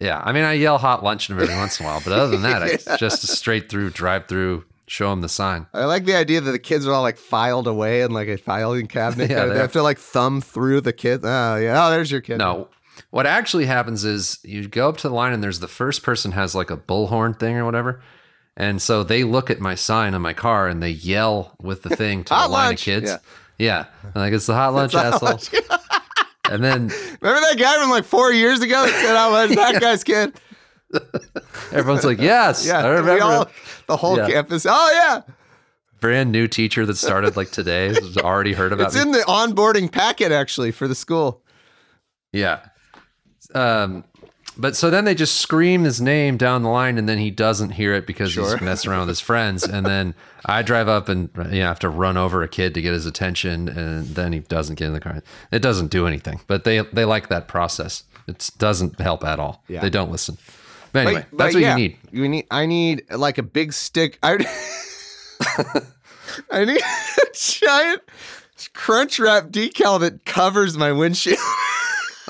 Yeah. 0.00 0.20
I 0.24 0.32
mean, 0.32 0.44
I 0.44 0.54
yell 0.54 0.78
hot 0.78 1.04
lunch 1.04 1.30
every 1.30 1.46
once 1.48 1.78
in 1.78 1.86
a 1.86 1.88
while, 1.88 2.00
but 2.02 2.12
other 2.12 2.30
than 2.36 2.42
that, 2.42 2.62
I 2.90 2.96
just 2.96 3.22
a 3.22 3.26
straight 3.28 3.68
through, 3.70 3.90
drive 3.90 4.26
through, 4.26 4.64
show 4.90 5.10
them 5.10 5.20
the 5.20 5.28
sign. 5.28 5.66
I 5.72 5.84
like 5.84 6.04
the 6.04 6.16
idea 6.16 6.40
that 6.40 6.50
the 6.50 6.58
kids 6.58 6.84
are 6.84 6.92
all 6.92 7.02
like 7.02 7.16
filed 7.16 7.68
away 7.68 8.02
in 8.02 8.10
like 8.10 8.26
a 8.26 8.36
filing 8.36 8.88
cabinet. 8.88 9.30
Yeah, 9.30 9.44
they 9.44 9.50
they 9.50 9.58
are. 9.58 9.62
have 9.62 9.72
to 9.74 9.82
like 9.82 9.98
thumb 9.98 10.40
through 10.40 10.80
the 10.80 10.92
kids. 10.92 11.24
Oh 11.24 11.56
yeah. 11.56 11.86
Oh, 11.86 11.90
there's 11.90 12.10
your 12.10 12.20
kid. 12.20 12.38
No. 12.38 12.68
What 13.10 13.24
actually 13.26 13.66
happens 13.66 14.04
is 14.04 14.40
you 14.42 14.66
go 14.68 14.88
up 14.88 14.96
to 14.98 15.08
the 15.08 15.14
line 15.14 15.32
and 15.32 15.42
there's 15.44 15.60
the 15.60 15.68
first 15.68 16.02
person 16.02 16.32
has 16.32 16.54
like 16.56 16.70
a 16.70 16.76
bullhorn 16.76 17.38
thing 17.38 17.56
or 17.56 17.64
whatever. 17.64 18.02
And 18.56 18.82
so 18.82 19.04
they 19.04 19.22
look 19.24 19.48
at 19.48 19.60
my 19.60 19.76
sign 19.76 20.12
on 20.12 20.22
my 20.22 20.32
car 20.34 20.66
and 20.66 20.82
they 20.82 20.90
yell 20.90 21.54
with 21.62 21.82
the 21.82 21.94
thing 21.94 22.24
to 22.24 22.28
the 22.34 22.40
line 22.40 22.50
lunch. 22.50 22.80
of 22.80 22.84
kids. 22.84 23.10
Yeah. 23.10 23.84
Yeah. 24.04 24.10
Like 24.16 24.32
it's 24.32 24.46
the 24.46 24.54
hot 24.54 24.74
lunch 24.74 24.94
asshole. 24.96 25.38
and 26.50 26.64
then 26.64 26.88
Remember 27.20 27.40
that 27.48 27.56
guy 27.58 27.78
from 27.80 27.90
like 27.90 28.04
four 28.04 28.32
years 28.32 28.60
ago 28.60 28.84
that 28.84 28.92
said 28.92 29.16
how 29.16 29.30
much 29.30 29.50
that 29.56 29.80
guy's 29.80 30.02
kid? 30.02 30.34
everyone's 31.72 32.04
like, 32.04 32.18
"Yes, 32.20 32.66
Yeah, 32.66 32.78
I 32.84 32.88
remember." 32.88 33.22
all, 33.22 33.50
the 33.86 33.96
whole 33.96 34.16
Yeah. 34.16 34.28
campus. 34.28 34.66
Oh 34.68 34.90
yeah, 34.92 35.22
Brand 36.00 36.32
new 36.32 36.48
teacher 36.48 36.86
that 36.86 36.96
started 36.96 37.36
like 37.36 37.50
today 37.50 37.88
has 37.88 38.16
already 38.18 38.52
heard 38.54 38.72
about 38.72 38.84
it. 38.84 38.86
it's 38.88 38.96
me. 38.96 39.02
in 39.02 39.12
the 39.12 39.18
onboarding 39.20 39.90
packet 39.90 40.32
actually 40.32 40.70
for 40.72 40.88
the 40.88 40.94
school. 40.94 41.42
Yeah. 42.32 42.60
Um, 43.54 44.04
but 44.56 44.76
so 44.76 44.90
then 44.90 45.04
they 45.04 45.14
just 45.14 45.36
scream 45.40 45.84
his 45.84 46.00
name 46.00 46.36
down 46.36 46.62
the 46.62 46.68
line, 46.68 46.98
and 46.98 47.08
then 47.08 47.18
he 47.18 47.30
doesn't 47.30 47.70
hear 47.70 47.94
it 47.94 48.06
because 48.06 48.32
Sure. 48.32 48.50
he's 48.52 48.60
messing 48.60 48.90
around 48.90 49.00
with 49.00 49.08
his 49.10 49.20
friends. 49.20 49.64
And 49.64 49.86
then 49.86 50.14
I 50.44 50.62
drive 50.62 50.86
up 50.88 51.08
and 51.08 51.30
you 51.50 51.60
know, 51.60 51.66
have 51.66 51.78
to 51.80 51.88
run 51.88 52.16
over 52.16 52.42
a 52.42 52.48
kid 52.48 52.74
to 52.74 52.82
get 52.82 52.92
his 52.92 53.06
attention, 53.06 53.68
and 53.68 54.08
then 54.14 54.32
he 54.32 54.40
doesn't 54.40 54.74
get 54.74 54.86
in 54.88 54.92
the 54.92 55.00
car. 55.00 55.22
It 55.50 55.60
doesn't 55.60 55.88
do 55.90 56.06
anything, 56.06 56.40
but 56.46 56.64
they 56.64 56.80
they 56.92 57.04
like 57.04 57.28
that 57.28 57.48
process. 57.48 58.04
It 58.28 58.50
doesn't 58.58 59.00
help 59.00 59.24
at 59.24 59.38
all. 59.40 59.64
Yeah. 59.66 59.80
They 59.80 59.90
don't 59.90 60.10
listen. 60.12 60.36
But 60.92 61.06
anyway, 61.06 61.26
But- 61.30 61.38
that's 61.38 61.54
what 61.54 61.60
yeah, 61.62 61.76
you 61.76 61.82
need. 61.82 61.96
You 62.12 62.28
need. 62.28 62.46
I 62.50 62.66
need 62.66 63.02
like 63.10 63.38
a 63.38 63.42
big 63.42 63.72
stick. 63.72 64.18
I. 64.22 64.38
I 66.50 66.64
need 66.64 66.80
a 66.80 67.26
giant 67.34 68.02
crunch 68.72 69.18
wrap 69.18 69.48
decal 69.48 69.98
that 70.00 70.24
covers 70.24 70.76
my 70.76 70.92
windshield. 70.92 71.38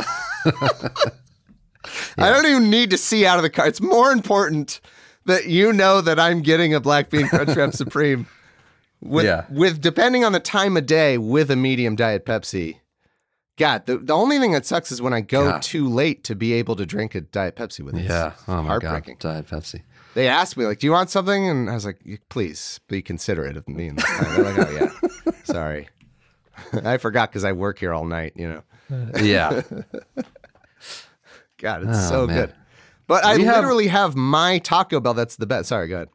I 2.16 2.30
don't 2.30 2.46
even 2.46 2.70
need 2.70 2.90
to 2.90 2.98
see 2.98 3.26
out 3.26 3.38
of 3.38 3.42
the 3.42 3.50
car. 3.50 3.66
It's 3.66 3.80
more 3.80 4.12
important 4.12 4.80
that 5.26 5.46
you 5.46 5.72
know 5.72 6.00
that 6.00 6.18
I'm 6.18 6.40
getting 6.42 6.74
a 6.74 6.80
black 6.80 7.10
bean 7.10 7.28
crunch 7.28 7.56
wrap 7.56 7.72
supreme. 7.74 8.26
With, 9.02 9.24
Yeah. 9.24 9.46
with 9.50 9.80
depending 9.80 10.24
on 10.24 10.32
the 10.32 10.40
time 10.40 10.76
of 10.76 10.84
day, 10.86 11.16
with 11.16 11.50
a 11.50 11.56
medium 11.56 11.96
diet 11.96 12.26
Pepsi. 12.26 12.79
God, 13.60 13.84
the, 13.84 13.98
the 13.98 14.14
only 14.14 14.38
thing 14.38 14.52
that 14.52 14.64
sucks 14.64 14.90
is 14.90 15.02
when 15.02 15.12
I 15.12 15.20
go 15.20 15.44
God. 15.50 15.60
too 15.62 15.86
late 15.86 16.24
to 16.24 16.34
be 16.34 16.54
able 16.54 16.76
to 16.76 16.86
drink 16.86 17.14
a 17.14 17.20
diet 17.20 17.56
Pepsi 17.56 17.80
with 17.84 17.94
it. 17.94 18.04
Yeah. 18.04 18.32
Oh 18.48 18.62
my 18.62 18.78
god. 18.78 19.04
Diet 19.18 19.46
Pepsi. 19.46 19.82
They 20.14 20.28
asked 20.28 20.56
me 20.56 20.64
like, 20.64 20.78
"Do 20.78 20.86
you 20.86 20.92
want 20.92 21.10
something?" 21.10 21.46
And 21.46 21.68
I 21.68 21.74
was 21.74 21.84
like, 21.84 22.00
"Please 22.30 22.80
be 22.88 23.02
considerate 23.02 23.58
of 23.58 23.68
me." 23.68 23.88
And. 23.88 23.98
They're 23.98 24.44
like, 24.44 24.58
"Oh 24.66 24.90
yeah, 25.26 25.32
sorry, 25.44 25.88
I 26.84 26.96
forgot 26.96 27.28
because 27.30 27.44
I 27.44 27.52
work 27.52 27.78
here 27.78 27.92
all 27.92 28.06
night." 28.06 28.32
You 28.34 28.48
know, 28.48 28.62
Yeah. 29.20 29.60
God, 31.58 31.82
it's 31.86 31.98
Oh, 32.06 32.08
so 32.10 32.26
man. 32.26 32.36
good. 32.36 32.54
But 33.06 33.24
I 33.24 33.38
have- 33.38 33.56
literally 33.56 33.88
have 33.88 34.16
my 34.16 34.58
Taco 34.58 35.00
Bell. 35.00 35.14
That's 35.14 35.36
the 35.36 35.46
best. 35.46 35.68
Sorry, 35.68 35.86
go 35.88 35.96
ahead. 35.96 36.08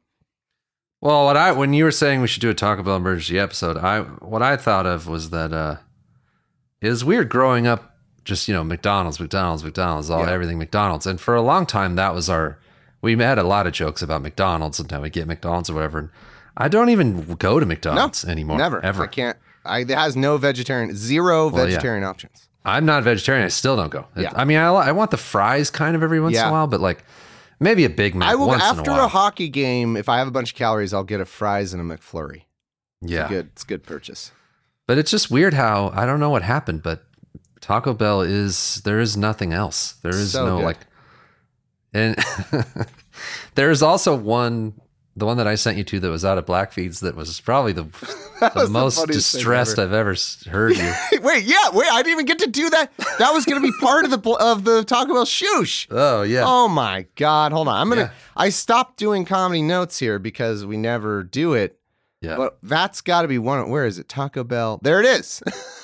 Well, 1.02 1.26
what 1.26 1.38
I 1.38 1.52
when 1.52 1.74
you 1.74 1.84
were 1.84 1.92
saying 1.92 2.22
we 2.22 2.28
should 2.28 2.42
do 2.42 2.50
a 2.50 2.54
Taco 2.56 2.82
Bell 2.82 2.96
emergency 2.96 3.38
episode, 3.38 3.78
I 3.78 4.02
what 4.02 4.42
I 4.42 4.58
thought 4.58 4.88
of 4.88 5.08
was 5.08 5.30
that 5.30 5.54
uh 5.54 5.76
it 6.86 6.90
was 6.90 7.04
weird 7.04 7.30
growing 7.30 7.68
up 7.68 7.98
just, 8.24 8.48
you 8.48 8.54
know, 8.54 8.64
McDonald's, 8.64 9.20
McDonald's, 9.20 9.64
McDonald's, 9.64 10.10
all 10.10 10.26
Yeah. 10.26 10.32
everything 10.32 10.58
McDonald's. 10.58 11.06
And 11.06 11.22
for 11.22 11.36
a 11.36 11.42
long 11.42 11.66
time 11.66 11.96
that 11.96 12.14
was 12.14 12.30
our 12.30 12.58
we 13.02 13.16
had 13.18 13.38
a 13.38 13.44
lot 13.44 13.68
of 13.68 13.74
jokes 13.74 14.02
about 14.02 14.22
McDonald's 14.22 14.80
and 14.80 14.92
how 14.92 15.02
we 15.02 15.10
get 15.12 15.28
McDonald's 15.28 15.70
or 15.70 15.76
whatever. 15.76 16.00
And 16.00 16.10
I 16.58 16.68
don't 16.68 16.90
even 16.90 17.36
go 17.36 17.60
to 17.60 17.66
McDonald's 17.66 18.26
anymore. 18.26 18.58
Never, 18.58 18.84
Ever. 18.84 19.04
I 19.04 19.08
can't. 19.08 19.38
I 19.64 19.80
it 19.80 19.90
has 19.90 20.16
no 20.16 20.38
vegetarian, 20.38 20.96
zero 20.96 21.50
Well, 21.50 21.66
yeah. 21.66 21.72
vegetarian 21.72 22.04
options. 22.04 22.50
I'm 22.66 22.86
not 22.86 23.04
vegetarian. 23.04 23.46
I 23.46 23.50
still 23.50 23.76
don't 23.76 23.92
go. 23.92 24.08
Yeah. 24.16 24.32
I 24.36 24.44
mean, 24.44 24.58
I, 24.58 24.70
I 24.70 24.92
want 24.92 25.12
the 25.12 25.18
fries 25.18 25.70
kind 25.70 25.96
of 25.96 26.02
every 26.02 26.20
once 26.20 26.36
in 26.36 26.44
a 26.46 26.52
while, 26.52 26.68
but 26.68 26.82
like 26.82 27.04
maybe 27.60 27.86
a 27.86 27.90
Big 27.90 28.16
Mac 28.16 28.30
I 28.30 28.36
will 28.36 28.54
after 28.54 28.92
a 28.92 29.06
a, 29.06 29.08
hockey 29.08 29.50
game. 29.50 29.96
If 29.96 30.10
I 30.10 30.18
have 30.18 30.28
a 30.28 30.32
bunch 30.32 30.52
of 30.52 30.58
calories, 30.58 30.94
I'll 30.94 31.04
get 31.04 31.22
a 31.22 31.26
fries 31.26 31.74
and 31.74 31.92
a 31.92 31.98
McFlurry. 31.98 32.44
yeah. 33.02 33.28
Good, 33.30 33.50
it's 33.54 33.64
a 33.64 33.68
good 33.68 33.84
purchase. 33.84 34.32
But 34.88 34.98
it's 34.98 35.10
just 35.12 35.32
weird 35.32 35.54
how 35.54 35.92
I 35.94 36.06
don't 36.06 36.20
know 36.20 36.30
what 36.30 36.44
happened, 36.44 36.84
but 36.84 37.04
Taco 37.62 37.94
Bell 37.94 38.22
is 38.22 38.82
there 38.86 39.00
is 39.00 39.18
nothing 39.18 39.52
else. 39.54 39.94
There 40.04 40.12
is 40.16 40.32
So 40.34 40.46
no 40.46 40.58
good. 40.58 40.66
like 40.66 40.78
and 41.94 42.16
there 43.56 43.72
is 43.72 43.82
also 43.82 44.16
one 44.16 44.74
the 45.18 45.26
one 45.26 45.38
that 45.38 45.48
I 45.48 45.56
sent 45.56 45.78
you 45.78 45.86
to 45.86 46.00
that 46.02 46.10
was 46.10 46.26
out 46.26 46.38
of 46.38 46.46
Blackfeeds 46.46 47.00
that 47.00 47.16
was 47.16 47.40
probably 47.40 47.72
the, 47.72 47.84
the 48.42 48.52
was 48.54 48.70
most 48.70 48.98
thing 48.98 49.06
distressed 49.08 49.80
ever. 49.80 49.88
I've 49.88 49.94
ever 49.94 50.16
heard 50.52 50.76
you. 50.76 50.92
wait, 51.22 51.46
yeah, 51.46 51.70
wait. 51.72 51.88
I 51.90 52.02
didn't 52.04 52.12
even 52.12 52.26
get 52.26 52.40
to 52.40 52.48
do 52.48 52.70
that. 52.72 52.92
That 53.20 53.32
was 53.32 53.46
going 53.46 53.62
to 53.62 53.66
be 53.66 53.72
part 53.80 54.04
of 54.04 54.12
the 54.12 54.30
of 54.42 54.66
the 54.66 54.84
Taco 54.84 55.14
Bell 55.14 55.26
shoosh. 55.26 55.88
oh 55.90 56.24
yeah. 56.24 56.44
Oh 56.46 56.68
my 56.68 57.06
God. 57.16 57.54
Hold 57.54 57.70
on. 57.70 57.78
I'm 57.80 57.88
going 57.88 58.00
to, 58.08 58.12
Yeah. 58.12 58.18
I 58.36 58.50
stopped 58.50 58.98
doing 58.98 59.24
comedy 59.24 59.62
notes 59.62 59.98
here 60.00 60.20
because 60.20 60.66
we 60.66 60.76
never 60.76 61.24
do 61.24 61.54
it, 61.54 61.80
yeah. 62.26 62.36
but 62.38 62.58
that's 62.64 63.02
got 63.02 63.22
to 63.24 63.28
be 63.28 63.38
one. 63.38 63.70
Where 63.70 63.86
is 63.86 64.00
it? 64.00 64.10
Taco 64.10 64.44
Bell. 64.44 64.80
There 64.82 65.00
it 65.00 65.06
is. 65.06 65.42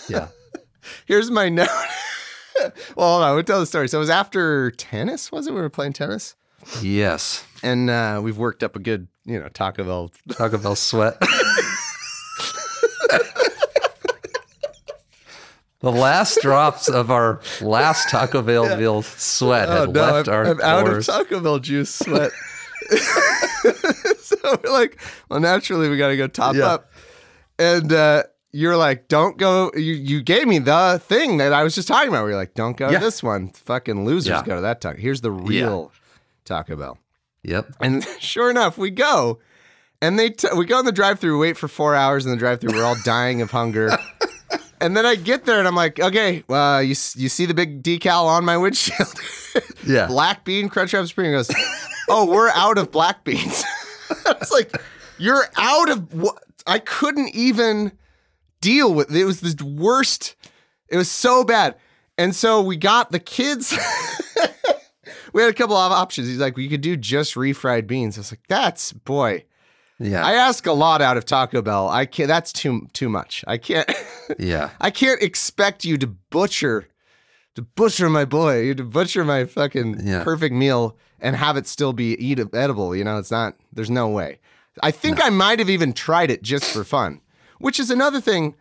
yeah. 0.10 0.27
Here's 1.06 1.30
my 1.32 1.49
note. 1.49 1.67
well, 2.95 3.10
hold 3.12 3.23
on. 3.23 3.36
We'll 3.36 3.43
tell 3.43 3.60
the 3.60 3.65
story. 3.65 3.88
So 3.88 3.97
it 3.97 4.01
was 4.01 4.10
after 4.10 4.71
tennis, 4.71 5.32
was 5.32 5.47
it? 5.47 5.54
We 5.54 5.62
were 5.62 5.69
playing 5.69 5.93
tennis 5.93 6.36
Yes. 6.82 7.43
and 7.63 7.89
uh, 7.89 8.19
we've 8.23 8.38
worked 8.38 8.63
up 8.63 8.75
a 8.75 8.80
good, 8.80 9.08
you 9.25 9.39
know, 9.39 9.47
Taco 9.49 9.84
Bell. 9.84 10.12
Taco 10.32 10.58
Bell 10.58 10.75
sweat. 10.75 11.17
the 15.80 15.91
last 15.91 16.39
drops 16.41 16.88
of 16.89 17.10
our 17.12 17.41
last 17.62 18.10
Taco 18.10 18.41
Bell 18.41 18.77
meal 18.77 19.01
sweat 19.01 19.69
Oh, 19.69 19.82
had 19.82 19.95
left 19.95 20.27
I'm, 20.27 20.34
our 20.34 20.45
I'm 20.47 20.62
out 20.62 20.88
of. 20.88 21.06
Taco 21.06 21.39
Bell 21.39 21.60
juice 21.60 21.93
sweat. 21.93 22.32
so 24.19 24.36
we're 24.63 24.71
like, 24.71 24.99
well, 25.30 25.39
naturally 25.39 25.89
we 25.89 25.97
got 25.97 26.10
to 26.10 26.17
go 26.17 26.27
top 26.27 26.56
Yeah. 26.56 26.65
up. 26.67 26.91
And 27.60 27.91
uh, 27.93 28.23
you're 28.51 28.77
like, 28.77 29.08
don't 29.08 29.38
go. 29.38 29.71
You, 29.75 29.93
you 29.93 30.21
gave 30.21 30.47
me 30.47 30.60
the 30.60 31.01
thing 31.04 31.38
that 31.38 31.54
I 31.54 31.63
was 31.63 31.75
just 31.75 31.88
talking 31.88 32.10
about. 32.10 32.21
Where 32.23 32.32
you're 32.32 32.39
like, 32.39 32.54
don't 32.54 32.75
go 32.77 32.89
Yeah. 32.89 32.99
to 32.99 33.06
this 33.06 33.21
one. 33.21 33.49
Fucking 33.49 34.06
losers 34.06 34.30
Yeah. 34.30 34.43
go 34.45 34.56
to 34.56 34.62
that 34.62 34.82
Taco. 34.82 34.99
Here's 34.99 35.21
the 35.21 35.32
real 35.32 35.91
Taco 36.45 36.75
Bell. 36.75 36.97
Yep. 37.43 37.73
And 37.80 38.06
sure 38.19 38.49
enough, 38.49 38.77
we 38.77 38.89
go. 38.91 39.39
And 40.01 40.17
they 40.17 40.30
t- 40.32 40.47
we 40.58 40.65
go 40.65 40.80
in 40.80 40.86
the 40.86 40.91
drive-through, 40.91 41.39
wait 41.39 41.58
for 41.58 41.67
four 41.67 41.93
hours 41.95 42.25
in 42.25 42.32
the 42.32 42.38
drive-through. 42.38 42.73
We're 42.73 42.84
all 42.84 42.97
dying 43.06 43.41
of 43.43 43.51
hunger. 43.51 43.91
And 44.80 44.97
then 44.97 45.06
I 45.06 45.13
get 45.13 45.45
there 45.45 45.60
and 45.60 45.67
I'm 45.67 45.75
like, 45.75 45.99
okay, 45.99 46.43
uh, 46.49 46.80
you 46.80 46.89
you 47.15 47.30
see 47.30 47.45
the 47.45 47.54
big 47.54 47.84
decal 47.84 48.23
on 48.25 48.43
my 48.43 48.58
windshield? 48.58 49.13
Yeah. 49.86 50.08
black 50.08 50.43
bean 50.45 50.69
crunch 50.69 50.91
supreme. 50.91 51.27
He 51.27 51.32
goes, 51.34 51.51
oh, 52.12 52.26
we're 52.26 52.50
out 52.50 52.78
of 52.78 52.91
black 52.91 53.24
beans. 53.24 53.63
I 54.26 54.36
was 54.39 54.52
like, 54.52 54.71
you're 55.17 55.45
out 55.58 55.89
of 55.89 56.13
what? 56.13 56.43
I 56.67 56.80
couldn't 56.80 57.34
even 57.36 57.91
deal 58.60 58.93
with 58.93 59.15
it. 59.15 59.24
was 59.24 59.41
the 59.41 59.65
worst. 59.65 60.36
It 60.89 60.97
was 60.97 61.10
so 61.10 61.43
bad. 61.43 61.76
And 62.17 62.36
so 62.36 62.62
we 62.62 62.76
got 62.78 63.12
the 63.12 63.19
kids. 63.19 63.74
we 65.34 65.41
had 65.41 65.50
a 65.50 65.54
couple 65.54 65.76
of 65.76 65.91
options. 65.91 66.28
He's 66.28 66.38
like, 66.38 66.58
we 66.58 66.67
could 66.67 66.82
do 66.82 66.95
just 66.97 67.36
refried 67.36 67.88
beans. 67.88 68.17
I 68.17 68.21
was 68.21 68.32
like, 68.32 68.43
that's 68.47 68.91
boy. 68.93 69.45
Yeah. 70.00 70.26
I 70.26 70.34
ask 70.34 70.65
a 70.65 70.71
lot 70.74 71.02
out 71.02 71.17
of 71.17 71.26
Taco 71.26 71.62
Bell. 71.62 71.88
I 71.88 72.06
can't. 72.06 72.28
That's 72.28 72.52
too 72.52 72.88
too 72.93 73.08
much. 73.10 73.43
I 73.47 73.58
can't. 73.58 73.89
yeah. 74.39 74.71
I 74.80 74.89
can't 74.89 75.21
expect 75.21 75.86
you 75.86 75.97
to 76.00 76.08
butcher, 76.08 76.88
to 77.56 77.62
butcher 77.62 78.10
my 78.10 78.26
boy, 78.26 78.62
you 78.62 78.76
to 78.76 78.84
butcher 78.84 79.24
my 79.24 79.45
fucking 79.45 80.02
Yeah. 80.08 80.24
perfect 80.24 80.56
meal 80.56 80.97
and 81.22 81.36
have 81.36 81.56
it 81.56 81.68
still 81.68 81.94
be 81.94 82.14
eat 82.16 82.40
edible. 82.54 82.96
You 82.96 83.04
know, 83.04 83.18
it's 83.18 83.32
not. 83.32 83.56
There's 83.72 83.90
no 83.90 84.10
way. 84.10 84.40
I 84.82 84.92
think 84.92 85.24
I 85.24 85.30
might 85.30 85.60
have 85.60 85.70
even 85.70 85.94
tried 85.94 86.32
it 86.32 86.42
just 86.42 86.66
for 86.66 86.84
fun, 86.84 87.22
which 87.60 87.80
is 87.80 87.90
another 87.92 88.22
thing 88.22 88.56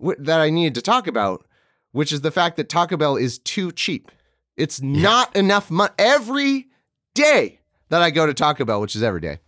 w- 0.00 0.16
that 0.22 0.40
I 0.40 0.50
needed 0.50 0.74
to 0.76 0.82
talk 0.82 1.06
about, 1.06 1.46
which 1.92 2.12
is 2.12 2.22
the 2.22 2.30
fact 2.30 2.56
that 2.56 2.68
Taco 2.68 2.96
Bell 2.96 3.16
is 3.16 3.38
too 3.38 3.70
cheap. 3.70 4.10
It's 4.56 4.80
not 4.82 5.34
enough 5.36 5.70
money 5.70 5.92
every 5.98 6.68
day 7.14 7.60
that 7.90 8.02
I 8.02 8.10
go 8.10 8.26
to 8.26 8.34
Taco 8.34 8.64
Bell, 8.64 8.80
which 8.80 8.96
is 8.96 9.02
every 9.02 9.20
day. 9.20 9.38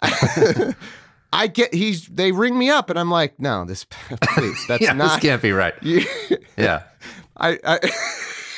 I 1.32 1.46
get 1.46 1.74
he's 1.74 2.06
they 2.06 2.32
ring 2.32 2.58
me 2.58 2.70
up 2.70 2.88
and 2.88 2.98
I'm 2.98 3.10
like, 3.10 3.38
no, 3.38 3.64
this 3.64 3.84
please, 4.22 4.64
that's 4.66 4.82
yeah, 4.82 4.92
not 4.92 5.14
this 5.14 5.22
can't 5.22 5.42
be 5.42 5.52
right. 5.52 5.74
Yeah. 6.56 6.84
I, 7.36 7.58
I 7.64 7.78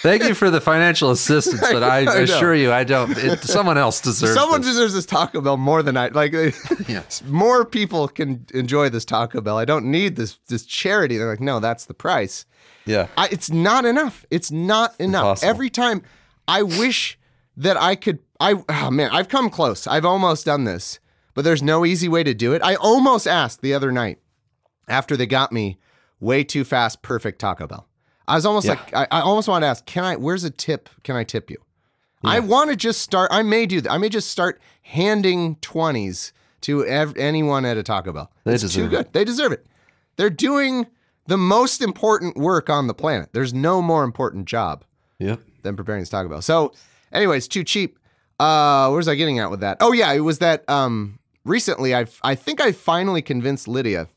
Thank 0.02 0.24
you 0.24 0.34
for 0.34 0.50
the 0.50 0.60
financial 0.60 1.10
assistance, 1.10 1.60
but 1.60 1.82
I, 1.82 1.98
I 1.98 2.20
assure 2.20 2.54
you, 2.54 2.72
I 2.72 2.84
don't. 2.84 3.16
It, 3.16 3.40
someone 3.40 3.76
else 3.76 4.00
deserves. 4.00 4.34
someone 4.34 4.62
this. 4.62 4.70
deserves 4.70 4.94
this 4.94 5.06
Taco 5.06 5.40
Bell 5.40 5.56
more 5.56 5.82
than 5.82 5.96
I 5.96 6.08
like. 6.08 6.32
Yeah. 6.88 7.02
more 7.26 7.64
people 7.64 8.08
can 8.08 8.46
enjoy 8.54 8.88
this 8.88 9.04
Taco 9.04 9.40
Bell. 9.40 9.58
I 9.58 9.64
don't 9.64 9.84
need 9.86 10.16
this 10.16 10.38
this 10.48 10.64
charity. 10.64 11.18
They're 11.18 11.28
like, 11.28 11.40
no, 11.40 11.60
that's 11.60 11.84
the 11.84 11.94
price. 11.94 12.46
Yeah. 12.86 13.08
I, 13.16 13.28
it's 13.30 13.50
not 13.50 13.84
enough. 13.84 14.24
It's 14.30 14.50
not 14.50 14.98
enough. 14.98 15.22
impossible. 15.22 15.50
Every 15.50 15.70
time, 15.70 16.02
I 16.48 16.62
wish 16.62 17.18
that 17.56 17.76
I 17.76 17.94
could. 17.94 18.20
I 18.40 18.54
oh 18.68 18.90
man, 18.90 19.10
I've 19.12 19.28
come 19.28 19.50
close. 19.50 19.86
I've 19.86 20.06
almost 20.06 20.46
done 20.46 20.64
this, 20.64 20.98
but 21.34 21.44
there's 21.44 21.62
no 21.62 21.84
easy 21.84 22.08
way 22.08 22.24
to 22.24 22.32
do 22.32 22.54
it. 22.54 22.62
I 22.62 22.74
almost 22.76 23.26
asked 23.26 23.60
the 23.60 23.74
other 23.74 23.92
night 23.92 24.18
after 24.88 25.16
they 25.16 25.26
got 25.26 25.52
me 25.52 25.78
way 26.18 26.42
too 26.44 26.64
fast, 26.64 27.02
perfect 27.02 27.38
Taco 27.38 27.66
Bell. 27.66 27.86
I 28.30 28.34
was 28.36 28.46
almost 28.46 28.66
Yeah. 28.66 28.72
like, 28.74 28.94
I, 28.94 29.18
I 29.18 29.20
almost 29.22 29.48
want 29.48 29.62
to 29.62 29.66
ask, 29.66 29.84
can 29.86 30.04
I? 30.04 30.16
Where's 30.16 30.44
a 30.44 30.50
tip? 30.50 30.88
Can 31.02 31.16
I 31.16 31.24
tip 31.24 31.50
you? 31.50 31.58
I 32.22 32.38
want 32.40 32.68
to 32.70 32.76
just 32.76 33.00
start. 33.00 33.30
I 33.32 33.42
may 33.42 33.64
do 33.66 33.80
that. 33.80 33.90
I 33.90 33.96
may 33.98 34.08
just 34.10 34.30
start 34.30 34.60
handing 34.82 35.56
twenties 35.56 36.32
to 36.62 36.84
ev- 36.84 37.16
anyone 37.16 37.64
at 37.64 37.76
a 37.78 37.82
Taco 37.82 38.12
Bell. 38.12 38.30
They 38.44 38.52
it's 38.54 38.62
too 38.62 38.68
deserve 38.68 38.90
good. 38.90 39.12
They 39.14 39.24
deserve 39.24 39.52
it. 39.52 39.66
They're 40.16 40.28
doing 40.28 40.86
the 41.26 41.38
most 41.38 41.80
important 41.80 42.36
work 42.36 42.68
on 42.68 42.86
the 42.88 42.94
planet. 42.94 43.30
There's 43.32 43.54
no 43.54 43.80
more 43.80 44.04
important 44.04 44.44
job 44.46 44.84
Yep. 45.18 45.40
than 45.62 45.76
preparing 45.76 46.02
this 46.02 46.10
Taco 46.10 46.28
Bell. 46.28 46.42
So, 46.42 46.72
anyway, 47.12 47.38
it's 47.38 47.48
too 47.48 47.64
cheap. 47.64 47.98
Uh, 48.38 48.90
where's 48.90 49.08
I 49.08 49.14
getting 49.14 49.38
at 49.38 49.50
with 49.50 49.60
that? 49.60 49.78
Oh 49.80 49.92
yeah, 49.92 50.12
it 50.12 50.20
was 50.20 50.38
that. 50.40 50.68
Um, 50.68 51.18
recently, 51.46 51.94
I 51.94 52.04
I 52.22 52.34
think 52.34 52.60
I 52.60 52.72
finally 52.72 53.22
convinced 53.22 53.66
Lydia, 53.66 54.08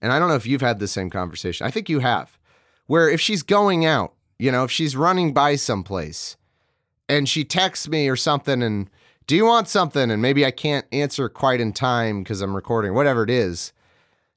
and 0.00 0.12
I 0.12 0.18
don't 0.18 0.28
know 0.28 0.34
if 0.34 0.46
you've 0.46 0.60
had 0.62 0.78
the 0.78 0.88
same 0.88 1.10
conversation. 1.10 1.66
I 1.66 1.70
think 1.70 1.88
you 1.88 1.98
have, 2.00 2.35
where 2.86 3.08
if 3.08 3.20
she's 3.20 3.42
going 3.42 3.84
out, 3.84 4.12
you 4.38 4.50
know, 4.52 4.64
if 4.64 4.70
she's 4.70 4.96
running 4.96 5.32
by 5.32 5.56
someplace, 5.56 6.36
and 7.08 7.28
she 7.28 7.44
texts 7.44 7.88
me 7.88 8.08
or 8.08 8.16
something, 8.16 8.62
and 8.62 8.90
do 9.26 9.36
you 9.36 9.44
want 9.44 9.68
something? 9.68 10.10
And 10.10 10.20
maybe 10.20 10.44
I 10.44 10.50
can't 10.50 10.86
answer 10.92 11.28
quite 11.28 11.60
in 11.60 11.72
time 11.72 12.22
because 12.22 12.40
I'm 12.42 12.54
recording, 12.54 12.94
whatever 12.94 13.22
it 13.22 13.30
is. 13.30 13.72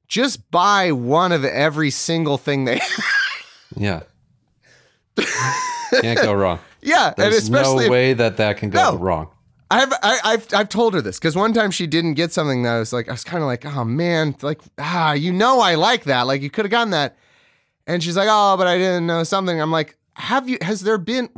Just 0.08 0.50
buy 0.52 0.91
one 0.91 1.32
of 1.32 1.43
every 1.45 1.89
single 1.91 2.38
thing 2.38 2.66
they. 2.66 2.80
Yeah. 3.78 4.02
Can't 6.02 6.20
go 6.22 6.34
wrong. 6.34 6.60
yeah, 6.82 7.08
and 7.08 7.16
There's 7.18 7.38
especially 7.38 7.76
no 7.76 7.82
if- 7.86 7.89
way 7.91 8.14
that 8.14 8.38
that 8.38 8.58
can 8.58 8.70
go 8.70 8.91
No. 8.93 8.97
wrong. 8.97 9.30
I've 9.72 9.93
I, 10.02 10.20
I've 10.24 10.47
I've 10.56 10.70
told 10.70 10.95
her 10.95 11.02
this 11.02 11.20
because 11.20 11.36
one 11.36 11.54
time 11.54 11.70
she 11.70 11.86
didn't 11.86 12.16
get 12.16 12.32
something 12.32 12.64
that 12.64 12.74
I 12.74 12.80
was 12.80 12.91
like 12.91 13.08
I 13.08 13.12
was 13.12 13.24
kind 13.24 13.43
of 13.43 13.47
like 13.47 13.68
oh 13.68 13.86
man 13.86 14.36
like 14.41 14.60
ah 14.80 15.14
you 15.14 15.32
know 15.32 15.60
I 15.60 15.76
like 15.76 16.06
that 16.06 16.24
like 16.24 16.41
you 16.41 16.50
could 16.50 16.66
have 16.66 16.72
gotten 16.72 16.89
that 16.89 17.16
and 17.90 18.04
she's 18.04 18.16
like 18.16 18.30
oh 18.30 18.56
but 18.58 18.68
I 18.68 18.78
didn't 18.78 19.08
know 19.08 19.24
something. 19.24 19.60
I'm 19.60 19.72
like 19.72 19.98
have 20.14 20.48
you 20.48 20.58
has 20.62 20.82
there 20.82 20.98
been 20.98 21.30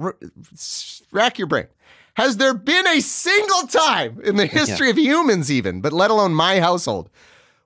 rack 1.12 1.38
your 1.38 1.48
brain. 1.48 1.68
Has 2.16 2.38
there 2.38 2.54
been 2.54 2.86
a 2.88 3.00
single 3.00 3.68
time 3.68 4.20
in 4.24 4.36
the 4.36 4.46
history 4.60 4.90
of 4.90 4.98
humans 4.98 5.52
even 5.52 5.82
but 5.82 5.94
let 5.94 6.12
alone 6.12 6.34
my 6.34 6.60
household 6.60 7.10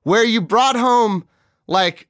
where 0.04 0.24
you 0.24 0.40
brought 0.40 0.76
home 0.76 1.28
like 1.68 2.08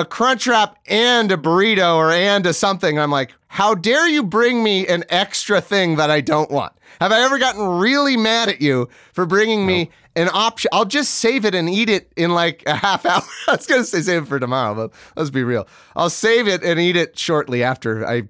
a 0.00 0.04
crunch 0.06 0.46
wrap 0.46 0.78
and 0.86 1.30
a 1.30 1.36
burrito 1.36 1.94
or 1.94 2.10
and 2.10 2.46
a 2.46 2.54
something. 2.54 2.98
I'm 2.98 3.10
like, 3.10 3.34
how 3.48 3.74
dare 3.74 4.08
you 4.08 4.22
bring 4.22 4.64
me 4.64 4.86
an 4.86 5.04
extra 5.10 5.60
thing 5.60 5.96
that 5.96 6.10
I 6.10 6.22
don't 6.22 6.50
want? 6.50 6.72
Have 7.00 7.12
I 7.12 7.20
ever 7.20 7.38
gotten 7.38 7.66
really 7.78 8.16
mad 8.16 8.48
at 8.48 8.62
you 8.62 8.88
for 9.12 9.26
bringing 9.26 9.66
me 9.66 9.90
an 10.16 10.30
option? 10.32 10.70
I'll 10.72 10.86
just 10.86 11.16
save 11.16 11.44
it 11.44 11.54
and 11.54 11.68
eat 11.68 11.90
it 11.90 12.12
in 12.16 12.30
like 12.30 12.62
a 12.66 12.74
half 12.74 13.04
hour. 13.06 13.22
I 13.46 13.52
was 13.52 13.66
gonna 13.66 13.84
say 13.84 14.00
save 14.00 14.22
it 14.22 14.26
for 14.26 14.40
tomorrow, 14.40 14.74
but 14.74 14.92
let's 15.16 15.30
be 15.30 15.44
real. 15.44 15.68
I'll 15.94 16.10
save 16.10 16.48
it 16.48 16.64
and 16.64 16.80
eat 16.80 16.96
it 16.96 17.18
shortly 17.18 17.62
after 17.62 18.06
I 18.06 18.22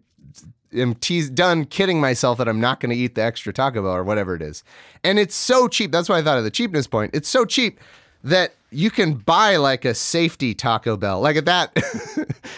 am 0.72 0.94
teased, 0.96 1.36
done 1.36 1.64
kidding 1.64 2.00
myself 2.00 2.38
that 2.38 2.48
I'm 2.48 2.60
not 2.60 2.80
going 2.80 2.90
to 2.90 2.96
eat 2.96 3.16
the 3.16 3.22
extra 3.22 3.52
Taco 3.52 3.82
Bell 3.82 3.92
or 3.92 4.04
whatever 4.04 4.36
it 4.36 4.42
is. 4.42 4.62
And 5.02 5.18
it's 5.18 5.34
so 5.34 5.66
cheap. 5.66 5.90
That's 5.90 6.08
why 6.08 6.18
I 6.18 6.22
thought 6.22 6.38
of 6.38 6.44
the 6.44 6.50
cheapness 6.50 6.86
point. 6.86 7.10
It's 7.12 7.28
so 7.28 7.44
cheap 7.44 7.80
that 8.24 8.54
you 8.70 8.90
can 8.90 9.14
buy 9.14 9.56
like 9.56 9.84
a 9.84 9.94
safety 9.94 10.54
Taco 10.54 10.96
Bell. 10.96 11.20
Like 11.20 11.36
at 11.36 11.44
that, 11.46 11.76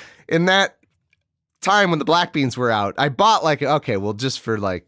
in 0.28 0.46
that 0.46 0.76
time 1.60 1.90
when 1.90 1.98
the 1.98 2.04
black 2.04 2.32
beans 2.32 2.56
were 2.56 2.70
out, 2.70 2.94
I 2.98 3.08
bought 3.08 3.44
like, 3.44 3.62
okay, 3.62 3.96
well, 3.96 4.12
just 4.12 4.40
for 4.40 4.58
like, 4.58 4.86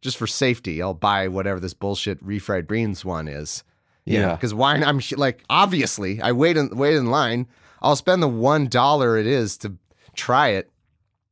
just 0.00 0.16
for 0.16 0.26
safety, 0.26 0.82
I'll 0.82 0.94
buy 0.94 1.28
whatever 1.28 1.60
this 1.60 1.74
bullshit 1.74 2.22
refried 2.24 2.68
beans 2.68 3.04
one 3.04 3.28
is. 3.28 3.64
Yeah. 4.04 4.34
Because 4.34 4.52
why? 4.52 4.74
I'm 4.74 5.00
like, 5.16 5.42
obviously, 5.48 6.20
I 6.20 6.32
wait 6.32 6.56
in 6.56 6.76
wait 6.76 6.94
in 6.94 7.06
line. 7.06 7.46
I'll 7.80 7.96
spend 7.96 8.22
the 8.22 8.28
one 8.28 8.66
dollar 8.66 9.16
it 9.16 9.26
is 9.26 9.56
to 9.58 9.76
try 10.14 10.48
it, 10.48 10.70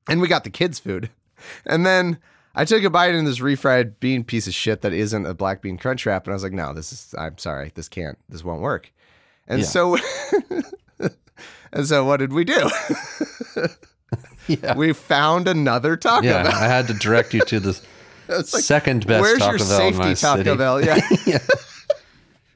and 0.08 0.20
we 0.20 0.28
got 0.28 0.44
the 0.44 0.50
kids' 0.50 0.78
food, 0.78 1.10
and 1.66 1.84
then 1.84 2.18
I 2.54 2.64
took 2.64 2.82
a 2.84 2.90
bite 2.90 3.14
in 3.14 3.24
this 3.24 3.38
refried 3.38 3.94
bean 4.00 4.24
piece 4.24 4.46
of 4.46 4.52
shit 4.54 4.82
that 4.82 4.92
isn't 4.92 5.24
a 5.26 5.32
black 5.34 5.62
bean 5.62 5.78
crunch 5.78 6.04
wrap, 6.04 6.26
and 6.26 6.32
I 6.32 6.34
was 6.34 6.42
like, 6.42 6.52
no, 6.52 6.74
this 6.74 6.92
is. 6.92 7.14
I'm 7.16 7.38
sorry, 7.38 7.72
this 7.74 7.88
can't. 7.88 8.18
This 8.28 8.44
won't 8.44 8.60
work. 8.60 8.92
And 9.48 9.60
Yeah. 9.60 9.66
so, 9.66 9.96
and 11.72 11.86
so, 11.86 12.04
what 12.04 12.18
did 12.18 12.32
we 12.32 12.44
do? 12.44 12.70
Yeah. 14.48 14.74
we 14.76 14.92
found 14.92 15.46
another 15.46 15.96
Taco 15.96 16.26
Yeah. 16.26 16.42
Bell. 16.42 16.52
I 16.52 16.66
had 16.66 16.88
to 16.88 16.94
direct 16.94 17.32
you 17.32 17.42
to 17.42 17.60
the 17.60 17.80
like, 18.28 18.44
second 18.44 19.06
best 19.06 19.22
Where's 19.22 19.38
Taco 19.38 19.56
your 19.56 19.58
Bell 19.66 19.86
in 19.88 19.96
my 19.96 20.14
safety 20.14 20.20
Taco 20.26 20.42
city, 20.42 20.56
Bell? 20.58 20.84
Yeah. 20.84 21.38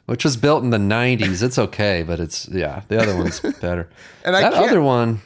which 0.06 0.24
was 0.24 0.36
built 0.36 0.64
in 0.64 0.70
the 0.70 0.78
90s. 0.78 1.42
It's 1.44 1.58
okay, 1.58 2.02
but 2.02 2.18
it's, 2.18 2.48
yeah, 2.48 2.82
the 2.88 3.00
other 3.00 3.16
one's 3.16 3.38
better. 3.60 3.88
And 4.24 4.34
I 4.36 4.40
that 4.42 4.54
other 4.54 4.82
one, 4.82 5.20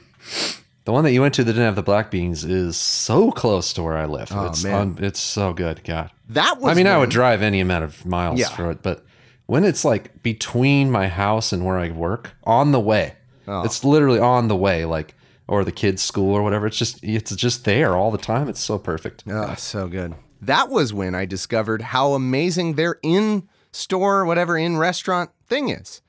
the 0.84 0.92
one 0.92 1.04
that 1.04 1.12
you 1.12 1.20
went 1.20 1.34
to 1.34 1.44
that 1.44 1.52
didn't 1.52 1.64
have 1.66 1.76
the 1.76 1.82
black 1.82 2.10
beans, 2.10 2.44
is 2.44 2.76
so 2.76 3.30
close 3.30 3.72
to 3.74 3.82
where 3.82 3.96
I 3.96 4.06
live. 4.06 4.30
Oh, 4.34 4.46
it's, 4.46 4.64
man. 4.64 4.74
un- 4.74 4.98
it's 5.00 5.20
so 5.20 5.52
good. 5.52 5.82
God. 5.84 6.10
that 6.30 6.58
was. 6.60 6.72
I 6.72 6.74
mean, 6.74 6.86
I 6.86 6.96
would 6.98 7.10
drive 7.10 7.42
any 7.42 7.60
amount 7.60 7.84
of 7.84 8.04
miles 8.06 8.38
Yeah. 8.40 8.48
for 8.48 8.70
it, 8.70 8.82
but 8.82 9.04
when 9.46 9.64
it's 9.64 9.84
like 9.84 10.22
between 10.22 10.90
my 10.90 11.08
house 11.08 11.52
and 11.52 11.64
where 11.64 11.78
I 11.78 11.90
work, 11.90 12.34
on 12.44 12.72
the 12.72 12.80
way, 12.80 13.14
Oh. 13.48 13.62
it's 13.62 13.82
literally 13.84 14.20
on 14.20 14.48
the 14.48 14.56
way, 14.56 14.84
like 14.84 15.14
or 15.48 15.64
the 15.64 15.72
kids' 15.72 16.02
school 16.02 16.32
or 16.34 16.42
whatever. 16.42 16.66
It's 16.68 16.76
just 16.78 17.02
it's 17.02 17.34
just 17.34 17.64
there 17.64 17.96
all 17.96 18.10
the 18.12 18.18
time. 18.18 18.48
It's 18.48 18.60
so 18.60 18.78
perfect. 18.78 19.24
Oh, 19.28 19.54
so 19.58 19.88
good. 19.88 20.14
That 20.40 20.70
was 20.70 20.94
when 20.94 21.14
I 21.14 21.24
discovered 21.26 21.82
how 21.82 22.12
amazing 22.14 22.74
their 22.74 22.98
in 23.02 23.48
store, 23.72 24.24
whatever 24.24 24.56
in 24.56 24.76
restaurant 24.78 25.30
thing 25.48 25.68
is. 25.68 26.00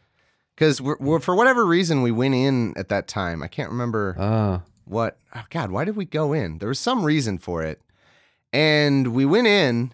Because 0.61 0.79
we're, 0.79 0.97
we're, 0.99 1.19
for 1.19 1.35
whatever 1.35 1.65
reason, 1.65 2.03
we 2.03 2.11
went 2.11 2.35
in 2.35 2.77
at 2.77 2.89
that 2.89 3.07
time. 3.07 3.41
I 3.41 3.47
can't 3.47 3.71
remember 3.71 4.15
Uh, 4.15 4.59
what. 4.85 5.17
Oh 5.35 5.41
God, 5.49 5.71
why 5.71 5.85
did 5.85 5.95
we 5.95 6.05
go 6.05 6.33
in? 6.33 6.59
There 6.59 6.69
was 6.69 6.77
some 6.77 7.03
reason 7.03 7.39
for 7.39 7.63
it. 7.63 7.81
And 8.53 9.07
we 9.07 9.25
went 9.25 9.47
in, 9.47 9.91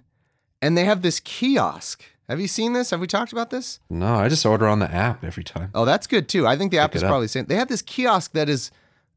and 0.61 0.78
they 0.78 0.84
have 0.84 1.03
this 1.03 1.22
kiosk. 1.22 2.03
Have 2.28 2.41
you 2.41 2.49
seen 2.49 2.74
this? 2.74 2.89
Have 2.89 2.99
we 2.99 3.07
talked 3.07 3.32
about 3.32 3.49
this? 3.49 3.80
no, 3.89 4.15
I 4.15 4.28
just 4.28 4.45
order 4.45 4.68
on 4.68 4.80
the 4.80 4.93
app 4.93 5.24
every 5.24 5.45
time. 5.45 5.72
Oh, 5.74 5.86
that's 5.86 6.05
good 6.05 6.28
too. 6.28 6.45
I 6.45 6.57
think 6.57 6.74
the 6.74 6.80
app 6.80 6.93
is 6.97 7.01
probably 7.01 7.30
saying 7.30 7.45
they 7.45 7.55
have 7.55 7.70
this 7.70 7.82
kiosk 7.82 8.34
that 8.34 8.49
is 8.49 8.70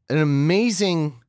an 0.09 0.19
amazing, 0.19 1.21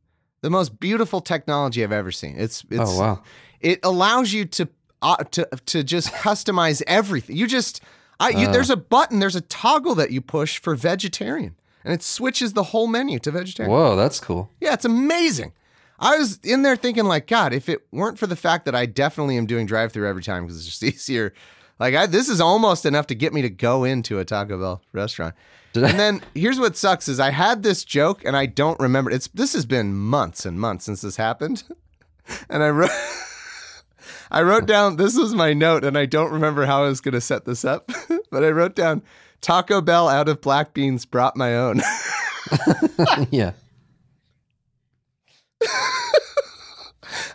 the 0.41 0.51
most 0.51 0.79
beautiful 0.79 1.21
technology 1.21 1.83
I've 1.83 1.91
ever 1.91 2.11
seen. 2.11 2.35
It's 2.37 2.63
it's 2.69 2.91
oh 2.91 2.99
wow. 2.99 3.23
it 3.59 3.79
allows 3.81 4.33
you 4.33 4.45
to 4.45 4.69
uh, 5.01 5.15
to 5.31 5.47
to 5.65 5.83
just 5.83 6.13
customize 6.13 6.83
everything. 6.85 7.37
You 7.37 7.47
just 7.47 7.81
I 8.21 8.29
you, 8.29 8.47
Uh. 8.47 8.51
there's 8.51 8.69
a 8.69 8.77
button, 8.77 9.19
there's 9.19 9.35
a 9.35 9.41
toggle 9.41 9.95
that 9.95 10.11
you 10.11 10.21
push 10.21 10.59
for 10.59 10.75
vegetarian, 10.75 11.55
and 11.83 11.93
it 11.93 12.03
switches 12.03 12.53
the 12.53 12.63
whole 12.63 12.87
menu 12.87 13.19
to 13.19 13.31
vegetarian. 13.31 13.73
Whoa, 13.75 13.95
that's 13.95 14.19
cool. 14.19 14.49
Yeah, 14.61 14.73
it's 14.73 14.85
amazing. 14.85 15.53
I 15.99 16.17
was 16.17 16.39
in 16.43 16.61
there 16.63 16.75
thinking 16.75 17.05
like, 17.05 17.27
God, 17.27 17.53
if 17.53 17.67
it 17.69 17.81
weren't 17.91 18.17
for 18.17 18.27
the 18.27 18.35
fact 18.35 18.65
that 18.65 18.73
I 18.75 18.85
definitely 18.85 19.37
am 19.37 19.45
doing 19.45 19.65
drive-through 19.67 20.07
every 20.07 20.23
time 20.23 20.43
because 20.43 20.57
it's 20.57 20.65
just 20.65 20.83
easier. 20.95 21.33
Like, 21.79 21.95
I, 21.95 22.05
this 22.05 22.29
is 22.29 22.39
almost 22.41 22.85
enough 22.85 23.07
to 23.07 23.15
get 23.15 23.33
me 23.33 23.41
to 23.41 23.49
go 23.49 23.83
into 23.83 24.19
a 24.19 24.25
Taco 24.25 24.57
Bell 24.59 24.81
restaurant. 24.93 25.35
Did 25.73 25.83
I- 25.85 25.89
And 25.89 25.99
then 25.99 26.21
here's 26.35 26.59
what 26.59 26.75
sucks 26.77 27.07
is 27.07 27.19
I 27.19 27.31
had 27.31 27.63
this 27.63 27.83
joke 27.83 28.23
and 28.25 28.35
I 28.37 28.45
don't 28.45 28.79
remember. 28.79 29.09
It's 29.11 29.27
this 29.29 29.53
has 29.53 29.65
been 29.65 29.93
months 29.95 30.45
and 30.45 30.59
months 30.59 30.85
since 30.85 31.01
this 31.01 31.15
happened, 31.17 31.63
and 32.49 32.61
I 32.63 32.69
wrote. 32.69 32.89
I 34.31 34.41
wrote 34.43 34.65
down 34.65 34.95
this 34.95 35.17
was 35.17 35.35
my 35.35 35.53
note, 35.53 35.83
and 35.83 35.97
I 35.97 36.05
don't 36.05 36.31
remember 36.31 36.65
how 36.65 36.85
I 36.85 36.87
was 36.87 37.01
going 37.01 37.13
to 37.13 37.21
set 37.21 37.43
this 37.43 37.65
up, 37.65 37.91
but 38.31 38.43
I 38.43 38.49
wrote 38.49 38.75
down 38.75 39.03
Taco 39.41 39.81
Bell 39.81 40.07
out 40.07 40.29
of 40.29 40.39
black 40.39 40.73
beans 40.73 41.05
brought 41.05 41.35
my 41.35 41.55
own. 41.55 41.81
yeah. 43.29 43.51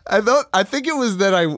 I 0.09 0.21
thought 0.21 0.47
I 0.53 0.63
think 0.63 0.87
it 0.87 0.97
was 0.97 1.19
that 1.19 1.35
I, 1.35 1.57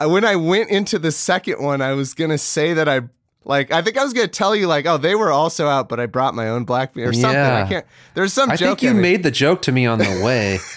I 0.00 0.06
when 0.06 0.24
I 0.24 0.36
went 0.36 0.70
into 0.70 0.98
the 0.98 1.12
second 1.12 1.62
one, 1.62 1.82
I 1.82 1.92
was 1.92 2.14
gonna 2.14 2.38
say 2.38 2.74
that 2.74 2.88
I 2.88 3.02
like 3.44 3.70
I 3.70 3.82
think 3.82 3.98
I 3.98 4.04
was 4.04 4.12
gonna 4.12 4.28
tell 4.28 4.56
you 4.56 4.66
like 4.66 4.86
oh 4.86 4.96
they 4.96 5.14
were 5.14 5.30
also 5.30 5.68
out, 5.68 5.88
but 5.88 6.00
I 6.00 6.06
brought 6.06 6.34
my 6.34 6.48
own 6.48 6.64
black 6.64 6.94
bean 6.94 7.04
or 7.04 7.12
something. 7.12 7.38
I 7.38 7.68
can't. 7.68 7.86
There's 8.14 8.32
some 8.32 8.50
I 8.50 8.56
joke. 8.56 8.80
think 8.80 8.82
you 8.82 9.00
made 9.00 9.22
the 9.22 9.30
joke 9.30 9.62
to 9.62 9.72
me 9.72 9.86
on 9.86 9.98
the 9.98 10.22
way. 10.24 10.58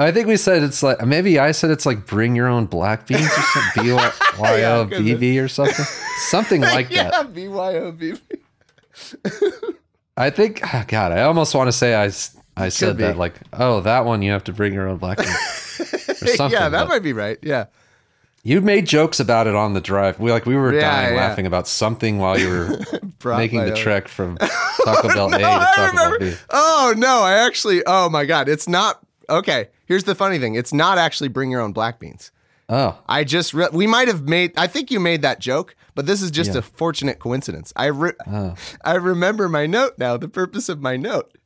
I 0.00 0.12
think 0.12 0.26
we 0.28 0.36
said 0.36 0.62
it's 0.62 0.82
like 0.82 1.04
maybe 1.04 1.38
I 1.38 1.52
said 1.52 1.70
it's 1.70 1.84
like 1.86 2.06
bring 2.06 2.34
your 2.34 2.48
own 2.48 2.66
black 2.66 3.06
beans 3.06 3.22
or 3.26 3.26
something. 3.42 3.84
B 3.84 3.92
Y 3.92 4.62
O 4.64 4.84
B 4.86 5.14
V 5.14 5.38
or 5.40 5.48
something. 5.48 5.84
Something 6.28 6.60
like 6.62 6.90
yeah, 6.90 7.10
that. 7.10 7.32
BYOB. 7.32 8.18
I 10.16 10.30
think 10.30 10.60
oh 10.74 10.84
God, 10.86 11.12
I 11.12 11.22
almost 11.22 11.54
want 11.54 11.68
to 11.68 11.72
say 11.72 11.94
I 11.94 12.10
I 12.56 12.68
said 12.68 12.96
be. 12.96 13.04
that 13.04 13.16
like, 13.16 13.34
oh, 13.52 13.80
that 13.82 14.04
one 14.04 14.22
you 14.22 14.32
have 14.32 14.44
to 14.44 14.52
bring 14.52 14.72
your 14.74 14.88
own 14.88 14.98
black 14.98 15.18
beans. 15.18 15.36
Or 16.22 16.26
something. 16.26 16.58
yeah, 16.60 16.68
that 16.68 16.86
might 16.86 17.02
be 17.02 17.14
right. 17.14 17.38
Yeah. 17.40 17.66
you 18.42 18.60
made 18.60 18.84
jokes 18.86 19.20
about 19.20 19.46
it 19.46 19.54
on 19.54 19.72
the 19.72 19.80
drive. 19.80 20.20
We 20.20 20.30
like 20.30 20.44
we 20.44 20.54
were 20.54 20.74
Yeah, 20.74 20.80
dying 20.82 21.14
yeah. 21.14 21.20
laughing 21.28 21.46
about 21.46 21.66
something 21.66 22.18
while 22.18 22.38
you 22.38 22.48
were 22.50 22.78
making 23.38 23.60
the 23.60 23.70
own. 23.70 23.76
trek 23.76 24.06
from 24.06 24.36
Taco 24.84 25.08
Bell 25.08 25.32
A 25.34 25.38
to 25.38 25.44
Taco 25.44 25.96
Bell. 25.96 26.18
B. 26.18 26.34
Oh 26.50 26.92
no, 26.98 27.22
I 27.22 27.38
actually. 27.46 27.82
Oh 27.86 28.10
my 28.10 28.26
god, 28.26 28.50
it's 28.50 28.68
not. 28.68 29.00
Okay, 29.30 29.68
here's 29.86 30.04
the 30.04 30.14
funny 30.14 30.38
thing. 30.38 30.54
It's 30.56 30.72
not 30.72 30.98
actually 30.98 31.28
bring 31.28 31.50
your 31.50 31.60
own 31.60 31.72
black 31.72 32.00
beans. 32.00 32.32
Oh, 32.68 32.98
I 33.08 33.24
just 33.24 33.54
re- 33.54 33.68
we 33.72 33.86
might 33.86 34.08
have 34.08 34.28
made. 34.28 34.52
I 34.56 34.66
think 34.66 34.90
you 34.90 35.00
made 35.00 35.22
that 35.22 35.40
joke, 35.40 35.74
but 35.94 36.06
this 36.06 36.22
is 36.22 36.30
just 36.30 36.52
Yeah. 36.52 36.58
a 36.58 36.62
fortunate 36.62 37.18
coincidence. 37.18 37.72
I 37.76 37.86
re- 37.86 38.12
oh. 38.26 38.54
I 38.84 38.94
remember 38.94 39.48
my 39.48 39.66
note 39.66 39.94
now. 39.98 40.16
The 40.16 40.28
purpose 40.28 40.68
of 40.68 40.80
my 40.80 40.96
note. 40.96 41.36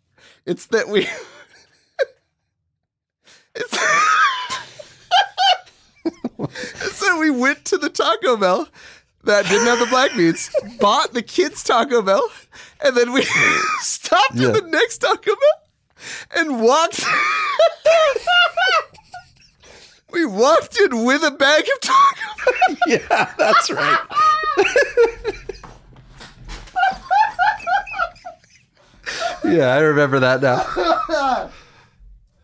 It's 0.47 0.67
that 0.67 0.89
we. 0.89 1.07
it's, 3.55 3.71
that 7.01 7.17
we 7.19 7.31
went 7.31 7.65
to 7.67 7.79
the 7.79 7.89
Taco 7.91 8.37
Bell 8.37 8.69
that 9.25 9.47
didn't 9.47 9.67
have 9.67 9.79
the 9.79 9.87
black 9.87 10.15
beans, 10.17 10.51
bought 10.81 11.13
the 11.15 11.23
kids 11.23 11.63
Taco 11.65 12.03
Bell, 12.03 12.29
and 12.85 12.97
then 12.97 13.13
we 13.13 13.23
stopped 13.81 14.35
Yeah. 14.35 14.49
at 14.49 14.55
the 14.55 14.63
next 14.69 14.99
Taco 14.99 15.25
Bell 15.25 15.64
and 16.37 16.61
walked. 16.63 17.05
we 20.13 20.25
walked 20.25 20.79
in 20.81 21.05
with 21.05 21.23
a 21.23 21.31
bag 21.31 21.65
of 21.65 21.81
Taco 21.81 22.53
Yeah, 22.87 23.33
that's 23.39 23.71
right. 23.71 23.99
yeah, 29.45 29.75
I 29.75 29.79
remember 29.81 30.21
that 30.21 30.41
now. 30.43 30.65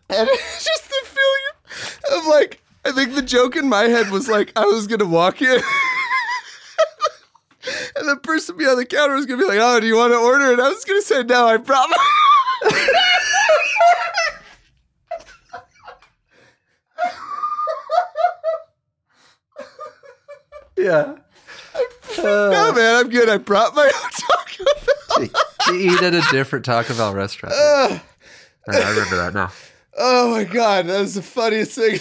And 0.09 0.27
it's 0.31 0.65
just 0.65 0.89
the 0.89 1.07
feeling 1.07 2.19
of 2.19 2.25
like, 2.27 2.61
I 2.85 2.91
think 2.91 3.15
the 3.15 3.21
joke 3.21 3.55
in 3.55 3.69
my 3.69 3.83
head 3.83 4.09
was 4.11 4.27
like, 4.27 4.51
I 4.55 4.65
was 4.65 4.87
gonna 4.87 5.05
walk 5.05 5.41
in. 5.41 5.61
And 7.95 8.09
the 8.09 8.17
person 8.17 8.57
behind 8.57 8.79
the 8.79 8.85
counter 8.85 9.13
was 9.13 9.27
gonna 9.27 9.39
be 9.41 9.47
like, 9.47 9.59
"Oh, 9.61 9.79
do 9.79 9.85
you 9.85 9.95
want 9.95 10.13
to 10.13 10.17
order?" 10.17 10.51
And 10.51 10.59
I 10.59 10.69
was 10.69 10.83
gonna 10.83 11.01
say, 11.03 11.21
"No, 11.21 11.45
I 11.45 11.57
brought 11.57 11.87
my." 20.83 20.89
Yeah. 20.89 21.15
no, 22.17 22.69
uh, 22.69 22.73
man, 22.75 22.95
I'm 22.97 23.09
good. 23.09 23.29
I 23.29 23.37
brought 23.37 23.73
my 23.75 23.83
own 23.85 24.11
Taco 24.11 24.63
Bell. 25.27 25.41
to 25.67 25.73
eat 25.73 26.01
at 26.01 26.13
a 26.13 26.21
different 26.31 26.65
Taco 26.65 26.93
Bell 26.95 27.13
restaurant. 27.13 27.53
Uh, 27.55 27.99
I 28.67 28.89
remember 28.91 29.15
that 29.17 29.33
now. 29.33 29.51
Oh 29.97 30.31
my 30.31 30.43
god, 30.43 30.87
that 30.87 30.99
was 31.01 31.15
the 31.15 31.21
funniest 31.21 31.73
thing. 31.75 31.99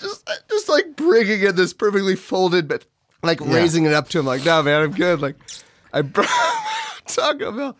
just, 0.00 0.28
just 0.50 0.68
like 0.68 0.96
bringing 0.96 1.42
in 1.42 1.56
this 1.56 1.72
perfectly 1.72 2.16
folded, 2.16 2.68
but 2.68 2.84
like 3.22 3.40
raising 3.40 3.84
it 3.84 3.92
up 3.92 4.08
to 4.10 4.18
him, 4.18 4.26
like, 4.26 4.44
"No, 4.44 4.62
man, 4.62 4.82
I'm 4.82 4.92
good." 4.92 5.20
Like, 5.20 5.36
I 5.92 6.02
brought 6.02 6.28
Taco 7.06 7.52
Bell. 7.52 7.76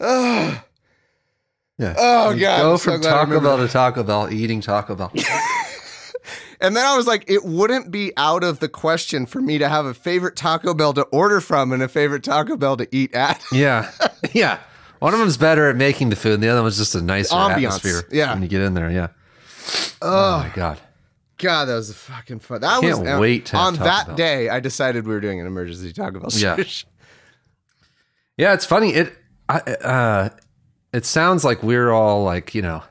Oh, 0.00 0.62
Yeah. 1.78 1.94
oh 1.98 2.30
god, 2.38 2.38
Go 2.62 2.72
I'm 2.72 2.78
so 2.78 2.92
from 2.92 3.00
glad 3.02 3.10
Taco 3.10 3.40
Bell 3.40 3.56
to 3.58 3.68
Taco 3.68 4.02
Bell, 4.02 4.28
eating 4.32 4.60
Taco 4.60 4.94
Bell. 4.94 5.12
And 6.60 6.76
then 6.76 6.84
I 6.84 6.96
was 6.96 7.06
like, 7.06 7.24
it 7.28 7.44
wouldn't 7.44 7.90
be 7.90 8.12
out 8.16 8.44
of 8.44 8.58
the 8.60 8.68
question 8.68 9.24
for 9.26 9.40
me 9.40 9.58
to 9.58 9.68
have 9.68 9.86
a 9.86 9.94
favorite 9.94 10.36
Taco 10.36 10.74
Bell 10.74 10.92
to 10.94 11.02
order 11.04 11.40
from 11.40 11.72
and 11.72 11.82
a 11.82 11.88
favorite 11.88 12.22
Taco 12.22 12.56
Bell 12.56 12.76
to 12.76 12.86
eat 12.94 13.14
at. 13.14 13.42
yeah. 13.52 13.90
Yeah. 14.34 14.58
One 14.98 15.14
of 15.14 15.20
them's 15.20 15.38
better 15.38 15.70
at 15.70 15.76
making 15.76 16.10
the 16.10 16.16
food, 16.16 16.34
and 16.34 16.42
the 16.42 16.48
other 16.48 16.60
one's 16.62 16.76
just 16.76 16.94
a 16.94 17.00
nicer 17.00 17.34
Ambiance, 17.34 17.76
atmosphere. 17.76 18.02
yeah. 18.12 18.34
When 18.34 18.42
you 18.42 18.48
get 18.48 18.60
in 18.60 18.74
there, 18.74 18.90
yeah. 18.90 19.08
Oh, 20.02 20.40
my 20.46 20.52
God. 20.54 20.78
God, 21.38 21.64
that 21.66 21.74
was 21.76 21.88
a 21.88 21.94
fucking 21.94 22.40
fun. 22.40 22.60
That 22.60 22.82
Can't 22.82 22.98
was 22.98 23.08
uh, 23.08 23.18
wait 23.18 23.46
to 23.46 23.56
on 23.56 23.76
that 23.76 24.08
Bell. 24.08 24.16
day. 24.16 24.50
I 24.50 24.60
decided 24.60 25.06
we 25.06 25.14
were 25.14 25.20
doing 25.20 25.40
an 25.40 25.46
emergency 25.46 25.90
Taco 25.94 26.20
Bell 26.20 26.28
Yeah. 26.34 26.56
Yeah, 28.36 28.54
it's 28.54 28.64
funny. 28.64 28.94
It 28.94 29.16
I, 29.48 29.58
uh, 29.58 30.28
it 30.92 31.04
sounds 31.04 31.44
like 31.44 31.62
we're 31.62 31.90
all 31.90 32.24
like 32.24 32.54
you 32.54 32.62
know, 32.62 32.82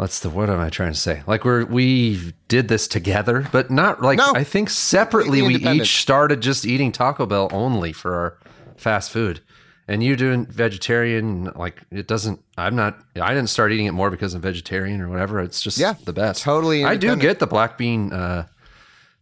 what's 0.00 0.20
the 0.20 0.30
what 0.30 0.48
am 0.48 0.58
I 0.58 0.70
trying 0.70 0.92
to 0.94 0.98
say? 0.98 1.22
Like 1.26 1.44
we're 1.44 1.66
we 1.66 2.32
did 2.48 2.68
this 2.68 2.88
together, 2.88 3.46
but 3.52 3.70
not 3.70 4.00
like 4.02 4.16
No. 4.18 4.32
I 4.34 4.44
think 4.44 4.70
separately. 4.70 5.42
We 5.42 5.56
each 5.56 6.00
started 6.00 6.40
just 6.40 6.64
eating 6.64 6.90
Taco 6.90 7.26
Bell 7.26 7.48
only 7.52 7.92
for 7.92 8.14
our 8.14 8.38
fast 8.78 9.10
food, 9.10 9.40
and 9.86 10.02
you 10.02 10.16
doing 10.16 10.46
vegetarian. 10.46 11.52
Like 11.54 11.82
it 11.90 12.06
doesn't. 12.08 12.40
I'm 12.56 12.74
not. 12.74 12.98
I 13.20 13.34
didn't 13.34 13.50
start 13.50 13.72
eating 13.72 13.86
it 13.86 13.92
more 13.92 14.10
because 14.10 14.32
I'm 14.32 14.40
vegetarian 14.40 15.02
or 15.02 15.08
whatever. 15.10 15.38
It's 15.40 15.60
just 15.60 15.76
Yeah, 15.76 15.94
the 16.06 16.14
best. 16.14 16.42
totally 16.42 16.84
I 16.84 16.96
do 16.96 17.14
get 17.16 17.38
the 17.38 17.46
black 17.46 17.76
bean. 17.76 18.10
Uh, 18.12 18.46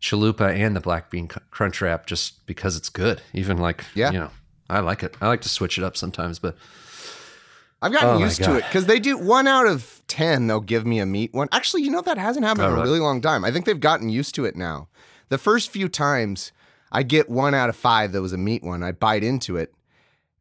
chalupa 0.00 0.54
and 0.54 0.76
the 0.76 0.80
black 0.80 1.10
bean 1.10 1.26
crunch 1.26 1.80
wrap 1.80 2.06
just 2.06 2.46
because 2.46 2.76
it's 2.76 2.88
good 2.88 3.20
even 3.32 3.58
like 3.58 3.84
Yeah. 3.96 4.12
you 4.12 4.20
know 4.20 4.30
i 4.70 4.78
like 4.78 5.02
it 5.02 5.16
i 5.20 5.26
like 5.26 5.40
to 5.40 5.48
switch 5.48 5.76
it 5.76 5.82
up 5.82 5.96
sometimes 5.96 6.38
but 6.38 6.56
I've 7.80 7.92
gotten 7.92 8.08
Oh 8.16 8.18
used 8.18 8.42
to 8.44 8.56
it 8.56 8.64
because 8.64 8.86
they 8.86 8.98
do 8.98 9.16
one 9.16 9.46
out 9.46 9.66
of 9.66 10.02
10, 10.08 10.46
they'll 10.46 10.60
give 10.60 10.84
me 10.86 10.98
a 10.98 11.06
meat 11.06 11.32
one. 11.32 11.48
Actually, 11.52 11.82
you 11.82 11.90
know, 11.90 12.00
that 12.02 12.18
hasn't 12.18 12.44
happened 12.44 12.64
Oh, 12.64 12.68
in 12.68 12.72
a 12.72 12.74
oh, 12.74 12.80
really? 12.80 12.88
really 12.94 13.00
long 13.00 13.20
time. 13.20 13.44
I 13.44 13.50
think 13.52 13.66
they've 13.66 13.78
gotten 13.78 14.08
used 14.08 14.34
to 14.36 14.44
it 14.44 14.56
now. 14.56 14.88
The 15.28 15.38
first 15.38 15.70
few 15.70 15.88
times 15.88 16.50
I 16.90 17.02
get 17.02 17.28
one 17.28 17.54
out 17.54 17.68
of 17.68 17.76
five 17.76 18.12
that 18.12 18.22
was 18.22 18.32
a 18.32 18.38
meat 18.38 18.62
one, 18.64 18.82
I 18.82 18.92
bite 18.92 19.22
into 19.22 19.56
it. 19.56 19.72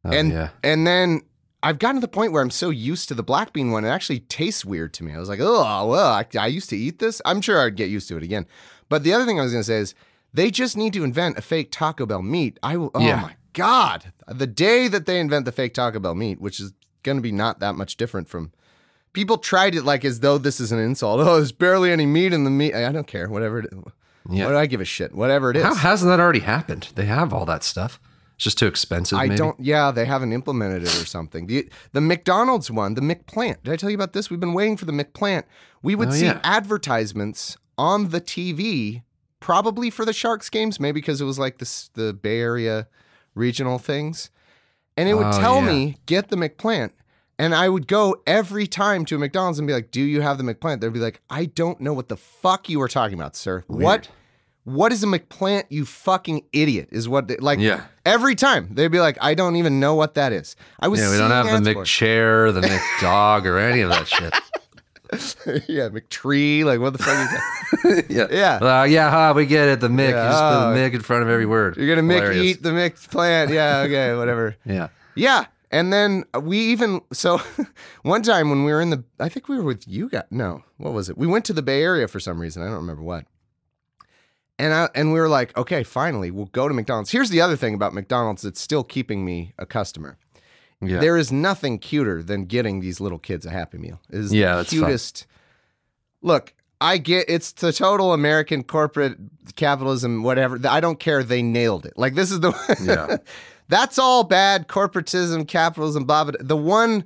oh, 0.05 0.11
and 0.11 0.31
yeah 0.31 0.49
and 0.63 0.87
then 0.87 1.21
I've 1.63 1.79
gotten 1.79 1.97
to 1.97 2.01
the 2.01 2.07
point 2.07 2.31
where 2.31 2.41
I'm 2.41 2.51
so 2.51 2.69
used 2.69 3.07
to 3.09 3.13
the 3.15 3.23
black 3.23 3.51
bean 3.51 3.71
one, 3.71 3.83
it 3.83 3.89
actually 3.89 4.19
tastes 4.21 4.63
weird 4.63 4.93
to 4.95 5.03
me. 5.03 5.13
I 5.13 5.17
was 5.19 5.27
like, 5.27 5.39
oh, 5.41 5.87
well, 5.87 6.11
I, 6.11 6.25
I 6.39 6.47
used 6.47 6.69
to 6.69 6.77
eat 6.77 6.99
this. 6.99 7.19
I'm 7.25 7.41
sure 7.41 7.59
I'd 7.59 7.75
get 7.75 7.89
used 7.89 8.07
to 8.09 8.17
it 8.17 8.23
again. 8.23 8.45
But 8.89 9.03
the 9.03 9.11
other 9.13 9.25
thing 9.25 9.39
I 9.39 9.43
was 9.43 9.51
going 9.51 9.61
to 9.63 9.67
say 9.67 9.77
is 9.79 9.95
they 10.33 10.51
just 10.51 10.77
need 10.77 10.93
to 10.93 11.03
invent 11.03 11.37
a 11.37 11.41
fake 11.41 11.69
Taco 11.71 12.05
Bell 12.05 12.21
meat. 12.21 12.59
I 12.61 12.77
will, 12.77 12.91
oh 12.93 12.99
Yeah. 13.05 13.21
my 13.21 13.35
God. 13.53 14.13
The 14.27 14.45
day 14.47 14.87
that 14.87 15.07
they 15.07 15.19
invent 15.19 15.45
the 15.45 15.51
fake 15.51 15.73
Taco 15.73 15.99
Bell 15.99 16.13
meat, 16.15 16.39
which 16.39 16.59
is 16.59 16.73
going 17.07 17.17
to 17.17 17.21
be 17.23 17.31
not 17.31 17.59
that 17.59 17.73
much 17.75 17.97
different 17.97 18.27
from 18.29 18.51
people 19.13 19.37
tried 19.39 19.73
it 19.73 19.83
like 19.83 20.05
as 20.05 20.19
though 20.19 20.37
this 20.37 20.59
is 20.59 20.71
an 20.71 20.79
insult. 20.79 21.19
Oh, 21.27 21.37
there's 21.37 21.51
barely 21.51 21.91
any 21.91 22.05
meat 22.05 22.33
in 22.33 22.43
the 22.43 22.51
meat. 22.51 22.75
I 22.75 22.91
don't 22.91 23.07
care. 23.07 23.27
Whatever 23.29 23.59
it. 23.59 23.73
Yeah. 24.29 24.45
What 24.45 24.51
do 24.51 24.57
I 24.57 24.65
give 24.67 24.81
a 24.81 24.85
shit? 24.85 25.15
Whatever 25.15 25.49
it 25.51 25.57
is. 25.57 25.63
How 25.63 25.73
hasn't 25.73 26.09
that 26.11 26.19
already 26.19 26.41
happened? 26.41 26.89
They 26.95 27.05
have 27.05 27.33
all 27.33 27.45
that 27.45 27.63
stuff. 27.63 27.99
It's 28.35 28.43
just 28.43 28.59
too 28.59 28.67
expensive. 28.67 29.17
I 29.17 29.23
maybe? 29.23 29.37
don't. 29.37 29.59
Yeah, 29.59 29.89
they 29.89 30.05
haven't 30.05 30.31
implemented 30.33 30.83
it 30.83 31.01
or 31.01 31.05
something. 31.07 31.47
The 31.47 31.67
the 31.93 32.01
McDonald's 32.01 32.69
one, 32.69 32.93
the 32.93 33.01
McPlant. 33.01 33.63
Did 33.63 33.73
I 33.73 33.77
tell 33.77 33.89
you 33.89 33.95
about 33.95 34.13
this? 34.13 34.29
We've 34.29 34.39
been 34.39 34.53
waiting 34.53 34.77
for 34.77 34.85
the 34.85 34.91
McPlant. 34.91 35.43
We 35.81 35.95
would 35.95 36.09
Oh, 36.09 36.11
see 36.11 36.25
yeah. 36.25 36.39
advertisements 36.43 37.57
on 37.79 38.09
the 38.09 38.21
TV, 38.21 39.01
probably 39.39 39.89
for 39.89 40.05
the 40.05 40.13
Sharks 40.13 40.49
games, 40.51 40.79
maybe 40.79 40.99
because 41.01 41.19
it 41.19 41.25
was 41.25 41.39
like 41.39 41.57
this 41.57 41.89
the 41.95 42.13
Bay 42.13 42.39
Area 42.39 42.87
regional 43.33 43.79
things, 43.79 44.29
and 44.97 45.07
it 45.07 45.13
would 45.13 45.27
Oh, 45.27 45.39
tell 45.39 45.57
yeah. 45.61 45.67
me 45.67 45.97
get 46.05 46.29
the 46.29 46.35
McPlant. 46.35 46.91
And 47.39 47.53
I 47.53 47.69
would 47.69 47.87
go 47.87 48.15
every 48.25 48.65
time 48.65 49.05
to 49.05 49.15
a 49.15 49.19
McDonald's 49.19 49.59
and 49.59 49.67
be 49.67 49.73
like, 49.73 49.91
"Do 49.91 50.01
you 50.01 50.21
have 50.21 50.39
the 50.39 50.43
McPlant?" 50.43 50.81
They'd 50.81 50.91
be 50.91 50.97
like, 50.99 51.21
"I 51.29 51.45
don't 51.45 51.79
know 51.79 51.93
what 51.93 52.09
the 52.09 52.17
fuck 52.17 52.67
you 52.67 52.79
were 52.79 52.87
talking 52.87 53.13
about, 53.13 53.35
sir. 53.35 53.63
What 53.67 54.09
what 54.63 54.91
is 54.91 55.01
a 55.03 55.07
McPlant, 55.07 55.63
you 55.69 55.85
fucking 55.85 56.43
idiot? 56.51 56.89
Is 56.91 57.07
what 57.07 57.27
they, 57.29 57.37
like 57.37 57.59
Yeah. 57.59 57.83
every 58.05 58.35
time 58.35 58.69
they'd 58.73 58.89
be 58.89 58.99
like, 58.99 59.17
I 59.21 59.33
don't 59.33 59.55
even 59.55 59.79
know 59.79 59.95
what 59.95 60.15
that 60.15 60.33
is. 60.33 60.57
I 60.79 60.89
was 60.89 60.99
Yeah, 60.99 61.09
we 61.11 61.17
don't 61.17 61.31
have 61.31 61.63
the 61.63 61.73
McChair, 61.75 62.53
the 62.53 62.59
McDog, 62.99 63.45
or 63.45 63.59
any 63.59 63.79
of 63.81 63.89
that 63.91 64.07
shit. 64.09 64.33
yeah, 65.67 65.89
McTree, 65.89 66.63
like 66.63 66.79
what 66.79 66.93
the 66.93 66.99
fuck 66.99 67.17
is 67.17 67.29
that? 67.83 68.05
yeah, 68.09 68.27
Yeah. 68.29 68.81
Uh, 68.81 68.83
yeah, 68.83 69.31
we 69.33 69.45
get 69.45 69.67
it. 69.67 69.79
The 69.79 69.87
Mick. 69.87 70.09
Yeah, 70.09 70.23
You 70.23 70.29
just 70.29 70.41
put 70.41 70.53
oh. 70.53 70.73
the 70.73 70.79
Mick 70.79 70.93
in 70.93 71.01
front 71.01 71.23
of 71.23 71.29
every 71.29 71.45
word. 71.45 71.77
You're 71.77 71.95
gonna 71.95 72.07
Mick 72.07 72.35
eat 72.35 72.61
the 72.61 72.71
Mick 72.71 73.09
plant. 73.09 73.51
Yeah, 73.51 73.79
okay, 73.79 74.13
whatever. 74.17 74.55
Yeah. 74.65 74.89
Yeah. 75.15 75.45
And 75.69 75.91
then 75.91 76.23
we 76.41 76.59
even 76.59 77.01
so 77.11 77.41
one 78.03 78.23
time 78.23 78.49
when 78.49 78.63
we 78.63 78.71
were 78.71 78.81
in 78.81 78.89
the 78.89 79.03
I 79.19 79.29
think 79.29 79.49
we 79.49 79.57
were 79.57 79.63
with 79.63 79.87
you 79.87 80.09
guys. 80.09 80.23
No, 80.31 80.63
what 80.77 80.93
was 80.93 81.09
it? 81.09 81.17
We 81.17 81.27
went 81.27 81.45
to 81.45 81.53
the 81.53 81.61
Bay 81.61 81.83
Area 81.83 82.07
for 82.07 82.19
some 82.19 82.39
reason. 82.39 82.61
I 82.63 82.65
don't 82.65 82.75
remember 82.75 83.03
what. 83.03 83.25
And 84.59 84.73
I, 84.73 84.89
and 84.95 85.13
we 85.13 85.19
were 85.19 85.29
like, 85.29 85.55
okay, 85.55 85.83
finally, 85.83 86.31
we'll 86.31 86.45
go 86.47 86.67
to 86.67 86.73
McDonald's. 86.73 87.11
Here's 87.11 87.29
the 87.29 87.41
other 87.41 87.55
thing 87.55 87.75
about 87.75 87.93
McDonald's 87.93 88.41
that's 88.41 88.59
still 88.59 88.83
keeping 88.83 89.23
me 89.23 89.53
a 89.59 89.67
customer. 89.67 90.17
Yeah. 90.81 90.99
There 90.99 91.17
is 91.17 91.31
nothing 91.31 91.79
cuter 91.79 92.21
than 92.21 92.45
getting 92.45 92.79
these 92.81 93.01
little 93.01 93.17
kids 93.19 93.45
a 93.45 93.49
Happy 93.49 93.77
Meal. 93.77 93.99
It 94.11 94.19
is 94.19 94.33
Yeah, 94.33 94.57
the 94.57 94.65
fun. 94.65 94.79
cutest. 94.79 95.25
Look, 96.21 96.53
I 96.79 96.97
get 96.99 97.25
it's 97.27 97.51
the 97.53 97.73
total 97.73 98.13
American 98.13 98.63
corporate 98.63 99.17
capitalism, 99.55 100.21
whatever. 100.23 100.59
I 100.69 100.79
don't 100.79 100.99
care. 100.99 101.23
They 101.23 101.41
nailed 101.41 101.85
it. 101.85 101.93
Like 101.97 102.13
this 102.15 102.31
is 102.31 102.39
the 102.41 102.51
Yeah. 102.83 103.17
That's 103.69 103.97
all 103.99 104.23
bad 104.23 104.67
corporatism, 104.67 105.47
capitalism, 105.47 106.05
blah 106.05 106.25
blah. 106.25 106.33
The 106.39 106.55
one 106.57 107.05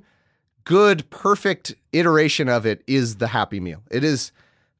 good, 0.64 1.08
perfect 1.10 1.74
iteration 1.92 2.48
of 2.48 2.66
it 2.66 2.82
is 2.86 3.16
the 3.16 3.28
Happy 3.28 3.58
Meal. 3.58 3.82
It 3.90 4.04
is 4.04 4.32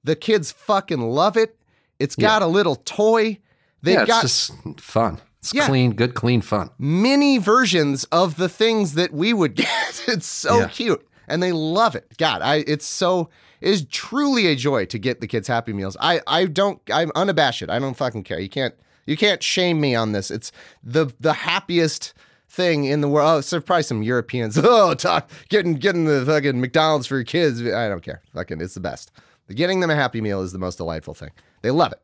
the 0.05 0.14
kids 0.16 0.53
fucking 0.53 1.01
love 1.01 1.36
it. 1.36 1.57
It's 1.99 2.14
got 2.16 2.43
a 2.43 2.47
little 2.47 2.76
toy. 2.76 3.38
They've 3.82 3.95
yeah, 3.95 4.03
it's 4.03 4.09
got 4.11 4.22
just 4.22 4.53
fun. 4.80 5.18
It's 5.43 5.53
Yeah. 5.53 5.66
clean, 5.66 5.93
good, 5.95 6.14
clean 6.14 6.40
fun. 6.40 6.70
mini 6.78 7.38
versions 7.38 8.05
of 8.05 8.36
the 8.36 8.49
things 8.49 8.95
that 8.95 9.12
we 9.12 9.32
would 9.32 9.55
get. 9.55 9.68
It's 10.09 10.26
so 10.26 10.61
Yeah. 10.61 10.68
cute. 10.68 11.07
And 11.28 11.43
they 11.43 11.53
love 11.53 11.95
it. 11.95 12.07
God, 12.18 12.43
I 12.43 12.57
it's 12.66 12.86
so 12.86 13.28
it 13.61 13.70
is 13.70 13.84
truly 13.86 14.47
a 14.49 14.55
joy 14.57 14.84
to 14.86 14.99
get 14.99 15.20
the 15.20 15.26
kids 15.26 15.49
happy 15.49 15.72
meals. 15.72 15.97
I 16.01 16.20
I 16.26 16.47
don't 16.47 16.80
I'm 16.93 17.11
unabashed. 17.14 17.68
I 17.68 17.78
don't 17.78 17.97
fucking 17.97 18.24
care. 18.24 18.38
You 18.40 18.49
can't 18.49 18.74
you 19.07 19.16
can't 19.16 19.43
shame 19.43 19.80
me 19.80 19.95
on 19.95 20.12
this. 20.12 20.30
It's 20.30 20.53
the 20.82 21.12
the 21.20 21.32
happiest 21.32 22.14
thing 22.49 22.84
in 22.84 23.01
the 23.01 23.09
world. 23.09 23.38
Oh, 23.38 23.40
so 23.40 23.61
probably 23.61 23.82
some 23.84 24.03
Europeans. 24.03 24.59
Oh, 24.62 24.95
talk 24.95 25.28
getting 25.49 25.74
getting 25.74 26.05
the 26.05 26.24
fucking 26.26 26.61
McDonald's 26.61 27.07
for 27.07 27.16
your 27.16 27.24
kids. 27.24 27.61
I 27.62 27.88
don't 27.88 28.03
care. 28.03 28.20
Fucking 28.34 28.61
it's 28.61 28.74
the 28.74 28.80
best. 28.80 29.11
Getting 29.55 29.80
them 29.80 29.90
a 29.90 29.95
happy 29.97 30.20
meal 30.20 30.43
is 30.43 30.53
the 30.53 30.59
most 30.59 30.76
delightful 30.76 31.14
thing. 31.14 31.30
They 31.62 31.70
love 31.70 31.93
it. 31.93 32.01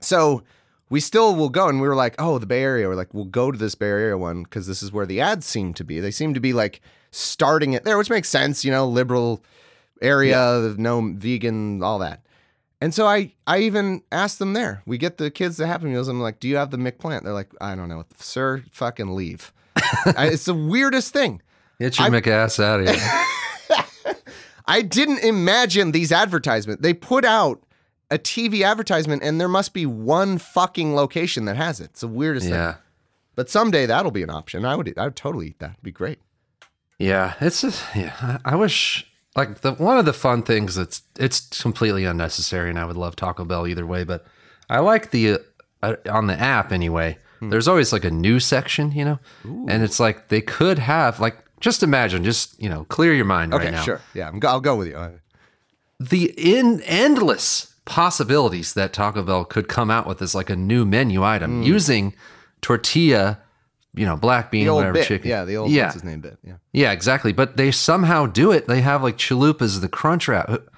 So 0.00 0.42
we 0.90 1.00
still 1.00 1.34
will 1.36 1.48
go, 1.48 1.68
and 1.68 1.80
we 1.80 1.88
were 1.88 1.94
like, 1.94 2.16
oh, 2.18 2.38
the 2.38 2.46
Bay 2.46 2.62
Area. 2.62 2.88
We're 2.88 2.96
like, 2.96 3.14
we'll 3.14 3.24
go 3.24 3.50
to 3.50 3.56
this 3.56 3.74
Bay 3.74 3.86
Area 3.86 4.18
one 4.18 4.42
because 4.42 4.66
this 4.66 4.82
is 4.82 4.92
where 4.92 5.06
the 5.06 5.20
ads 5.20 5.46
seem 5.46 5.72
to 5.74 5.84
be. 5.84 6.00
They 6.00 6.10
seem 6.10 6.34
to 6.34 6.40
be 6.40 6.52
like 6.52 6.80
starting 7.12 7.72
it 7.72 7.84
there, 7.84 7.96
which 7.96 8.10
makes 8.10 8.28
sense, 8.28 8.64
you 8.64 8.70
know, 8.70 8.86
liberal 8.86 9.42
area, 10.02 10.74
no 10.76 11.12
vegan, 11.14 11.82
all 11.82 12.00
that. 12.00 12.22
And 12.80 12.94
so 12.94 13.06
I, 13.06 13.32
I 13.46 13.58
even 13.58 14.02
asked 14.10 14.38
them 14.38 14.54
there. 14.54 14.82
We 14.86 14.98
get 14.98 15.18
the 15.18 15.30
kids 15.30 15.58
the 15.58 15.66
Happy 15.66 15.84
Meals. 15.84 16.08
I'm 16.08 16.20
like, 16.20 16.40
do 16.40 16.48
you 16.48 16.56
have 16.56 16.70
the 16.70 16.78
McPlant? 16.78 17.24
They're 17.24 17.32
like, 17.32 17.50
I 17.60 17.74
don't 17.74 17.88
know, 17.88 18.04
sir. 18.18 18.64
Fucking 18.72 19.14
leave. 19.14 19.52
I, 19.76 20.30
it's 20.32 20.46
the 20.46 20.54
weirdest 20.54 21.12
thing. 21.12 21.42
Get 21.78 21.98
your 21.98 22.08
McAss 22.08 22.62
out 22.62 22.80
of 22.80 22.88
here. 22.88 24.14
I 24.66 24.82
didn't 24.82 25.18
imagine 25.18 25.92
these 25.92 26.10
advertisements. 26.10 26.82
They 26.82 26.94
put 26.94 27.24
out 27.24 27.62
a 28.10 28.18
TV 28.18 28.64
advertisement, 28.64 29.22
and 29.22 29.40
there 29.40 29.48
must 29.48 29.72
be 29.72 29.86
one 29.86 30.38
fucking 30.38 30.94
location 30.94 31.44
that 31.44 31.56
has 31.56 31.80
it. 31.80 31.84
It's 31.84 32.00
the 32.00 32.08
weirdest 32.08 32.46
thing. 32.46 32.54
yeah. 32.54 32.76
But 33.36 33.48
someday 33.48 33.86
that'll 33.86 34.10
be 34.10 34.22
an 34.22 34.30
option. 34.30 34.64
I 34.64 34.74
would, 34.76 34.92
I 34.98 35.04
would 35.04 35.16
totally 35.16 35.48
eat 35.48 35.58
that. 35.60 35.70
It'd 35.72 35.82
be 35.82 35.92
great. 35.92 36.18
Yeah, 36.98 37.34
it's 37.40 37.64
a, 37.64 37.72
yeah. 37.98 38.38
I 38.44 38.52
I 38.52 38.56
wish 38.56 39.06
like 39.36 39.60
the 39.60 39.72
one 39.72 39.96
of 39.96 40.04
the 40.04 40.12
fun 40.12 40.42
things 40.42 40.74
that's 40.74 41.02
it's 41.18 41.62
completely 41.62 42.04
unnecessary, 42.04 42.68
and 42.68 42.78
I 42.78 42.84
would 42.84 42.96
love 42.96 43.16
Taco 43.16 43.44
Bell 43.44 43.66
either 43.66 43.86
way. 43.86 44.04
But 44.04 44.26
I 44.68 44.80
like 44.80 45.10
the 45.10 45.38
uh, 45.82 45.94
on 46.10 46.26
the 46.26 46.38
app 46.38 46.72
anyway. 46.72 47.16
There's 47.42 47.68
always 47.68 47.90
like 47.90 48.04
a 48.04 48.10
new 48.10 48.38
section, 48.38 48.92
you 48.92 49.02
know, 49.02 49.18
Ooh. 49.46 49.64
and 49.66 49.82
it's 49.82 49.98
like 49.98 50.28
they 50.28 50.42
could 50.42 50.78
have 50.78 51.20
like 51.20 51.38
just 51.60 51.82
imagine, 51.82 52.22
just 52.22 52.60
you 52.62 52.68
know, 52.68 52.84
clear 52.84 53.14
your 53.14 53.24
mind 53.24 53.54
Okay, 53.54 53.64
right 53.64 53.72
now. 53.72 53.82
sure. 53.82 54.00
Yeah, 54.12 54.28
I'm, 54.28 54.38
go- 54.40 54.48
I'll 54.48 54.60
go 54.60 54.76
with 54.76 54.88
you. 54.88 54.96
Uh, 54.96 55.10
The 55.98 56.34
in 56.36 56.82
endless 56.82 57.69
possibilities 57.90 58.74
that 58.74 58.92
Taco 58.92 59.20
Bell 59.20 59.44
could 59.44 59.66
come 59.66 59.90
out 59.90 60.06
with 60.06 60.22
as 60.22 60.32
like 60.32 60.48
a 60.48 60.54
new 60.54 60.84
menu 60.84 61.24
item 61.24 61.60
mm. 61.60 61.66
using 61.66 62.14
tortilla, 62.60 63.40
you 63.94 64.06
know, 64.06 64.16
black 64.16 64.52
bean, 64.52 64.72
whatever 64.72 64.92
bit. 64.92 65.08
chicken. 65.08 65.28
Yeah, 65.28 65.44
the 65.44 65.56
old 65.56 65.72
yeah. 65.72 65.86
what's 65.86 65.94
his 65.94 66.04
name 66.04 66.20
bit. 66.20 66.38
Yeah. 66.44 66.54
Yeah, 66.72 66.92
exactly. 66.92 67.32
But 67.32 67.56
they 67.56 67.72
somehow 67.72 68.26
do 68.26 68.52
it. 68.52 68.68
They 68.68 68.80
have 68.80 69.02
like 69.02 69.18
chalupas, 69.18 69.80
the 69.80 69.88
crunch 69.88 70.28
wrap. 70.28 70.68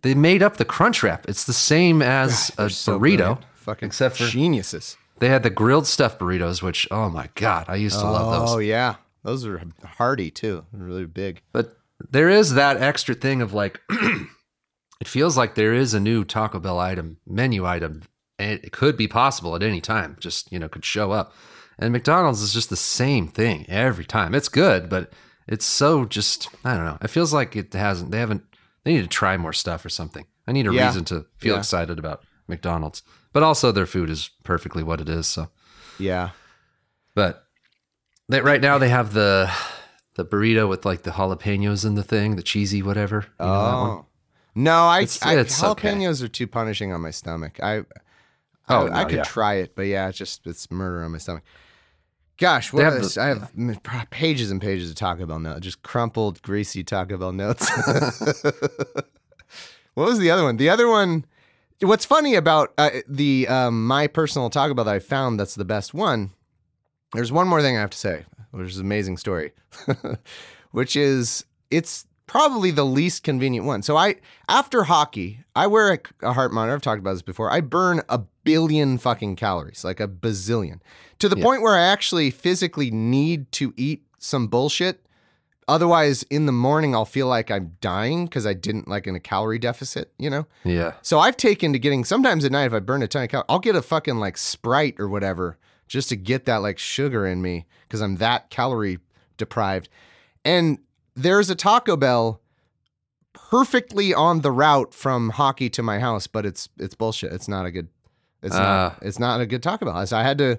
They 0.00 0.14
made 0.14 0.42
up 0.42 0.56
the 0.56 0.64
crunch 0.64 1.02
wrap. 1.02 1.28
It's 1.28 1.44
the 1.44 1.52
same 1.52 2.00
as 2.22 2.50
a 2.56 2.70
So 2.70 2.98
burrito, 2.98 3.16
brilliant. 3.16 3.44
Fucking 3.54 3.86
except 3.88 4.16
for 4.16 4.24
geniuses. 4.24 4.96
they 5.18 5.28
had 5.28 5.42
the 5.42 5.50
grilled 5.50 5.86
stuffed 5.86 6.18
burritos, 6.18 6.62
which 6.62 6.88
oh 6.90 7.10
my 7.10 7.28
god, 7.34 7.66
I 7.68 7.74
used 7.74 7.98
to 7.98 8.06
love 8.06 8.40
those. 8.40 8.56
Oh 8.56 8.58
yeah, 8.60 8.94
those 9.24 9.44
are 9.44 9.62
hearty 9.84 10.30
too. 10.30 10.64
Really 10.72 11.04
big. 11.04 11.42
But 11.52 11.76
there 12.10 12.30
is 12.30 12.54
that 12.54 12.78
extra 12.78 13.14
thing 13.14 13.42
of 13.42 13.52
like, 13.52 13.78
it 15.02 15.08
feels 15.08 15.36
like 15.36 15.56
there 15.56 15.74
is 15.74 15.94
a 15.94 15.98
new 16.00 16.22
Taco 16.24 16.60
Bell 16.60 16.78
item, 16.78 17.16
menu 17.26 17.66
item, 17.66 18.02
and 18.38 18.60
it 18.62 18.70
could 18.70 18.96
be 18.96 19.08
possible 19.08 19.56
at 19.56 19.62
any 19.64 19.80
time. 19.80 20.16
Just 20.20 20.52
you 20.52 20.60
know, 20.60 20.68
could 20.68 20.84
show 20.84 21.10
up. 21.10 21.34
And 21.76 21.90
McDonald's 21.92 22.40
is 22.40 22.52
just 22.52 22.70
the 22.70 22.76
same 22.76 23.26
thing 23.26 23.66
every 23.68 24.04
time. 24.04 24.32
It's 24.32 24.48
good, 24.48 24.88
but 24.88 25.12
it's 25.48 25.64
so 25.66 26.04
just 26.04 26.48
I 26.64 26.76
don't 26.76 26.86
know. 26.86 26.98
It 27.02 27.08
feels 27.10 27.34
like 27.34 27.56
it 27.56 27.72
hasn't. 27.74 28.12
They 28.12 28.20
haven't. 28.20 28.44
They 28.84 28.92
need 28.94 29.02
to 29.02 29.08
try 29.08 29.36
more 29.36 29.52
stuff 29.52 29.84
or 29.84 29.88
something. 29.88 30.24
I 30.46 30.52
need 30.52 30.68
a 30.68 30.72
Yeah. 30.72 30.86
reason 30.86 31.04
to 31.06 31.26
feel 31.38 31.54
Yeah. 31.54 31.58
excited 31.58 31.98
about 31.98 32.22
McDonald's. 32.46 33.02
But 33.32 33.42
also 33.42 33.72
their 33.72 33.86
food 33.86 34.08
is 34.08 34.30
perfectly 34.44 34.84
what 34.84 35.00
it 35.00 35.08
is. 35.08 35.26
So, 35.26 35.48
Yeah. 35.98 36.30
but 37.16 37.44
they, 38.28 38.40
right 38.40 38.60
now 38.60 38.78
they 38.78 38.88
have 38.90 39.14
the 39.14 39.50
the 40.14 40.24
burrito 40.24 40.68
with 40.68 40.84
like 40.84 41.02
the 41.02 41.10
jalapenos 41.10 41.84
in 41.84 41.94
the 41.96 42.02
thing, 42.04 42.36
the 42.36 42.42
cheesy 42.42 42.82
whatever. 42.82 43.24
You 43.40 43.46
know 43.46 43.64
that 43.64 43.80
one? 43.80 43.90
Oh. 43.90 44.06
No, 44.54 44.84
I, 44.86 45.00
It's- 45.02 45.22
I 45.22 45.36
it's 45.38 45.62
okay. 45.62 45.90
jalapenos 45.90 46.22
are 46.22 46.28
too 46.28 46.46
punishing 46.46 46.92
on 46.92 47.00
my 47.00 47.10
stomach. 47.10 47.58
I 47.62 47.84
Oh, 48.68 48.86
I, 48.88 49.00
I 49.00 49.04
could 49.04 49.16
yeah. 49.16 49.22
try 49.24 49.54
it, 49.54 49.74
but 49.74 49.82
yeah, 49.82 50.08
it's 50.08 50.16
just 50.18 50.46
it's 50.46 50.70
murder 50.70 51.02
on 51.02 51.10
my 51.12 51.18
stomach. 51.18 51.42
Gosh, 52.38 52.72
what 52.72 52.84
have 52.84 52.94
is- 52.94 53.14
the- 53.14 53.22
I 53.22 53.26
have 53.26 53.50
m- 53.58 53.76
pages 54.10 54.50
and 54.50 54.60
pages 54.60 54.88
of 54.90 54.96
Taco 54.96 55.26
Bell 55.26 55.38
notes, 55.40 55.60
just 55.60 55.82
crumpled, 55.82 56.40
greasy 56.42 56.82
Taco 56.84 57.16
Bell 57.18 57.32
notes. 57.32 57.68
what 59.94 60.06
was 60.08 60.18
the 60.18 60.30
other 60.30 60.42
one? 60.44 60.56
The 60.56 60.68
other 60.70 60.88
one. 60.88 61.24
What's 61.80 62.04
funny 62.04 62.34
about 62.36 62.72
uh, 62.78 62.90
the 63.08 63.48
um, 63.48 63.86
my 63.86 64.06
personal 64.06 64.48
Taco 64.50 64.74
Bell 64.74 64.84
that 64.84 64.94
I 64.94 64.98
found 65.00 65.40
that's 65.40 65.54
the 65.56 65.64
best 65.64 65.92
one. 65.92 66.30
There's 67.12 67.32
one 67.32 67.48
more 67.48 67.60
thing 67.60 67.76
I 67.76 67.80
have 67.80 67.90
to 67.90 67.98
say, 67.98 68.24
which 68.52 68.68
is 68.70 68.78
an 68.78 68.86
amazing 68.86 69.16
story, 69.18 69.52
which 70.70 70.94
is 70.96 71.44
it's 71.70 72.06
probably 72.32 72.70
the 72.70 72.84
least 72.84 73.22
convenient 73.22 73.66
one. 73.66 73.82
So 73.82 73.94
I 73.96 74.16
after 74.48 74.84
hockey, 74.84 75.40
I 75.54 75.66
wear 75.66 75.92
a, 75.92 75.98
a 76.28 76.32
heart 76.32 76.50
monitor. 76.50 76.74
I've 76.74 76.80
talked 76.80 76.98
about 77.00 77.12
this 77.12 77.20
before. 77.22 77.52
I 77.52 77.60
burn 77.60 78.00
a 78.08 78.18
billion 78.42 78.96
fucking 78.96 79.36
calories, 79.36 79.84
like 79.84 80.00
a 80.00 80.08
bazillion, 80.08 80.80
to 81.18 81.28
the 81.28 81.36
Yeah. 81.36 81.44
point 81.44 81.60
where 81.60 81.74
I 81.76 81.82
actually 81.82 82.30
physically 82.30 82.90
need 82.90 83.52
to 83.52 83.74
eat 83.76 84.02
some 84.18 84.46
bullshit. 84.48 85.04
Otherwise, 85.68 86.22
in 86.24 86.46
the 86.46 86.52
morning, 86.52 86.94
I'll 86.94 87.04
feel 87.04 87.26
like 87.26 87.50
I'm 87.50 87.76
dying 87.82 88.24
because 88.24 88.46
I 88.46 88.54
didn't 88.54 88.88
like 88.88 89.06
in 89.06 89.14
a 89.14 89.20
calorie 89.20 89.58
deficit, 89.58 90.10
you 90.18 90.30
know? 90.30 90.46
Yeah. 90.64 90.94
So 91.02 91.20
I've 91.20 91.36
taken 91.36 91.72
to 91.74 91.78
getting 91.78 92.02
sometimes 92.04 92.44
at 92.46 92.50
night 92.50 92.64
if 92.64 92.72
I 92.72 92.80
burn 92.80 93.02
a 93.02 93.08
ton 93.08 93.24
of 93.24 93.28
calories, 93.28 93.46
I'll 93.50 93.58
get 93.60 93.76
a 93.76 93.82
fucking 93.82 94.16
like 94.16 94.38
Sprite 94.38 94.96
or 94.98 95.06
whatever 95.08 95.58
just 95.86 96.08
to 96.08 96.16
get 96.16 96.46
that 96.46 96.62
like 96.62 96.78
sugar 96.78 97.26
in 97.26 97.42
me 97.42 97.66
because 97.86 98.00
I'm 98.00 98.16
that 98.16 98.48
calorie 98.48 98.98
deprived. 99.36 99.88
And 100.44 100.78
there's 101.14 101.50
a 101.50 101.54
Taco 101.54 101.96
Bell 101.96 102.40
perfectly 103.32 104.12
on 104.14 104.40
the 104.40 104.50
route 104.50 104.94
from 104.94 105.30
hockey 105.30 105.68
to 105.70 105.82
my 105.82 105.98
house, 105.98 106.26
but 106.26 106.44
it's 106.46 106.68
it's 106.78 106.94
bullshit. 106.94 107.32
It's 107.32 107.48
not 107.48 107.66
a 107.66 107.70
good. 107.70 107.88
It's 108.42 108.54
Ah. 108.56 108.58
not. 108.94 109.02
It's 109.02 109.18
not 109.18 109.40
a 109.40 109.46
good 109.46 109.62
Taco 109.62 109.84
Bell. 109.86 110.06
So 110.06 110.16
I 110.16 110.22
had 110.22 110.38
to. 110.38 110.58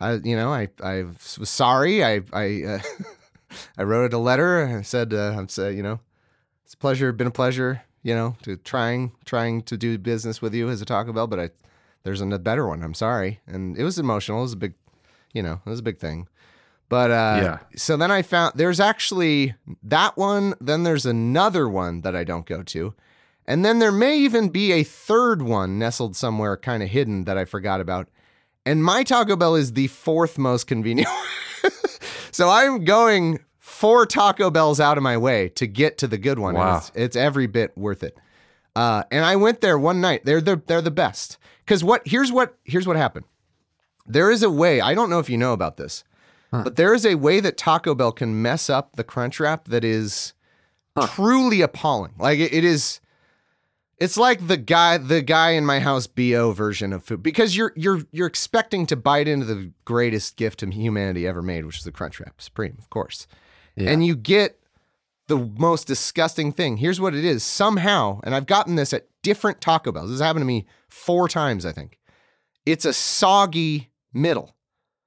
I 0.00 0.14
you 0.14 0.36
know 0.36 0.52
I 0.52 0.68
I 0.82 1.02
was 1.38 1.50
sorry. 1.50 2.04
I 2.04 2.22
I 2.32 2.62
uh, 2.64 2.78
I 3.78 3.82
wrote 3.82 4.14
a 4.14 4.18
letter. 4.18 4.60
and 4.62 4.86
said 4.86 5.12
uh, 5.12 5.34
I'm 5.36 5.48
say 5.48 5.74
you 5.74 5.82
know 5.82 6.00
it's 6.64 6.74
a 6.74 6.78
pleasure. 6.78 7.12
Been 7.12 7.26
a 7.26 7.30
pleasure. 7.32 7.82
You 8.02 8.14
know 8.14 8.36
to 8.42 8.56
trying 8.56 9.12
trying 9.26 9.62
to 9.64 9.76
do 9.76 9.98
business 9.98 10.40
with 10.40 10.54
you 10.54 10.70
as 10.70 10.80
a 10.80 10.86
Taco 10.86 11.12
Bell, 11.12 11.26
but 11.26 11.38
I 11.38 11.50
there's 12.02 12.22
a 12.22 12.38
better 12.38 12.66
one. 12.66 12.82
I'm 12.82 12.94
sorry, 12.94 13.40
and 13.46 13.76
it 13.76 13.84
was 13.84 13.98
emotional. 13.98 14.38
It 14.38 14.42
was 14.42 14.52
a 14.54 14.56
big, 14.56 14.72
you 15.34 15.42
know, 15.42 15.60
it 15.66 15.68
was 15.68 15.80
a 15.80 15.82
big 15.82 15.98
thing. 15.98 16.26
But 16.90 17.10
uh, 17.10 17.40
Yeah. 17.42 17.58
so 17.76 17.96
then 17.96 18.10
I 18.10 18.20
found 18.20 18.52
there's 18.56 18.80
actually 18.80 19.54
that 19.82 20.18
one. 20.18 20.54
Then 20.60 20.82
there's 20.82 21.06
another 21.06 21.66
one 21.66 22.02
that 22.02 22.14
I 22.14 22.24
don't 22.24 22.44
go 22.44 22.62
to, 22.64 22.92
and 23.46 23.64
then 23.64 23.78
there 23.78 23.92
may 23.92 24.18
even 24.18 24.50
be 24.50 24.72
a 24.72 24.82
third 24.82 25.40
one 25.40 25.78
nestled 25.78 26.16
somewhere, 26.16 26.56
kind 26.58 26.82
of 26.82 26.90
hidden 26.90 27.24
that 27.24 27.38
I 27.38 27.44
forgot 27.46 27.80
about. 27.80 28.08
And 28.66 28.84
my 28.84 29.04
Taco 29.04 29.36
Bell 29.36 29.54
is 29.54 29.72
the 29.72 29.86
fourth 29.86 30.36
most 30.36 30.66
convenient. 30.66 31.08
so 32.32 32.50
I'm 32.50 32.84
going 32.84 33.38
four 33.58 34.04
Taco 34.04 34.50
Bells 34.50 34.80
out 34.80 34.96
of 34.98 35.02
my 35.02 35.16
way 35.16 35.48
to 35.50 35.66
get 35.66 35.96
to 35.98 36.06
the 36.08 36.18
good 36.18 36.38
one. 36.38 36.54
Wow. 36.56 36.76
It's, 36.78 36.92
it's 36.94 37.16
every 37.16 37.46
bit 37.46 37.76
worth 37.78 38.02
it. 38.02 38.18
Uh, 38.76 39.04
and 39.10 39.24
I 39.24 39.36
went 39.36 39.60
there 39.62 39.78
one 39.78 40.00
night. 40.00 40.24
They're 40.24 40.40
the 40.40 40.60
they're 40.66 40.82
the 40.82 40.90
best. 40.90 41.38
Because 41.64 41.82
what 41.84 42.02
here's 42.06 42.30
what 42.32 42.56
here's 42.64 42.86
what 42.86 42.96
happened. 42.96 43.26
There 44.06 44.30
is 44.30 44.42
a 44.42 44.50
way. 44.50 44.80
I 44.80 44.94
don't 44.94 45.08
know 45.10 45.20
if 45.20 45.30
you 45.30 45.38
know 45.38 45.52
about 45.52 45.76
this, 45.76 46.04
but 46.50 46.76
there 46.76 46.94
is 46.94 47.06
a 47.06 47.14
way 47.14 47.40
that 47.40 47.56
Taco 47.56 47.94
Bell 47.94 48.12
can 48.12 48.42
mess 48.42 48.68
up 48.68 48.96
the 48.96 49.04
crunch 49.04 49.38
wrap 49.40 49.66
that 49.66 49.84
is 49.84 50.34
truly 51.08 51.60
appalling. 51.60 52.14
Like 52.18 52.38
it, 52.38 52.52
it 52.52 52.64
is. 52.64 53.00
It's 53.98 54.16
like 54.16 54.46
the 54.46 54.56
guy 54.56 54.98
the 54.98 55.22
guy 55.22 55.50
in 55.50 55.66
my 55.66 55.78
house 55.78 56.06
bo 56.06 56.52
version 56.52 56.92
of 56.92 57.04
food 57.04 57.22
because 57.22 57.56
you're 57.56 57.72
you're 57.76 58.02
you're 58.12 58.26
expecting 58.26 58.86
to 58.86 58.96
bite 58.96 59.28
into 59.28 59.46
the 59.46 59.72
greatest 59.84 60.36
gift 60.36 60.60
to 60.60 60.70
humanity 60.70 61.26
ever 61.26 61.42
made, 61.42 61.66
which 61.66 61.78
is 61.78 61.84
the 61.84 61.92
crunch 61.92 62.18
wrap 62.18 62.40
supreme, 62.40 62.76
of 62.78 62.90
course. 62.90 63.26
Yeah. 63.76 63.90
And 63.90 64.04
you 64.04 64.16
get 64.16 64.58
the 65.28 65.38
most 65.58 65.86
disgusting 65.86 66.52
thing. 66.52 66.78
Here's 66.78 67.00
what 67.00 67.14
it 67.14 67.24
is. 67.24 67.44
Somehow, 67.44 68.20
and 68.24 68.34
I've 68.34 68.46
gotten 68.46 68.74
this 68.74 68.92
at 68.92 69.06
different 69.22 69.60
Taco 69.60 69.92
Bells. 69.92 70.08
This 70.10 70.18
has 70.18 70.26
happened 70.26 70.42
to 70.42 70.46
me 70.46 70.66
four 70.88 71.28
times, 71.28 71.64
I 71.64 71.72
think. 71.72 71.98
It's 72.66 72.84
a 72.84 72.92
soggy 72.92 73.90
middle. 74.12 74.54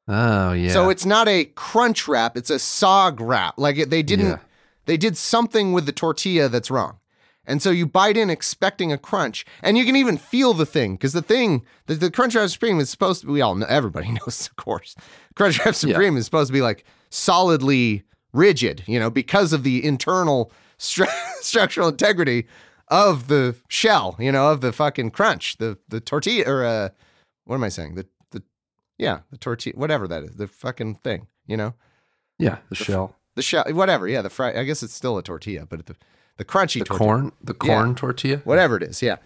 Oh 0.08 0.51
yeah. 0.54 0.72
So 0.74 0.89
it's 0.89 1.06
not 1.06 1.28
a 1.28 1.45
crunch 1.45 2.08
wrap, 2.08 2.36
it's 2.38 2.49
a 2.49 2.56
sog 2.56 3.18
wrap. 3.20 3.56
Like 3.58 3.89
they 3.89 4.04
didn't 4.04 4.26
Yeah. 4.28 4.38
they 4.86 4.97
did 4.97 5.16
something 5.18 5.72
with 5.74 5.86
the 5.86 5.91
tortilla 5.93 6.49
that's 6.49 6.70
wrong. 6.72 6.97
And 7.45 7.62
so 7.62 7.72
you 7.72 7.86
bite 7.86 8.16
in 8.16 8.30
expecting 8.30 8.93
a 8.93 8.97
crunch, 8.97 9.45
and 9.62 9.78
you 9.78 9.84
can 9.84 9.97
even 9.97 10.18
feel 10.18 10.54
the 10.54 10.66
thing 10.66 10.95
because 10.95 11.12
the 11.12 11.22
thing, 11.22 11.66
the, 11.88 11.95
the 11.95 12.10
Crunchwrap 12.10 12.49
Supreme 12.49 12.80
is 12.80 12.89
supposed 12.89 13.22
to. 13.24 13.28
We 13.28 13.41
all 13.41 13.54
know, 13.56 13.66
everybody 13.68 14.12
knows, 14.26 14.47
of 14.47 14.56
course. 14.56 14.95
Crunchwrap 15.36 15.76
Supreme 15.76 16.16
is 16.16 16.24
supposed 16.24 16.47
to 16.47 16.54
be 16.54 16.62
like 16.62 16.86
solidly 17.10 18.04
rigid, 18.32 18.84
you 18.88 18.97
know, 18.99 19.10
because 19.10 19.51
of 19.51 19.64
the 19.64 19.84
internal 19.86 20.51
stru- 20.80 21.08
structural 21.41 21.89
integrity 21.89 22.47
of 22.88 23.28
the 23.28 23.56
shell, 23.68 24.16
you 24.20 24.32
know, 24.32 24.49
of 24.51 24.62
the 24.62 24.72
fucking 24.72 25.12
crunch, 25.12 25.58
the 25.58 25.78
the 25.89 25.99
tortilla 25.99 26.45
or 26.47 26.64
uh, 26.64 26.89
what 27.45 27.56
am 27.56 27.64
I 27.66 27.70
saying? 27.70 27.95
The 27.95 28.06
yeah, 28.97 29.19
the 29.31 29.37
tortilla, 29.37 29.73
whatever 29.75 30.07
that 30.07 30.23
is, 30.23 30.35
the 30.35 30.47
fucking 30.47 30.95
thing, 30.95 31.27
you 31.47 31.57
know, 31.57 31.73
yeah, 32.39 32.57
the 32.69 32.75
shell, 32.75 33.15
the 33.35 33.41
shell, 33.41 33.65
whatever. 33.69 34.07
Yeah, 34.07 34.21
the 34.21 34.29
fry. 34.29 34.53
I 34.59 34.63
guess 34.63 34.83
it's 34.83 34.93
still 34.93 35.17
a 35.17 35.23
tortilla, 35.23 35.65
but 35.65 35.85
the 35.85 35.95
the 36.37 36.45
crunchy 36.45 36.79
the 36.79 36.85
tortilla 36.85 36.97
corn, 37.07 37.31
the 37.43 37.53
corn 37.53 37.95
tortilla. 37.95 38.37
whatever 38.43 38.75
it 38.77 38.83
is. 38.83 39.01
Yeah. 39.01 39.17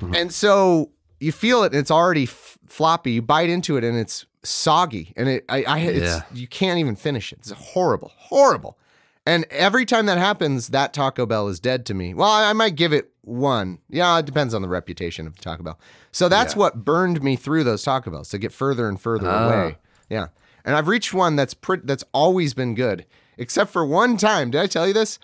Mm-hmm. 0.00 0.14
And 0.14 0.32
so 0.32 0.90
you 1.20 1.32
feel 1.32 1.62
it 1.64 1.72
and 1.72 1.76
it's 1.80 1.90
already 1.90 2.24
f- 2.24 2.58
floppy. 2.66 3.12
You 3.12 3.22
bite 3.22 3.48
into 3.48 3.76
it 3.76 3.84
and 3.84 3.96
it's 3.96 4.26
soggy 4.42 5.12
and 5.16 5.28
it, 5.28 5.44
I, 5.48 5.62
I, 5.64 5.78
it's, 5.80 6.04
Yeah. 6.04 6.20
you 6.32 6.46
can't 6.46 6.78
even 6.78 6.96
finish 6.96 7.32
it. 7.32 7.38
It's 7.40 7.50
horrible, 7.50 8.12
horrible. 8.16 8.78
And 9.26 9.46
every 9.50 9.86
time 9.86 10.06
that 10.06 10.18
happens, 10.18 10.68
that 10.68 10.92
Taco 10.92 11.24
Bell 11.24 11.48
is 11.48 11.58
dead 11.58 11.86
to 11.86 11.94
me. 11.94 12.12
Well, 12.12 12.28
I, 12.28 12.50
I 12.50 12.52
might 12.52 12.76
give 12.76 12.92
it 12.92 13.10
one. 13.22 13.78
Yeah, 13.88 14.18
it 14.18 14.26
depends 14.26 14.52
on 14.52 14.60
the 14.60 14.68
reputation 14.68 15.26
of 15.26 15.34
the 15.36 15.40
Taco 15.42 15.62
Bell. 15.62 15.80
So 16.12 16.28
that's 16.28 16.52
Yeah. 16.54 16.58
what 16.60 16.84
burned 16.84 17.22
me 17.22 17.34
through 17.36 17.64
those 17.64 17.82
Taco 17.82 18.10
Bells 18.10 18.28
to 18.30 18.38
get 18.38 18.52
further 18.52 18.86
and 18.88 19.00
further 19.00 19.28
Ah. 19.30 19.46
away. 19.46 19.78
Yeah. 20.10 20.26
And 20.64 20.76
I've 20.76 20.88
reached 20.88 21.14
one 21.14 21.36
that's 21.36 21.54
pretty 21.54 21.84
that's 21.86 22.04
always 22.12 22.52
been 22.54 22.74
good. 22.74 23.06
Except 23.38 23.70
for 23.72 23.84
one 23.84 24.16
time. 24.18 24.50
Did 24.50 24.60
I 24.60 24.66
tell 24.66 24.86
you 24.86 24.92
this? 24.94 25.18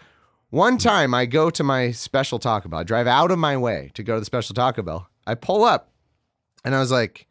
One 0.49 0.79
time 0.79 1.15
I 1.15 1.27
go 1.27 1.51
to 1.51 1.63
my 1.63 1.91
special 1.93 2.39
Taco 2.39 2.69
Bell. 2.71 2.81
I 2.81 2.85
drive 2.85 3.07
out 3.07 3.31
of 3.31 3.39
my 3.39 3.57
way 3.57 3.91
to 3.95 4.03
go 4.03 4.15
to 4.15 4.21
the 4.21 4.27
special 4.27 4.55
Taco 4.55 4.83
Bell. 4.83 5.09
I 5.27 5.35
pull 5.35 5.63
up 5.65 5.93
and 6.65 6.75
I 6.75 6.81
was 6.81 6.91
like, 6.91 7.27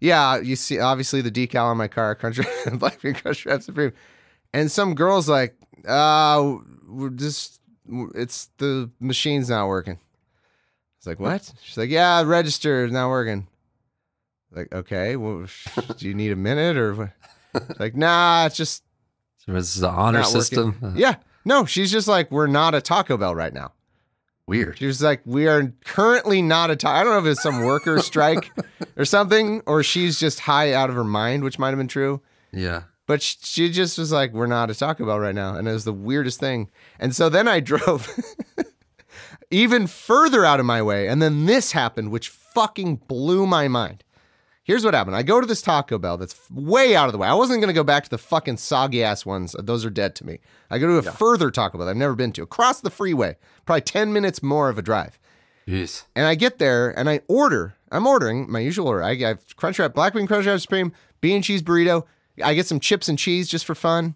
yeah, 0.00 0.38
you 0.40 0.56
see, 0.56 0.78
obviously 0.78 1.20
the 1.20 1.30
decal 1.30 1.64
on 1.64 1.76
my 1.76 1.88
car, 1.88 2.14
Crunch 2.16 2.40
Black 2.74 3.02
Bean 3.02 3.14
Crunch 3.14 3.44
Wrap 3.44 3.62
Supreme. 3.62 3.92
And 4.54 4.70
some 4.70 4.94
girl's 4.94 5.28
like, 5.28 5.56
uh, 5.86 6.56
we're 6.88 7.10
just, 7.10 7.60
it's 8.14 8.50
the 8.58 8.90
machine's 9.00 9.50
not 9.50 9.68
working. 9.68 9.98
It's 10.98 11.06
like, 11.06 11.18
what? 11.20 11.52
She's 11.62 11.76
like, 11.76 11.90
yeah, 11.90 12.22
register 12.22 12.84
is 12.84 12.92
not 12.92 13.08
working. 13.08 13.48
Like, 14.52 14.72
okay, 14.72 15.16
well, 15.16 15.46
do 15.96 16.06
you 16.06 16.14
need 16.14 16.30
a 16.32 16.36
minute 16.36 16.76
or 16.76 16.94
what? 16.94 17.10
Like, 17.78 17.94
nah, 17.94 18.46
it's 18.46 18.56
just 18.56 18.82
So 19.44 19.52
this 19.52 19.74
is 19.74 19.82
the 19.82 19.88
honor 19.90 20.22
system. 20.24 20.76
Uh, 20.82 20.92
Yeah. 20.94 21.16
No, 21.44 21.66
she's 21.66 21.92
just 21.92 22.08
like, 22.08 22.30
we're 22.30 22.46
not 22.46 22.74
a 22.74 22.80
Taco 22.80 23.18
Bell 23.18 23.34
right 23.34 23.52
now. 23.52 23.72
Weird. 24.46 24.78
She 24.78 24.86
was 24.86 25.02
like, 25.02 25.20
we 25.26 25.46
are 25.48 25.72
currently 25.84 26.40
not 26.40 26.70
a 26.70 26.76
Taco. 26.76 26.94
I 26.94 27.04
don't 27.04 27.12
know 27.12 27.28
if 27.28 27.32
it's 27.32 27.42
some 27.42 27.62
worker 27.64 27.98
strike 28.00 28.50
or 28.96 29.04
something, 29.04 29.60
or 29.66 29.82
she's 29.82 30.18
just 30.18 30.40
high 30.40 30.72
out 30.72 30.88
of 30.88 30.96
her 30.96 31.04
mind, 31.04 31.44
which 31.44 31.58
might 31.58 31.68
have 31.70 31.78
been 31.78 31.88
true. 31.88 32.22
Yeah. 32.52 32.84
But 33.12 33.20
she 33.20 33.68
just 33.68 33.98
was 33.98 34.10
like, 34.10 34.32
we're 34.32 34.46
not 34.46 34.70
a 34.70 34.74
Taco 34.74 35.04
Bell 35.04 35.20
right 35.20 35.34
now. 35.34 35.54
And 35.54 35.68
it 35.68 35.72
was 35.72 35.84
the 35.84 35.92
weirdest 35.92 36.40
thing. 36.40 36.70
And 36.98 37.14
so 37.14 37.28
then 37.28 37.46
I 37.46 37.60
drove 37.60 38.08
even 39.50 39.86
further 39.86 40.46
out 40.46 40.60
of 40.60 40.64
my 40.64 40.80
way. 40.80 41.08
And 41.08 41.20
then 41.20 41.44
this 41.44 41.72
happened, 41.72 42.10
which 42.10 42.30
fucking 42.30 43.02
blew 43.08 43.46
my 43.46 43.68
mind. 43.68 44.02
Here's 44.64 44.82
what 44.82 44.94
happened. 44.94 45.14
I 45.14 45.24
go 45.24 45.42
to 45.42 45.46
this 45.46 45.60
Taco 45.60 45.98
Bell 45.98 46.16
that's 46.16 46.50
way 46.50 46.96
out 46.96 47.04
of 47.04 47.12
the 47.12 47.18
way. 47.18 47.28
I 47.28 47.34
wasn't 47.34 47.60
going 47.60 47.68
to 47.68 47.78
go 47.78 47.84
back 47.84 48.04
to 48.04 48.08
the 48.08 48.16
fucking 48.16 48.56
soggy 48.56 49.04
ass 49.04 49.26
ones. 49.26 49.54
Those 49.58 49.84
are 49.84 49.90
dead 49.90 50.14
to 50.14 50.26
me. 50.26 50.38
I 50.70 50.78
go 50.78 50.86
to 50.86 51.06
a 51.06 51.12
further 51.12 51.50
Taco 51.50 51.76
Bell 51.76 51.84
that 51.84 51.90
I've 51.90 51.98
never 51.98 52.14
been 52.14 52.32
to 52.32 52.42
across 52.42 52.80
the 52.80 52.88
freeway, 52.88 53.36
probably 53.66 53.82
10 53.82 54.14
minutes 54.14 54.42
more 54.42 54.70
of 54.70 54.78
a 54.78 54.82
drive. 54.82 55.18
Jeez. 55.68 56.04
And 56.16 56.26
I 56.26 56.34
get 56.34 56.58
there 56.58 56.98
and 56.98 57.10
I 57.10 57.20
order. 57.28 57.74
I'm 57.90 58.06
ordering 58.06 58.50
my 58.50 58.60
usual 58.60 58.88
order. 58.88 59.02
I 59.02 59.16
have 59.16 59.54
Crunchwrap, 59.58 59.92
Black 59.92 60.14
Bean 60.14 60.26
Crunchwrap 60.26 60.62
Supreme, 60.62 60.94
bean 61.20 61.42
cheese 61.42 61.62
burrito. 61.62 62.06
I 62.42 62.54
get 62.54 62.66
some 62.66 62.80
chips 62.80 63.08
and 63.08 63.18
cheese 63.18 63.48
just 63.48 63.64
for 63.64 63.74
fun, 63.74 64.14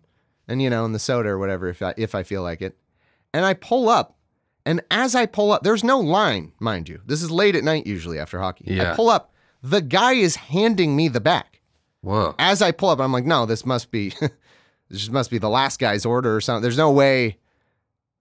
and 0.48 0.62
you 0.62 0.70
know, 0.70 0.84
and 0.84 0.94
the 0.94 0.98
soda 0.98 1.30
or 1.30 1.38
whatever 1.38 1.68
if 1.68 1.82
I, 1.82 1.94
if 1.96 2.14
I 2.14 2.22
feel 2.22 2.42
like 2.42 2.62
it. 2.62 2.76
And 3.32 3.44
I 3.44 3.54
pull 3.54 3.88
up, 3.88 4.16
and 4.64 4.82
as 4.90 5.14
I 5.14 5.26
pull 5.26 5.52
up, 5.52 5.62
there's 5.62 5.84
no 5.84 6.00
line, 6.00 6.52
mind 6.58 6.88
you. 6.88 7.00
This 7.06 7.22
is 7.22 7.30
late 7.30 7.54
at 7.54 7.64
night 7.64 7.86
usually 7.86 8.18
after 8.18 8.40
hockey. 8.40 8.64
Yeah. 8.68 8.92
I 8.92 8.96
pull 8.96 9.08
up. 9.08 9.32
The 9.62 9.80
guy 9.80 10.12
is 10.12 10.36
handing 10.36 10.96
me 10.96 11.08
the 11.08 11.20
back. 11.20 11.60
Whoa. 12.00 12.34
As 12.38 12.62
I 12.62 12.70
pull 12.70 12.90
up, 12.90 13.00
I'm 13.00 13.12
like, 13.12 13.24
no, 13.24 13.46
this 13.46 13.66
must 13.66 13.90
be, 13.90 14.12
this 14.88 15.10
must 15.10 15.30
be 15.30 15.38
the 15.38 15.48
last 15.48 15.78
guy's 15.78 16.06
order 16.06 16.34
or 16.34 16.40
something. 16.40 16.62
There's 16.62 16.78
no 16.78 16.90
way 16.90 17.38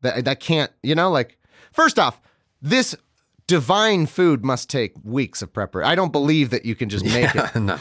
that 0.02 0.26
that 0.26 0.40
can't, 0.40 0.72
you 0.84 0.96
know, 0.96 1.12
like 1.12 1.38
first 1.72 2.00
off, 2.00 2.20
this 2.62 2.96
divine 3.48 4.06
food 4.06 4.44
must 4.44 4.70
take 4.70 4.94
weeks 5.04 5.42
of 5.42 5.54
preparation. 5.54 5.90
I 5.90 5.96
don't 5.96 6.12
believe 6.12 6.50
that 6.50 6.66
you 6.66 6.76
can 6.76 6.90
just 6.90 7.06
make 7.06 7.30
it. 7.36 7.56
no. 7.60 7.78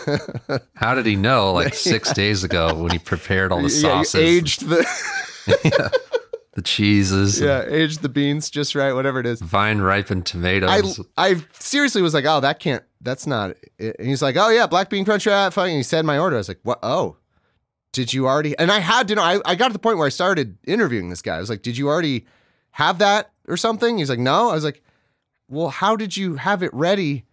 How 0.75 0.95
did 0.95 1.07
he 1.07 1.17
know 1.17 1.53
like 1.53 1.75
six 1.75 2.13
days 2.13 2.45
ago 2.45 2.75
when 2.75 2.93
he 2.93 2.99
prepared 2.99 3.53
all 3.53 3.63
the 3.63 3.69
Yeah, 3.71 4.03
sauces, 4.03 4.21
aged 4.21 4.69
the 4.69 4.85
the 6.55 6.63
cheeses, 6.63 7.41
yeah, 7.41 7.65
aged 7.67 8.03
the 8.03 8.09
beans 8.09 8.51
just 8.51 8.75
right, 8.75 8.93
whatever 8.93 9.21
it 9.21 9.27
is. 9.27 9.41
vine 9.41 9.81
ripened 9.81 10.23
I 10.23 10.31
tomatoes? 10.31 11.01
I 11.17 11.37
seriously 11.59 12.03
was 12.03 12.15
like, 12.15 12.25
oh, 12.27 12.41
that 12.41 12.61
can't. 12.61 12.83
That's 13.01 13.27
not. 13.27 13.57
It. 13.79 13.97
And 13.99 14.09
he's 14.09 14.23
like, 14.23 14.37
oh 14.37 14.51
yeah, 14.51 14.67
black 14.67 14.91
bean 14.91 15.05
crunch 15.05 15.27
ah, 15.27 15.31
wrap. 15.31 15.53
Fucking. 15.55 15.77
He 15.77 15.83
said 15.83 16.05
my 16.05 16.19
order. 16.19 16.37
I 16.37 16.39
was 16.39 16.49
like, 16.49 16.61
what? 16.63 16.79
Oh, 16.83 17.17
did 17.93 18.13
you 18.13 18.27
already? 18.27 18.57
And 18.59 18.71
I 18.71 18.81
had 18.81 19.09
to 19.09 19.15
know. 19.15 19.23
I, 19.23 19.41
I 19.45 19.55
got 19.55 19.69
to 19.69 19.73
the 19.73 19.79
point 19.79 19.99
where 19.99 20.07
I 20.07 20.11
started 20.11 20.59
interviewing 20.67 21.09
this 21.09 21.23
guy. 21.23 21.37
I 21.37 21.41
was 21.41 21.51
like, 21.51 21.63
did 21.63 21.77
you 21.79 21.89
already 21.89 22.27
have 22.73 22.99
that 22.99 23.31
or 23.49 23.57
something? 23.57 23.99
He's 23.99 24.11
like, 24.11 24.19
no. 24.19 24.51
I 24.51 24.55
was 24.55 24.65
like, 24.65 24.83
well, 25.55 25.69
how 25.69 25.97
did 25.97 26.17
you 26.17 26.37
have 26.37 26.63
it 26.63 26.73
ready? 26.75 27.25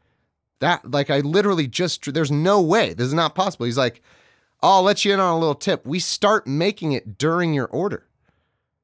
That 0.60 0.90
like 0.92 1.10
I 1.10 1.20
literally 1.20 1.68
just. 1.68 2.14
There's 2.14 2.32
no 2.32 2.62
way. 2.62 2.94
This 2.94 3.08
is 3.08 3.14
not 3.14 3.36
possible. 3.36 3.66
He's 3.66 3.78
like, 3.78 4.02
oh, 4.62 4.78
I'll 4.78 4.84
let 4.84 5.04
you 5.04 5.14
in 5.14 5.20
on 5.20 5.34
a 5.34 5.40
little 5.40 5.56
tip. 5.56 5.86
We 5.86 6.00
start 6.00 6.46
making 6.48 6.92
it 6.92 7.18
during 7.18 7.54
your 7.54 7.66
order. 7.68 8.06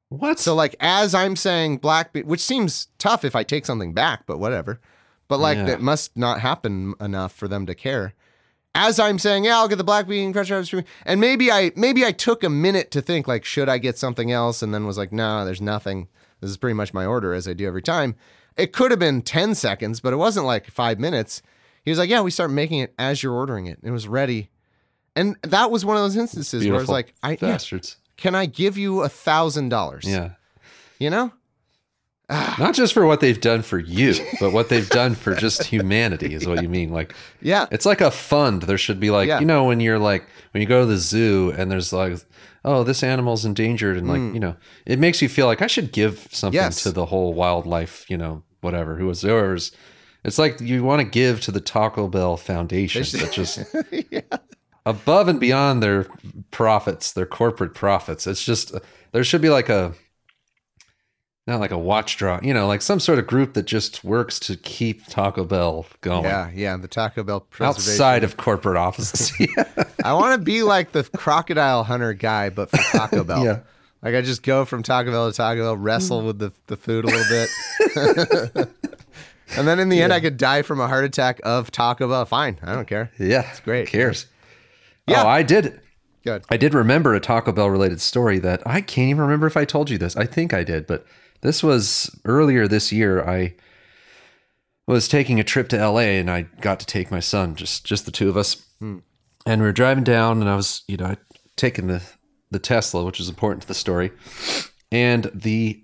what? 0.08 0.38
So 0.38 0.54
like 0.54 0.74
as 0.80 1.14
I'm 1.14 1.36
saying 1.36 1.78
black 1.78 2.12
bean, 2.12 2.26
which 2.26 2.40
seems 2.40 2.88
tough 2.98 3.24
if 3.24 3.36
I 3.36 3.42
take 3.44 3.64
something 3.66 3.92
back, 3.94 4.24
but 4.26 4.38
whatever. 4.38 4.80
But 5.28 5.38
like 5.40 5.58
Yeah. 5.58 5.66
that 5.66 5.80
must 5.80 6.16
not 6.16 6.40
happen 6.40 6.94
enough 7.00 7.32
for 7.32 7.46
them 7.48 7.66
to 7.66 7.74
care. 7.74 8.14
As 8.74 8.98
I'm 9.00 9.18
saying, 9.18 9.44
yeah, 9.44 9.56
I'll 9.58 9.68
get 9.68 9.76
the 9.76 9.84
black 9.84 10.06
bean 10.08 10.32
supreme. 10.34 10.84
And 11.04 11.20
maybe 11.20 11.50
I 11.52 11.72
maybe 11.76 12.04
I 12.04 12.12
took 12.12 12.42
a 12.42 12.48
minute 12.50 12.90
to 12.92 13.02
think 13.02 13.28
like, 13.28 13.44
should 13.44 13.68
I 13.68 13.78
get 13.78 13.98
something 13.98 14.30
else? 14.32 14.62
And 14.62 14.72
then 14.72 14.86
was 14.86 14.98
like, 14.98 15.12
no, 15.12 15.44
there's 15.44 15.60
nothing. 15.60 16.08
This 16.40 16.50
is 16.50 16.56
pretty 16.56 16.74
much 16.74 16.94
my 16.94 17.04
order 17.04 17.34
as 17.34 17.46
I 17.48 17.52
do 17.52 17.66
every 17.66 17.82
time. 17.82 18.14
It 18.58 18.72
could 18.72 18.90
have 18.90 19.00
been 19.00 19.22
10 19.22 19.54
seconds, 19.54 20.00
but 20.00 20.12
it 20.12 20.16
wasn't 20.16 20.44
like 20.46 20.66
five 20.70 20.98
minutes. 20.98 21.42
He 21.84 21.90
was 21.90 21.98
like, 21.98 22.10
yeah, 22.10 22.20
we 22.20 22.30
start 22.30 22.50
making 22.50 22.80
it 22.80 22.92
as 22.98 23.22
you're 23.22 23.32
ordering 23.32 23.66
it. 23.66 23.78
It 23.82 23.90
was 23.90 24.06
ready. 24.08 24.50
And 25.16 25.36
that 25.42 25.70
was 25.70 25.84
one 25.84 25.96
of 25.96 26.02
those 26.02 26.16
instances 26.16 26.66
where 26.66 26.76
I 26.76 26.80
was 26.80 26.88
like, 26.88 27.14
I 27.22 27.38
yeah, 27.40 27.58
can 28.16 28.34
I 28.34 28.46
give 28.46 28.76
you 28.76 29.02
a 29.02 29.08
thousand 29.08 29.68
dollars? 29.70 30.04
Yeah. 30.04 30.32
You 30.98 31.10
know? 31.10 31.32
Not 32.30 32.74
just 32.74 32.92
for 32.92 33.06
what 33.06 33.20
they've 33.20 33.40
done 33.40 33.62
for 33.62 33.78
you, 33.78 34.14
but 34.38 34.52
what 34.52 34.68
they've 34.68 34.88
done 34.88 35.14
for 35.14 35.34
just 35.34 35.64
humanity 35.64 36.34
is 36.34 36.46
what 36.46 36.62
you 36.62 36.68
mean. 36.68 36.90
Like 36.92 37.14
Yeah. 37.40 37.66
it's 37.70 37.86
like 37.86 38.00
a 38.02 38.10
fund. 38.10 38.62
There 38.62 38.76
should 38.78 39.00
be 39.00 39.10
like 39.10 39.28
Yeah. 39.28 39.40
you 39.40 39.46
know 39.46 39.64
when 39.64 39.80
you're 39.80 39.98
like 39.98 40.26
when 40.52 40.60
you 40.60 40.66
go 40.68 40.80
to 40.80 40.86
the 40.86 40.98
zoo 40.98 41.54
and 41.56 41.70
there's 41.70 41.92
like 41.92 42.18
oh 42.64 42.84
this 42.84 43.02
animal's 43.02 43.44
endangered 43.46 43.96
and 43.96 44.08
like 44.08 44.20
you 44.34 44.40
know 44.40 44.56
it 44.84 44.98
makes 44.98 45.22
you 45.22 45.28
feel 45.28 45.46
like 45.46 45.62
I 45.62 45.68
should 45.68 45.90
give 45.92 46.28
something 46.30 46.58
Mm. 46.60 46.64
Yes. 46.64 46.82
to 46.82 46.90
the 46.90 47.06
whole 47.06 47.32
wildlife 47.32 48.04
you 48.10 48.18
know 48.18 48.42
whatever 48.68 48.96
who 48.96 49.06
was 49.06 49.22
yours. 49.24 49.72
It's 50.24 50.38
like 50.38 50.60
you 50.60 50.84
want 50.84 51.00
to 51.00 51.08
give 51.08 51.40
to 51.42 51.50
the 51.50 51.60
Taco 51.60 52.06
Bell 52.06 52.36
Foundation 52.36 53.02
that 53.18 53.32
just 53.32 53.60
above 54.86 55.28
and 55.28 55.40
beyond 55.40 55.82
their 55.82 56.06
profits, 56.50 57.12
their 57.12 57.24
corporate 57.24 57.72
profits. 57.74 58.26
It's 58.26 58.44
just 58.44 58.74
there 59.12 59.24
should 59.24 59.40
be 59.40 59.48
like 59.48 59.70
a 59.70 59.94
not 61.46 61.60
like 61.60 61.70
a 61.70 61.78
watchdog, 61.78 62.44
you 62.44 62.52
know, 62.52 62.66
like 62.66 62.82
some 62.82 63.00
sort 63.00 63.18
of 63.18 63.26
group 63.26 63.54
that 63.54 63.64
just 63.64 64.04
works 64.04 64.38
to 64.40 64.54
keep 64.56 65.06
Taco 65.06 65.44
Bell 65.44 65.86
going 66.02 66.24
Yeah, 66.24 66.50
yeah, 66.54 66.76
the 66.76 66.88
Taco 66.88 67.22
Bell 67.22 67.40
preservation. 67.40 67.90
outside 67.90 68.22
of 68.24 68.36
corporate 68.36 68.76
offices. 68.76 69.32
I 70.04 70.12
want 70.12 70.38
to 70.38 70.44
be 70.44 70.62
like 70.62 70.92
the 70.92 71.04
crocodile 71.16 71.84
hunter 71.84 72.12
guy, 72.12 72.50
but 72.50 72.68
for 72.68 72.76
Taco 72.76 73.24
Bell. 73.30 73.44
Yeah. 73.44 73.60
Like 74.02 74.14
I 74.14 74.20
just 74.20 74.42
go 74.42 74.64
from 74.64 74.82
Taco 74.82 75.10
Bell 75.10 75.30
to 75.30 75.36
Taco 75.36 75.62
Bell, 75.62 75.76
wrestle 75.76 76.22
mm. 76.22 76.26
with 76.26 76.38
the, 76.38 76.52
the 76.66 76.76
food 76.76 77.04
a 77.04 77.08
little 77.08 77.46
bit. 78.56 78.68
and 79.56 79.66
then 79.66 79.80
in 79.80 79.88
the 79.88 80.00
end, 80.00 80.12
I 80.12 80.20
could 80.20 80.36
die 80.36 80.62
from 80.62 80.80
a 80.80 80.86
heart 80.86 81.04
attack 81.04 81.40
of 81.42 81.70
Taco 81.70 82.08
Bell. 82.08 82.24
Fine. 82.24 82.58
I 82.62 82.74
don't 82.74 82.86
care. 82.86 83.10
yeah, 83.18 83.48
it's 83.50 83.60
great. 83.60 83.88
Who 83.88 83.98
cares? 83.98 84.26
Yeah. 85.06 85.24
Oh, 85.24 85.28
I 85.28 85.42
did. 85.42 85.80
Good. 86.22 86.44
I 86.50 86.56
did 86.56 86.74
remember 86.74 87.14
a 87.14 87.20
Taco 87.20 87.52
Bell 87.52 87.70
related 87.70 88.00
story 88.00 88.38
that 88.40 88.62
I 88.66 88.80
can't 88.80 89.08
even 89.08 89.22
remember 89.22 89.46
if 89.46 89.56
I 89.56 89.64
told 89.64 89.90
you 89.90 89.98
this. 89.98 90.16
I 90.16 90.26
think 90.26 90.52
I 90.52 90.62
did, 90.62 90.86
but 90.86 91.06
this 91.40 91.62
was 91.62 92.14
earlier 92.24 92.68
this 92.68 92.92
year. 92.92 93.26
I 93.26 93.54
was 94.86 95.08
taking 95.08 95.40
a 95.40 95.44
trip 95.44 95.68
to 95.68 95.76
LA 95.76 96.18
and 96.18 96.30
I 96.30 96.42
got 96.60 96.80
to 96.80 96.86
take 96.86 97.10
my 97.10 97.20
son, 97.20 97.54
just 97.54 97.84
just 97.84 98.04
the 98.04 98.10
two 98.10 98.28
of 98.28 98.36
us. 98.36 98.64
Hmm. 98.78 98.98
And 99.46 99.60
we 99.60 99.66
were 99.66 99.72
driving 99.72 100.04
down 100.04 100.40
and 100.40 100.50
I 100.50 100.56
was, 100.56 100.82
you 100.88 100.96
know, 100.96 101.06
I'd 101.06 101.18
taken 101.56 101.86
the 101.86 102.02
the 102.50 102.58
Tesla, 102.58 103.04
which 103.04 103.20
is 103.20 103.28
important 103.28 103.62
to 103.62 103.68
the 103.68 103.74
story. 103.74 104.10
And 104.90 105.30
the 105.34 105.82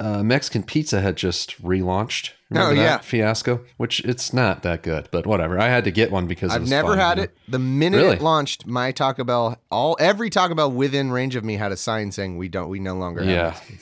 uh, 0.00 0.22
Mexican 0.22 0.62
pizza 0.62 1.00
had 1.00 1.16
just 1.16 1.60
relaunched. 1.62 2.30
Remember 2.50 2.72
Oh, 2.72 2.76
that 2.76 2.82
yeah. 2.82 2.98
fiasco, 2.98 3.60
which 3.78 4.00
it's 4.00 4.32
not 4.32 4.62
that 4.62 4.82
good, 4.82 5.08
but 5.10 5.26
whatever. 5.26 5.58
I 5.58 5.68
had 5.68 5.84
to 5.84 5.90
get 5.90 6.10
one 6.10 6.26
because 6.26 6.52
I've 6.52 6.62
was 6.62 6.70
never 6.70 6.88
fun, 6.88 6.98
had 6.98 7.10
you 7.10 7.16
know? 7.16 7.22
it. 7.24 7.36
The 7.48 7.58
minute 7.58 7.96
Really? 7.98 8.16
it 8.16 8.22
launched, 8.22 8.66
my 8.66 8.92
Taco 8.92 9.24
Bell, 9.24 9.58
all 9.70 9.96
every 10.00 10.28
Taco 10.28 10.54
Bell 10.54 10.70
within 10.70 11.10
range 11.12 11.34
of 11.36 11.44
me 11.44 11.56
had 11.56 11.72
a 11.72 11.76
sign 11.76 12.12
saying 12.12 12.36
we 12.36 12.48
don't, 12.48 12.68
we 12.68 12.78
no 12.78 12.94
longer 12.94 13.22
have. 13.24 13.30
Yeah. 13.70 13.76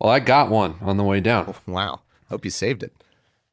Well, 0.00 0.12
I 0.12 0.20
got 0.20 0.48
one 0.50 0.76
on 0.80 0.96
the 0.96 1.02
way 1.04 1.20
down. 1.20 1.54
Wow. 1.66 2.02
Hope 2.28 2.44
you 2.44 2.50
saved 2.52 2.82
it. 2.82 2.92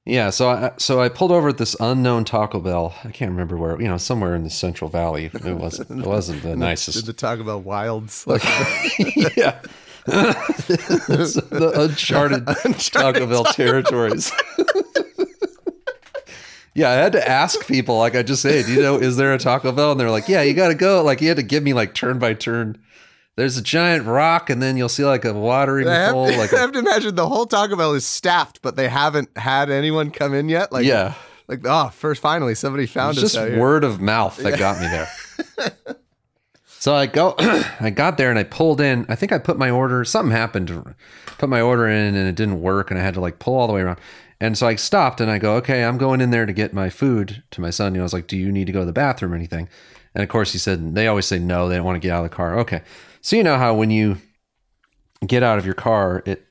Yeah, 0.06 0.30
so 0.30 0.50
I 0.50 0.72
so 0.78 1.02
I 1.02 1.10
pulled 1.10 1.32
over 1.32 1.50
at 1.50 1.58
this 1.58 1.76
unknown 1.80 2.26
Taco 2.26 2.60
Bell. 2.60 2.94
I 3.04 3.10
can't 3.10 3.32
remember 3.32 3.58
where, 3.58 3.82
you 3.82 3.88
know, 3.88 3.98
somewhere 3.98 4.36
in 4.36 4.44
the 4.44 4.52
Central 4.52 4.88
Valley. 4.88 5.32
It 5.34 5.44
wasn't 5.58 5.90
it 5.90 6.08
wasn't 6.08 6.44
the 6.44 6.50
Did 6.50 6.60
nicest. 6.60 7.08
the 7.08 7.14
Taco 7.14 7.44
Bell 7.44 7.62
wilds? 7.62 8.26
Like, 8.36 8.44
yeah. 9.36 9.60
the 10.06 11.72
uncharted, 11.76 12.46
Taco 12.94 13.26
Bell 13.26 13.44
territories. 13.46 14.32
yeah, 16.76 16.92
I 16.92 16.94
had 16.94 17.14
to 17.14 17.28
ask 17.28 17.66
people, 17.66 17.98
like 17.98 18.16
I 18.16 18.22
just 18.22 18.44
said, 18.44 18.68
you 18.68 18.84
know, 18.84 18.98
is 18.98 19.18
there 19.18 19.34
a 19.34 19.40
Taco 19.40 19.72
Bell? 19.72 19.92
And 19.94 20.00
they're 20.00 20.12
like, 20.12 20.30
yeah, 20.30 20.44
you 20.44 20.54
got 20.54 20.68
to 20.68 20.76
go. 20.76 21.02
Like, 21.04 21.22
you 21.22 21.30
had 21.30 21.38
to 21.38 21.44
give 21.44 21.64
me 21.64 21.74
like 21.74 21.96
turn 21.96 22.20
by 22.20 22.36
turn 22.36 22.78
there's 23.36 23.58
a 23.58 23.62
giant 23.62 24.06
rock, 24.06 24.50
and 24.50 24.62
then 24.62 24.78
you'll 24.78 24.90
see 24.90 25.04
like 25.04 25.26
a 25.26 25.34
watering 25.34 25.88
I 25.88 26.08
hole. 26.08 26.26
Like 26.26 26.54
I 26.54 26.58
a, 26.58 26.60
have 26.60 26.72
to 26.74 26.80
imagine 26.80 27.16
the 27.16 27.28
whole 27.28 27.46
Taco 27.46 27.76
Bell 27.76 27.94
is 27.94 28.06
staffed, 28.06 28.62
but 28.62 28.76
they 28.76 28.88
haven't 28.88 29.38
had 29.38 29.70
anyone 29.70 30.12
come 30.12 30.34
in 30.34 30.50
yet. 30.50 30.72
Like, 30.72 30.86
yeah, 30.86 31.16
like 31.48 31.62
oh, 31.66 31.90
first 31.90 32.22
finally 32.22 32.56
somebody 32.56 32.86
it 32.86 32.90
found 32.90 33.16
was 33.16 33.26
us 33.26 33.34
just 33.34 33.58
word 33.58 33.84
of 33.84 34.00
mouth 34.00 34.38
that 34.38 34.58
got 34.58 34.80
me 34.80 34.88
there. 34.88 35.96
so 36.66 36.96
I 36.96 37.08
go, 37.08 37.36
I 37.80 37.90
got 37.90 38.18
there 38.18 38.30
and 38.30 38.40
I 38.40 38.44
pulled 38.44 38.80
in. 38.80 39.06
I 39.10 39.16
think 39.16 39.32
I 39.32 39.38
put 39.38 39.58
my 39.58 39.70
order. 39.70 40.04
Something 40.06 40.32
happened. 40.32 40.96
Put 41.38 41.50
my 41.50 41.60
order 41.60 41.88
in 41.88 42.16
and 42.16 42.28
it 42.28 42.36
didn't 42.36 42.62
work, 42.62 42.90
and 42.90 43.00
I 43.00 43.04
had 43.04 43.16
to 43.16 43.22
like 43.22 43.40
pull 43.40 43.56
all 43.56 43.68
the 43.68 43.74
way 43.74 43.82
around. 43.82 44.00
And 44.40 44.58
so 44.58 44.68
I 44.68 44.76
stopped 44.76 45.22
and 45.22 45.32
I 45.32 45.38
go, 45.38 45.56
okay, 45.56 45.86
I'm 45.86 45.98
going 45.98 46.20
in 46.20 46.30
there 46.30 46.46
to 46.46 46.52
get 46.52 46.74
my 46.74 46.90
food 46.90 47.42
to 47.52 47.62
my 47.62 47.70
son. 47.70 47.94
You 47.94 48.00
know, 48.00 48.04
I 48.04 48.06
was 48.06 48.14
like, 48.14 48.28
do 48.28 48.36
you 48.36 48.52
need 48.52 48.66
to 48.66 48.74
go 48.74 48.82
to 48.82 48.86
the 48.86 48.92
bathroom 48.92 49.32
or 49.32 49.36
anything? 49.36 49.70
And 50.14 50.24
of 50.24 50.30
course, 50.30 50.52
he 50.52 50.58
said 50.58 50.96
they 50.96 51.08
always 51.08 51.26
say 51.26 51.40
no. 51.40 51.70
They 51.70 51.76
don't 51.76 51.86
want 51.86 51.96
to 51.96 52.06
get 52.06 52.12
out 52.12 52.24
of 52.24 52.32
the 52.32 52.36
car. 52.36 52.60
Okay, 52.60 52.82
so 53.26 53.36
you 53.36 53.42
know 53.42 53.58
how 53.58 53.74
when 53.74 53.90
you 53.90 54.18
get 55.26 55.42
out 55.42 55.58
of 55.58 55.66
your 55.66 55.74
car, 55.74 56.22
it 56.28 56.46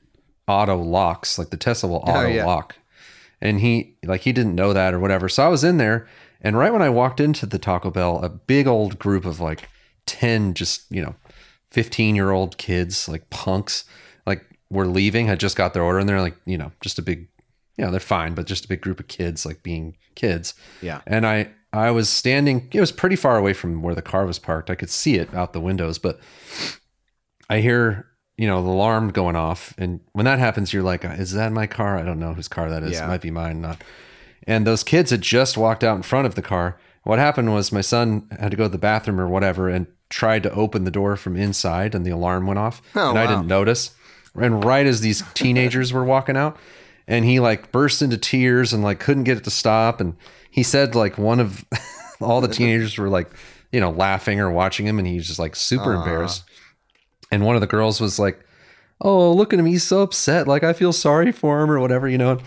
auto 0.45 0.75
locks, 0.75 1.39
like 1.39 1.49
the 1.49 1.55
Tesla 1.55 1.87
will 1.89 1.99
auto 1.99 2.27
yeah. 2.27 2.45
lock. 2.45 2.75
And 3.39 3.61
he 3.61 3.95
like 4.03 4.19
he 4.19 4.33
didn't 4.33 4.55
know 4.55 4.73
that 4.73 4.93
or 4.93 4.99
whatever. 4.99 5.29
So 5.29 5.45
I 5.45 5.47
was 5.47 5.63
in 5.63 5.77
there, 5.77 6.05
and 6.41 6.57
right 6.57 6.73
when 6.73 6.81
I 6.81 6.89
walked 6.89 7.21
into 7.21 7.45
the 7.45 7.57
Taco 7.57 7.91
Bell, 7.91 8.19
a 8.21 8.27
big 8.27 8.67
old 8.67 8.99
group 8.99 9.23
of 9.23 9.39
like 9.39 9.69
ten, 10.05 10.53
just 10.53 10.91
you 10.91 11.01
know, 11.01 11.15
fifteen 11.71 12.13
year 12.13 12.31
old 12.31 12.57
kids, 12.57 13.07
like 13.07 13.29
punks, 13.29 13.85
like 14.25 14.43
were 14.69 14.85
leaving, 14.85 15.27
had 15.27 15.39
just 15.39 15.55
got 15.55 15.73
their 15.73 15.83
order, 15.83 15.99
and 15.99 16.09
they're 16.09 16.19
like, 16.19 16.35
you 16.45 16.57
know, 16.57 16.73
just 16.81 16.99
a 16.99 17.01
big, 17.01 17.29
you 17.77 17.85
know, 17.85 17.91
they're 17.91 18.01
fine, 18.01 18.33
but 18.33 18.47
just 18.47 18.65
a 18.65 18.67
big 18.67 18.81
group 18.81 18.99
of 18.99 19.07
kids, 19.07 19.45
like 19.45 19.63
being 19.63 19.95
kids. 20.15 20.53
Yeah. 20.81 20.99
And 21.07 21.25
I 21.25 21.51
I 21.75 21.91
was 21.91 22.09
standing, 22.09 22.69
it 22.71 22.79
was 22.79 22.91
pretty 22.91 23.15
far 23.15 23.37
away 23.37 23.53
from 23.53 23.81
where 23.81 23.95
the 23.95 24.01
car 24.01 24.25
was 24.25 24.39
parked. 24.39 24.69
I 24.69 24.75
could 24.75 24.89
see 24.89 25.15
it 25.15 25.33
out 25.33 25.53
the 25.53 25.61
windows, 25.61 25.97
but 25.97 26.19
I 27.49 27.59
hear, 27.59 28.07
you 28.37 28.47
know, 28.47 28.63
the 28.63 28.69
alarm 28.69 29.09
going 29.09 29.35
off. 29.35 29.73
And 29.77 29.99
when 30.13 30.25
that 30.25 30.39
happens, 30.39 30.73
you're 30.73 30.83
like, 30.83 31.03
is 31.05 31.33
that 31.33 31.51
my 31.51 31.67
car? 31.67 31.97
I 31.97 32.03
don't 32.03 32.19
know 32.19 32.33
whose 32.33 32.47
car 32.47 32.69
that 32.69 32.83
is. 32.83 32.93
Yeah. 32.93 33.05
It 33.05 33.07
might 33.07 33.21
be 33.21 33.31
mine, 33.31 33.61
not. 33.61 33.83
And 34.47 34.65
those 34.65 34.83
kids 34.83 35.11
had 35.11 35.21
just 35.21 35.57
walked 35.57 35.83
out 35.83 35.95
in 35.95 36.03
front 36.03 36.27
of 36.27 36.35
the 36.35 36.41
car. 36.41 36.79
What 37.03 37.19
happened 37.19 37.53
was 37.53 37.71
my 37.71 37.81
son 37.81 38.27
had 38.39 38.51
to 38.51 38.57
go 38.57 38.63
to 38.63 38.69
the 38.69 38.77
bathroom 38.77 39.19
or 39.19 39.27
whatever 39.27 39.69
and 39.69 39.87
tried 40.09 40.43
to 40.43 40.53
open 40.53 40.83
the 40.83 40.91
door 40.91 41.15
from 41.15 41.35
inside 41.35 41.95
and 41.95 42.05
the 42.05 42.11
alarm 42.11 42.47
went 42.47 42.59
off. 42.59 42.81
Oh, 42.95 43.09
and 43.09 43.19
I 43.19 43.27
didn't 43.27 43.47
notice. 43.47 43.91
And 44.35 44.63
right 44.63 44.85
as 44.85 45.01
these 45.01 45.23
teenagers 45.33 45.93
were 45.93 46.03
walking 46.03 46.35
out, 46.35 46.57
and 47.07 47.23
he 47.23 47.39
like 47.39 47.71
burst 47.71 48.01
into 48.01 48.17
tears 48.17 48.73
and 48.73 48.83
like 48.83 48.99
couldn't 48.99 49.23
get 49.23 49.37
it 49.37 49.43
to 49.43 49.51
stop. 49.51 50.01
And 50.01 50.15
he 50.55 50.63
said 50.63 50.95
like 50.95 51.17
one 51.17 51.41
of 51.41 51.65
all 52.21 52.39
the 52.39 52.47
teenagers 52.47 52.97
were 52.97 53.09
like, 53.09 53.29
you 53.73 53.81
know, 53.81 53.91
laughing 53.91 54.39
or 54.39 54.49
watching 54.49 54.87
him, 54.87 54.99
and 54.99 55.05
he's 55.07 55.27
just 55.27 55.37
like 55.37 55.53
super 55.55 55.93
embarrassed. 55.93 56.45
And 57.29 57.43
one 57.43 57.55
of 57.55 57.61
the 57.61 57.67
girls 57.67 57.99
was 57.99 58.19
like, 58.19 58.39
"Oh, 59.01 59.33
look 59.33 59.51
at 59.51 59.59
him! 59.59 59.65
He's 59.65 59.83
so 59.83 60.01
upset. 60.01 60.47
Like 60.47 60.63
I 60.63 60.71
feel 60.71 60.93
sorry 60.93 61.33
for 61.33 61.61
him 61.61 61.69
or 61.69 61.79
whatever." 61.81 62.07
You 62.07 62.17
know. 62.17 62.31
And 62.31 62.41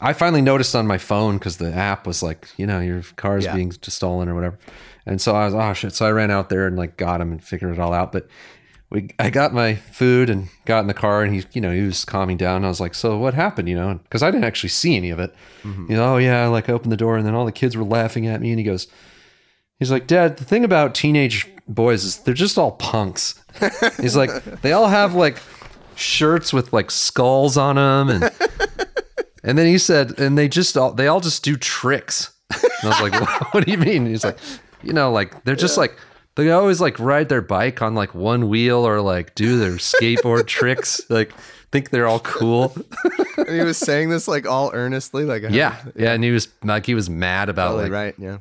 I 0.00 0.14
finally 0.14 0.40
noticed 0.40 0.74
on 0.74 0.86
my 0.86 0.96
phone 0.96 1.36
because 1.36 1.58
the 1.58 1.70
app 1.74 2.06
was 2.06 2.22
like, 2.22 2.48
you 2.56 2.66
know, 2.66 2.80
your 2.80 3.02
car 3.16 3.36
is 3.36 3.44
Yeah. 3.44 3.54
being 3.54 3.72
stolen 3.72 4.30
or 4.30 4.34
whatever. 4.34 4.58
And 5.04 5.20
so 5.20 5.34
I 5.34 5.44
was, 5.44 5.54
oh 5.54 5.72
shit. 5.74 5.92
So 5.94 6.06
I 6.06 6.12
ran 6.12 6.30
out 6.30 6.48
there 6.48 6.66
and 6.66 6.76
like 6.76 6.96
got 6.96 7.20
him 7.20 7.30
and 7.32 7.44
figured 7.44 7.74
it 7.74 7.78
all 7.78 7.92
out. 7.92 8.10
But 8.12 8.26
we, 8.90 9.10
I 9.20 9.30
got 9.30 9.54
my 9.54 9.76
food 9.76 10.28
and 10.28 10.48
got 10.64 10.80
in 10.80 10.88
the 10.88 10.94
car 10.94 11.22
and 11.22 11.32
he, 11.32 11.44
you 11.52 11.60
know, 11.60 11.72
he 11.72 11.82
was 11.82 12.04
calming 12.04 12.36
down. 12.36 12.64
I 12.64 12.68
was 12.68 12.80
like, 12.80 12.94
so 12.94 13.16
what 13.18 13.34
happened? 13.34 13.68
You 13.68 13.76
know, 13.76 14.00
because 14.02 14.22
I 14.22 14.30
didn't 14.30 14.44
actually 14.44 14.70
see 14.70 14.96
any 14.96 15.10
of 15.10 15.20
it. 15.20 15.32
Mm-hmm. 15.62 15.92
You 15.92 15.96
know, 15.96 16.14
oh 16.14 16.16
yeah, 16.16 16.48
like 16.48 16.68
I 16.68 16.72
opened 16.72 16.90
the 16.90 16.96
door 16.96 17.16
and 17.16 17.24
then 17.24 17.34
all 17.34 17.44
the 17.44 17.52
kids 17.52 17.76
were 17.76 17.84
laughing 17.84 18.26
at 18.26 18.40
me. 18.40 18.50
And 18.50 18.58
he 18.58 18.64
goes, 18.64 18.88
he's 19.78 19.92
like, 19.92 20.08
Dad, 20.08 20.38
the 20.38 20.44
thing 20.44 20.64
about 20.64 20.94
teenage 20.94 21.46
boys 21.68 22.04
is 22.04 22.18
they're 22.18 22.34
just 22.34 22.58
all 22.58 22.72
punks. 22.72 23.40
he's 24.00 24.16
like, 24.16 24.44
they 24.62 24.72
all 24.72 24.88
have 24.88 25.14
like 25.14 25.38
shirts 25.94 26.52
with 26.52 26.72
like 26.72 26.90
skulls 26.90 27.56
on 27.56 27.76
them 27.76 28.08
and 28.08 28.24
and 29.44 29.56
then 29.56 29.66
he 29.66 29.78
said, 29.78 30.18
and 30.18 30.36
they 30.36 30.48
just 30.48 30.76
all 30.76 30.92
they 30.92 31.06
all 31.06 31.20
just 31.20 31.44
do 31.44 31.56
tricks. 31.56 32.32
And 32.50 32.92
I 32.92 33.00
was 33.00 33.12
like, 33.12 33.30
what 33.54 33.64
do 33.64 33.70
you 33.70 33.78
mean? 33.78 34.06
He's 34.06 34.24
like, 34.24 34.38
you 34.82 34.92
know, 34.92 35.12
like 35.12 35.44
they're 35.44 35.54
just 35.54 35.78
like 35.78 35.96
they 36.36 36.50
always 36.50 36.80
like 36.80 36.98
ride 36.98 37.28
their 37.28 37.42
bike 37.42 37.82
on 37.82 37.94
like 37.94 38.14
one 38.14 38.48
wheel 38.48 38.86
or 38.86 39.00
like 39.00 39.34
do 39.34 39.58
their 39.58 39.72
skateboard 39.78 40.46
tricks. 40.46 41.00
Like 41.08 41.32
think 41.72 41.90
they're 41.90 42.06
all 42.06 42.20
cool. 42.20 42.74
and 43.36 43.48
he 43.48 43.60
was 43.60 43.78
saying 43.78 44.10
this 44.10 44.26
like 44.28 44.46
all 44.46 44.70
earnestly, 44.74 45.24
like 45.24 45.44
uh, 45.44 45.48
Yeah. 45.48 45.76
Yeah. 45.96 46.12
And 46.12 46.24
he 46.24 46.30
was 46.30 46.48
like 46.64 46.86
he 46.86 46.94
was 46.94 47.08
mad 47.10 47.48
about 47.48 47.68
totally 47.72 47.84
like 47.84 47.92
right, 47.92 48.14
yeah. 48.18 48.38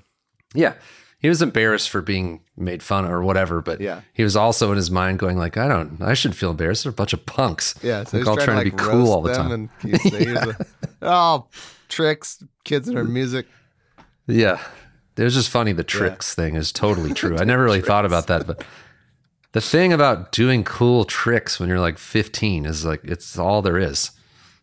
Yeah. 0.53 0.73
He 1.21 1.27
was 1.27 1.41
embarrassed 1.41 1.89
for 1.89 2.01
being 2.01 2.39
made 2.55 2.81
fun 2.81 3.03
of 3.03 3.11
or 3.11 3.21
whatever, 3.21 3.61
but 3.61 3.81
Yeah. 3.81 4.01
he 4.13 4.23
was 4.23 4.37
also 4.37 4.71
in 4.71 4.77
his 4.77 4.89
mind 4.89 5.19
going 5.19 5.37
like, 5.37 5.57
I 5.57 5.67
don't, 5.67 6.01
I 6.01 6.13
should 6.13 6.33
feel 6.33 6.51
embarrassed. 6.51 6.85
They're 6.85 6.91
a 6.91 6.93
bunch 6.93 7.11
of 7.11 7.25
punks. 7.25 7.75
Yeah, 7.83 8.05
so 8.05 8.17
like 8.17 8.21
he's 8.21 8.27
all 8.29 8.35
trying, 8.37 8.63
to, 8.63 8.69
to, 8.69 8.69
like, 8.69 8.77
be 8.77 8.83
cool 8.91 9.11
all 9.11 9.21
the 9.21 9.33
time. 9.33 9.51
And 9.51 9.69
he's, 9.81 10.01
he's 10.01 10.27
a- 10.37 10.57
oh, 11.01 11.47
tricks, 11.89 12.41
kids 12.63 12.87
and 12.87 12.97
our 12.97 13.03
music. 13.03 13.47
Yeah. 14.27 14.59
It 15.19 15.23
was 15.23 15.33
just 15.33 15.49
funny. 15.49 15.73
The 15.73 15.83
tricks 15.83 16.33
thing 16.33 16.55
is 16.55 16.71
totally 16.71 17.13
true. 17.13 17.37
I 17.37 17.43
never 17.51 17.63
really 17.63 17.81
thought 17.81 18.05
about 18.05 18.27
that, 18.27 18.47
but 18.47 18.63
the 19.51 19.59
thing 19.61 19.91
about 19.91 20.31
doing 20.31 20.63
cool 20.63 21.03
tricks 21.03 21.59
when 21.59 21.67
you're 21.67 21.79
like 21.79 21.97
15 21.97 22.65
is 22.65 22.85
like 22.85 23.01
it's 23.03 23.37
all 23.37 23.61
there 23.61 23.77
is. 23.77 24.11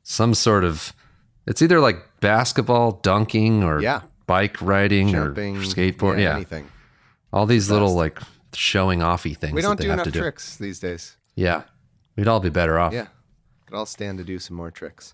Some 0.03 0.33
sort 0.35 0.65
of 0.65 0.93
it's 1.47 1.61
either 1.61 1.79
like 1.81 1.99
basketball, 2.21 2.93
dunking, 3.03 3.63
or 3.63 3.81
Yeah. 3.83 4.03
bike 4.27 4.61
riding 4.63 5.09
Jumping, 5.13 5.59
or 5.59 5.61
skateboard. 5.61 6.21
Yeah. 6.21 6.35
anything. 6.37 6.69
All 7.33 7.45
these 7.47 7.71
little 7.71 7.95
like 7.95 8.19
showing 8.55 9.01
offy 9.01 9.37
things 9.37 9.53
We 9.53 9.61
don't 9.61 9.77
they 9.77 9.85
do 9.85 9.91
have 9.91 9.97
enough 9.97 10.07
to 10.07 10.11
do. 10.13 10.21
tricks 10.21 10.57
these 10.57 10.79
days. 10.79 11.17
Yeah. 11.35 11.65
We'd 12.17 12.29
all 12.29 12.41
be 12.41 12.49
better 12.49 12.79
off. 12.79 12.95
Yeah, 12.95 13.09
could 13.67 13.77
all 13.77 13.85
stand 13.85 14.17
to 14.19 14.25
do 14.25 14.39
some 14.39 14.57
more 14.57 14.71
tricks. 14.71 15.13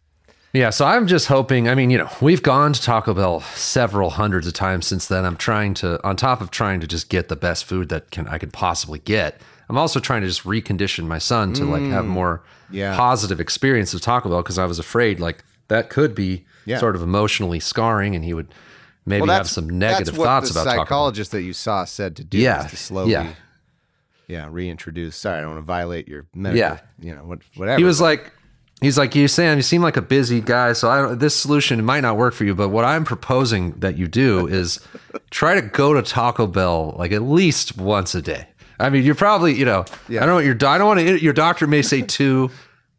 Yeah, 0.52 0.68
so 0.68 0.84
I'm 0.84 1.06
just 1.06 1.28
hoping. 1.28 1.66
I 1.68 1.74
mean, 1.74 1.88
you 1.88 1.96
know, 1.96 2.10
we've 2.20 2.42
gone 2.42 2.74
to 2.74 2.82
Taco 2.82 3.14
Bell 3.14 3.40
several 3.40 4.10
hundreds 4.10 4.46
of 4.46 4.52
times 4.52 4.86
since 4.86 5.06
then. 5.08 5.24
I'm 5.24 5.36
trying 5.36 5.72
to, 5.74 5.98
on 6.06 6.14
top 6.16 6.42
of 6.42 6.50
trying 6.50 6.80
to 6.80 6.86
just 6.86 7.08
get 7.08 7.28
the 7.28 7.36
best 7.36 7.64
food 7.64 7.88
that 7.88 8.10
can 8.10 8.28
I 8.28 8.36
could 8.36 8.52
possibly 8.52 8.98
get. 8.98 9.40
I'm 9.70 9.78
also 9.78 9.98
trying 9.98 10.20
to 10.20 10.26
just 10.26 10.44
recondition 10.44 11.06
my 11.06 11.16
son 11.16 11.54
to 11.54 11.64
like 11.64 11.82
have 11.84 12.04
mm, 12.04 12.08
more 12.08 12.42
Yeah. 12.70 12.94
positive 12.96 13.40
experience 13.40 13.94
of 13.94 14.02
Taco 14.02 14.28
Bell 14.28 14.42
because 14.42 14.58
I 14.58 14.66
was 14.66 14.78
afraid 14.78 15.18
like 15.20 15.42
that 15.68 15.88
could 15.88 16.14
be 16.14 16.44
Yeah. 16.66 16.78
sort 16.78 16.96
of 16.96 17.02
emotionally 17.02 17.58
scarring, 17.60 18.14
and 18.14 18.22
he 18.22 18.34
would 18.34 18.52
maybe 19.06 19.22
Well, 19.26 19.34
have 19.34 19.48
some 19.48 19.70
negative 19.78 20.14
thoughts 20.16 20.50
the 20.52 20.60
about 20.60 20.64
Taco 20.64 20.76
Bell. 20.76 20.84
psychologist 20.84 21.30
that 21.30 21.42
you 21.42 21.54
saw 21.54 21.86
said 21.86 22.14
to 22.16 22.24
do. 22.24 22.36
Yeah, 22.36 22.66
is 22.66 22.70
to 22.72 22.76
slowly, 22.76 23.12
yeah. 23.12 23.32
yeah, 24.28 24.48
reintroduce. 24.50 25.16
Sorry, 25.16 25.38
I 25.38 25.40
don't 25.40 25.52
want 25.52 25.62
to 25.62 25.66
violate 25.66 26.08
your 26.08 26.26
medical. 26.34 26.58
Yeah. 26.58 26.78
you 27.00 27.14
know 27.14 27.22
what, 27.24 27.38
whatever. 27.56 27.78
He 27.78 27.84
was 27.84 28.02
like, 28.02 28.30
he's 28.82 28.98
like, 28.98 29.14
you 29.14 29.26
Sam, 29.28 29.56
you 29.56 29.62
seem 29.62 29.80
like 29.80 29.96
a 29.96 30.02
busy 30.02 30.40
guy, 30.42 30.74
so 30.74 30.90
I 30.90 31.00
don't, 31.00 31.18
this 31.18 31.34
solution 31.34 31.82
might 31.84 32.00
not 32.00 32.18
work 32.18 32.34
for 32.34 32.44
you. 32.44 32.54
But 32.54 32.68
what 32.68 32.84
I'm 32.84 33.04
proposing 33.04 33.72
that 33.80 33.96
you 33.96 34.06
do 34.08 34.46
is 34.46 34.78
try 35.30 35.54
to 35.54 35.62
go 35.62 35.94
to 35.94 36.02
Taco 36.02 36.46
Bell 36.46 36.94
like 36.98 37.12
at 37.12 37.22
least 37.22 37.78
once 37.78 38.14
a 38.14 38.20
day. 38.20 38.48
I 38.78 38.90
mean, 38.90 39.04
you're 39.04 39.14
probably, 39.14 39.54
you 39.54 39.64
know, 39.64 39.84
I 40.08 40.12
don't 40.14 40.26
know 40.26 40.34
what 40.34 40.44
your 40.44 40.56
I 40.66 40.76
don't 40.78 40.86
want 40.88 41.00
to. 41.00 41.22
Your 41.22 41.32
doctor 41.32 41.66
may 41.66 41.82
say 41.82 42.02
two. 42.02 42.50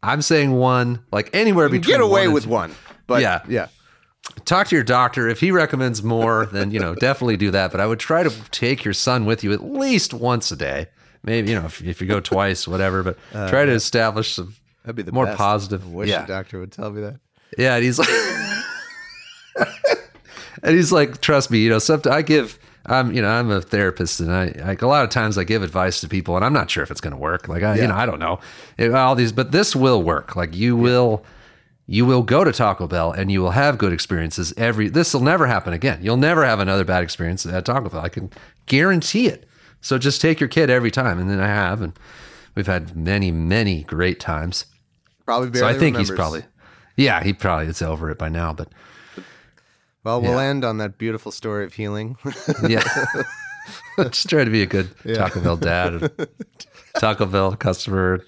I'm 0.02 0.22
saying 0.22 0.52
one. 0.52 1.04
Like 1.12 1.30
anywhere 1.34 1.68
between. 1.68 1.82
You 1.82 1.84
can 1.84 1.92
between 1.92 2.00
get 2.00 2.04
away 2.10 2.26
one 2.26 2.34
with 2.34 2.44
two. 2.44 2.50
one, 2.50 2.74
but 3.06 3.22
Yeah. 3.22 3.40
yeah, 3.48 3.68
Talk 4.46 4.68
to 4.68 4.74
your 4.76 4.84
doctor. 4.84 5.28
If 5.28 5.40
he 5.40 5.50
recommends 5.50 6.02
more, 6.02 6.46
then 6.46 6.70
you 6.70 6.80
know 6.80 6.94
definitely 6.94 7.36
do 7.36 7.50
that. 7.50 7.70
But 7.70 7.80
I 7.80 7.86
would 7.86 7.98
try 8.00 8.22
to 8.22 8.30
take 8.50 8.84
your 8.84 8.94
son 8.94 9.26
with 9.26 9.44
you 9.44 9.52
at 9.52 9.62
least 9.62 10.14
once 10.14 10.50
a 10.50 10.56
day. 10.56 10.86
Maybe 11.22 11.50
you 11.50 11.58
know 11.58 11.66
if, 11.66 11.82
if 11.82 12.00
you 12.00 12.06
go 12.06 12.20
twice, 12.20 12.66
whatever. 12.66 13.02
But 13.02 13.18
uh, 13.34 13.48
try 13.50 13.64
to 13.66 13.72
establish 13.72 14.32
some 14.34 14.54
that'd 14.84 14.94
be 14.96 15.02
the 15.02 15.12
more 15.12 15.26
best. 15.26 15.38
positive. 15.38 15.84
I 15.84 15.88
wish 15.88 16.08
yeah, 16.08 16.22
the 16.22 16.28
doctor 16.32 16.60
would 16.60 16.70
tell 16.72 16.90
me 16.90 17.00
that. 17.02 17.18
yeah, 17.58 17.74
and 17.74 17.84
he's 17.84 17.98
like, 17.98 18.08
and 20.62 20.74
he's 20.74 20.92
like, 20.92 21.20
trust 21.20 21.50
me, 21.50 21.58
you 21.58 21.68
know, 21.70 21.78
sometimes 21.78 22.14
I 22.14 22.22
give, 22.22 22.58
I'm, 22.86 23.12
you 23.12 23.22
know, 23.22 23.28
I'm 23.28 23.50
a 23.50 23.60
therapist, 23.60 24.20
and 24.20 24.32
I, 24.32 24.46
like, 24.64 24.82
a 24.82 24.86
lot 24.86 25.04
of 25.04 25.10
times 25.10 25.36
I 25.38 25.44
give 25.44 25.62
advice 25.62 26.00
to 26.00 26.08
people, 26.08 26.36
and 26.36 26.44
I'm 26.44 26.52
not 26.52 26.70
sure 26.70 26.82
if 26.82 26.90
it's 26.90 27.00
going 27.00 27.12
to 27.12 27.18
work. 27.20 27.48
Like, 27.48 27.62
I, 27.62 27.76
you 27.76 27.86
know, 27.86 27.94
I 27.94 28.06
don't 28.06 28.18
know, 28.18 28.40
It- 28.78 28.92
all 28.94 29.14
these, 29.14 29.32
but 29.32 29.52
this 29.52 29.74
will 29.76 30.02
work. 30.02 30.36
Like, 30.36 30.54
you 30.54 30.76
will, 30.76 31.24
you 31.86 32.06
will 32.06 32.22
go 32.22 32.44
to 32.44 32.52
Taco 32.52 32.86
Bell, 32.86 33.12
and 33.12 33.30
you 33.30 33.40
will 33.42 33.50
have 33.52 33.78
good 33.78 33.92
experiences. 33.92 34.54
Every 34.56 34.88
this 34.88 35.12
will 35.12 35.20
never 35.22 35.46
happen 35.46 35.72
again. 35.74 35.98
You'll 36.02 36.16
never 36.16 36.44
have 36.44 36.60
another 36.60 36.84
bad 36.84 37.02
experience 37.02 37.44
at 37.44 37.64
Taco 37.66 37.88
Bell. 37.90 38.00
I 38.00 38.08
can 38.08 38.30
guarantee 38.66 39.26
it. 39.26 39.46
So 39.82 39.98
just 39.98 40.20
take 40.22 40.40
your 40.40 40.48
kid 40.48 40.70
every 40.70 40.90
time, 40.90 41.18
and 41.18 41.28
then 41.28 41.40
I 41.40 41.46
have, 41.48 41.82
and 41.82 41.92
we've 42.54 42.66
had 42.66 42.96
many, 42.96 43.30
many 43.30 43.82
great 43.82 44.18
times. 44.18 44.64
Probably 45.24 45.58
So 45.58 45.66
I 45.66 45.74
think 45.74 45.96
he's 45.96 46.10
probably, 46.10 46.44
yeah, 46.96 47.22
he 47.22 47.32
probably 47.32 47.66
is 47.66 47.80
over 47.82 48.10
it 48.10 48.18
by 48.18 48.28
now. 48.28 48.52
But 48.52 48.68
Well, 50.04 50.20
we'll 50.20 50.32
Yeah. 50.34 50.42
end 50.48 50.64
on 50.64 50.78
that 50.78 50.98
beautiful 50.98 51.32
story 51.32 51.64
of 51.64 51.72
healing. 51.74 52.16
yeah, 52.68 52.82
just 53.98 54.28
try 54.28 54.44
to 54.44 54.50
be 54.50 54.62
a 54.62 54.66
good 54.66 54.90
Taco 55.14 55.40
Bell 55.40 55.56
dad, 55.56 56.10
Taco 56.98 57.26
Bell 57.26 57.56
customer. 57.56 58.22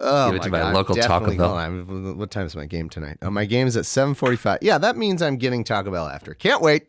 Oh 0.00 0.26
Give 0.30 0.36
it 0.36 0.42
to 0.44 0.50
my 0.50 0.58
God, 0.58 0.74
local 0.74 0.96
Taco 0.96 1.34
Bell. 1.36 1.54
on, 1.54 2.18
What 2.18 2.30
time 2.30 2.46
is 2.46 2.54
my 2.54 2.66
game 2.66 2.88
tonight? 2.88 3.16
Oh, 3.22 3.30
my 3.30 3.44
game's 3.44 3.76
at 3.76 3.86
seven 3.86 4.14
forty-five. 4.14 4.58
Yeah, 4.60 4.78
that 4.78 4.96
means 4.96 5.22
I'm 5.22 5.36
getting 5.36 5.64
Taco 5.64 5.90
Bell 5.90 6.06
after. 6.08 6.34
Can't 6.34 6.60
wait. 6.62 6.86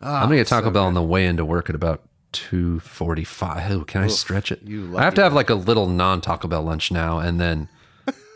I'm 0.00 0.24
gonna 0.24 0.36
get 0.36 0.50
ah, 0.52 0.56
Taco 0.60 0.70
Bell 0.70 0.84
on 0.86 0.94
the 0.94 1.02
way 1.02 1.26
into 1.26 1.44
work 1.44 1.68
at 1.68 1.74
about 1.76 2.02
two 2.34 2.80
forty 2.80 3.24
five. 3.24 3.70
Oh, 3.70 3.84
can 3.84 4.02
I 4.02 4.08
stretch 4.08 4.52
it? 4.52 4.60
you 4.62 4.98
I 4.98 5.02
have 5.04 5.14
to 5.14 5.22
have 5.22 5.32
like 5.32 5.48
a 5.48 5.54
little 5.54 5.86
non 5.88 6.20
Taco 6.20 6.48
Bell 6.48 6.62
lunch 6.62 6.90
now, 6.90 7.18
and 7.18 7.40
then 7.40 7.68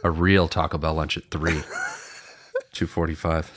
a 0.02 0.10
real 0.10 0.48
Taco 0.48 0.78
Bell 0.78 0.94
lunch 0.94 1.16
at 1.18 1.30
three. 1.30 1.60
two 2.72 2.86
forty 2.86 3.14
five. 3.14 3.50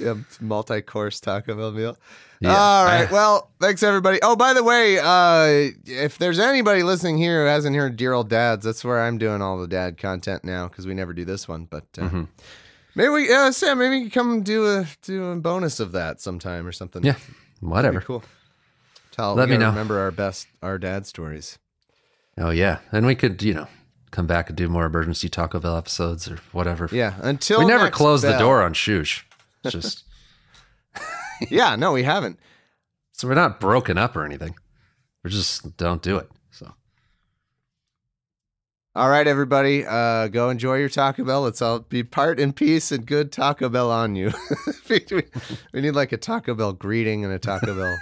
Yeah, 0.00 0.14
multi-course 0.40 1.20
Taco 1.20 1.56
Bell 1.56 1.72
meal. 1.72 1.96
Yeah. 2.40 2.54
All 2.54 2.84
right. 2.84 3.10
Well, 3.10 3.50
thanks 3.60 3.82
everybody. 3.82 4.18
Oh, 4.22 4.36
by 4.36 4.52
the 4.52 4.62
way, 4.62 4.98
uh, 4.98 5.70
if 5.86 6.18
there's 6.18 6.38
anybody 6.38 6.82
listening 6.82 7.16
here 7.16 7.42
who 7.44 7.48
hasn't 7.48 7.74
heard 7.74 7.96
Dear 7.96 8.12
Old 8.12 8.28
Dads, 8.28 8.64
that's 8.66 8.84
where 8.84 9.00
I'm 9.00 9.16
doing 9.16 9.40
all 9.40 9.58
the 9.58 9.66
dad 9.66 9.96
content 9.96 10.44
now 10.44 10.68
because 10.68 10.86
we 10.86 10.92
never 10.92 11.14
do 11.14 11.24
this 11.24 11.48
one. 11.48 11.64
But 11.64 11.84
uh, 11.96 12.02
Mm-hmm. 12.02 12.22
maybe 12.94 13.08
we, 13.08 13.32
uh, 13.32 13.50
Sam, 13.52 13.78
maybe 13.78 13.96
you 13.96 14.10
can 14.10 14.10
come 14.10 14.42
do 14.42 14.66
a 14.66 14.86
do 15.02 15.30
a 15.30 15.36
bonus 15.36 15.80
of 15.80 15.92
that 15.92 16.20
sometime 16.20 16.66
or 16.66 16.72
something. 16.72 17.02
Yeah, 17.02 17.16
whatever. 17.60 18.02
cool. 18.02 18.22
Tell, 19.16 19.34
Let 19.34 19.48
me 19.48 19.56
know. 19.56 19.70
Remember 19.70 19.98
our 19.98 20.10
best 20.10 20.46
our 20.62 20.78
dad 20.78 21.06
stories. 21.06 21.58
Oh 22.38 22.50
yeah, 22.50 22.80
and 22.92 23.06
we 23.06 23.14
could 23.14 23.42
you 23.42 23.54
know 23.54 23.66
come 24.10 24.26
back 24.26 24.48
and 24.50 24.56
do 24.56 24.68
more 24.68 24.84
emergency 24.84 25.28
Taco 25.28 25.58
Bell 25.58 25.76
episodes 25.76 26.30
or 26.30 26.36
whatever. 26.52 26.88
Yeah. 26.92 27.14
Until 27.20 27.60
we 27.60 27.64
never 27.64 27.84
next 27.84 27.96
closed 27.96 28.24
the 28.24 28.36
door 28.38 28.62
on 28.62 28.74
Shoosh. 28.74 29.22
It's 29.64 29.72
just 29.72 30.04
yeah. 31.50 31.76
No, 31.76 31.92
we 31.92 32.02
haven't. 32.02 32.38
so 33.12 33.26
we're 33.26 33.34
not 33.34 33.58
broken 33.58 33.96
up 33.96 34.16
or 34.16 34.24
anything. 34.24 34.54
We 35.24 35.30
just 35.30 35.76
don't 35.78 36.02
do 36.02 36.18
it. 36.18 36.30
So 36.50 36.72
All 38.94 39.08
right, 39.08 39.26
everybody, 39.26 39.84
uh, 39.86 40.28
go 40.28 40.50
enjoy 40.50 40.76
your 40.76 40.88
Taco 40.88 41.24
Bell. 41.24 41.42
Let's 41.42 41.60
all 41.60 41.80
be 41.80 42.02
part 42.02 42.38
in 42.38 42.52
peace 42.52 42.92
and 42.92 43.04
good 43.06 43.32
Taco 43.32 43.68
Bell 43.68 43.90
on 43.90 44.14
you. 44.14 44.32
we, 44.88 45.04
we 45.72 45.80
need 45.80 45.92
like 45.92 46.12
a 46.12 46.16
Taco 46.16 46.54
Bell 46.54 46.72
greeting 46.74 47.24
and 47.24 47.32
a 47.32 47.38
Taco 47.38 47.74
Bell 47.74 47.96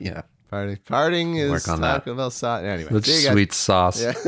yeah, 0.00 0.22
party. 0.54 0.76
Parting 0.86 1.36
is 1.36 1.50
Work 1.50 1.68
on 1.68 1.80
that. 1.80 2.04
Taco 2.04 2.14
Bell 2.14 2.30
sauce. 2.30 2.62
Anyway, 2.62 2.90
with 2.90 3.06
see 3.06 3.18
you 3.18 3.24
guys. 3.24 3.32
sweet 3.32 3.52
sauce. 3.52 4.00
Yeah. 4.00 4.14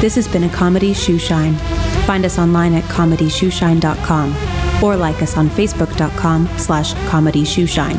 This 0.00 0.14
has 0.14 0.28
been 0.28 0.44
a 0.44 0.48
Comedy 0.48 0.92
Shoeshine. 0.92 1.56
Find 2.06 2.24
us 2.24 2.38
online 2.38 2.72
at 2.74 2.84
comedyshoeshine.com 2.84 4.82
or 4.84 4.96
like 4.96 5.20
us 5.22 5.36
on 5.36 5.48
facebook.com 5.48 6.46
slash 6.56 6.94
comedy 7.08 7.42
shoeshine. 7.42 7.98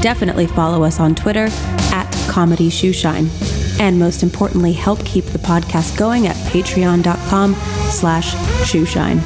Definitely 0.00 0.46
follow 0.46 0.84
us 0.84 1.00
on 1.00 1.16
Twitter 1.16 1.48
at 1.92 2.08
comedy 2.30 2.70
shoeshine. 2.70 3.49
And 3.80 3.98
most 3.98 4.22
importantly, 4.22 4.72
help 4.72 5.02
keep 5.06 5.24
the 5.24 5.38
podcast 5.38 5.98
going 5.98 6.26
at 6.26 6.36
patreon.com 6.52 7.54
slash 7.88 8.34
shoeshine. 8.70 9.16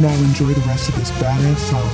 Now 0.00 0.14
enjoy 0.24 0.54
the 0.54 0.62
rest 0.62 0.88
of 0.88 0.96
this 0.96 1.10
badass 1.12 1.58
song. 1.58 1.86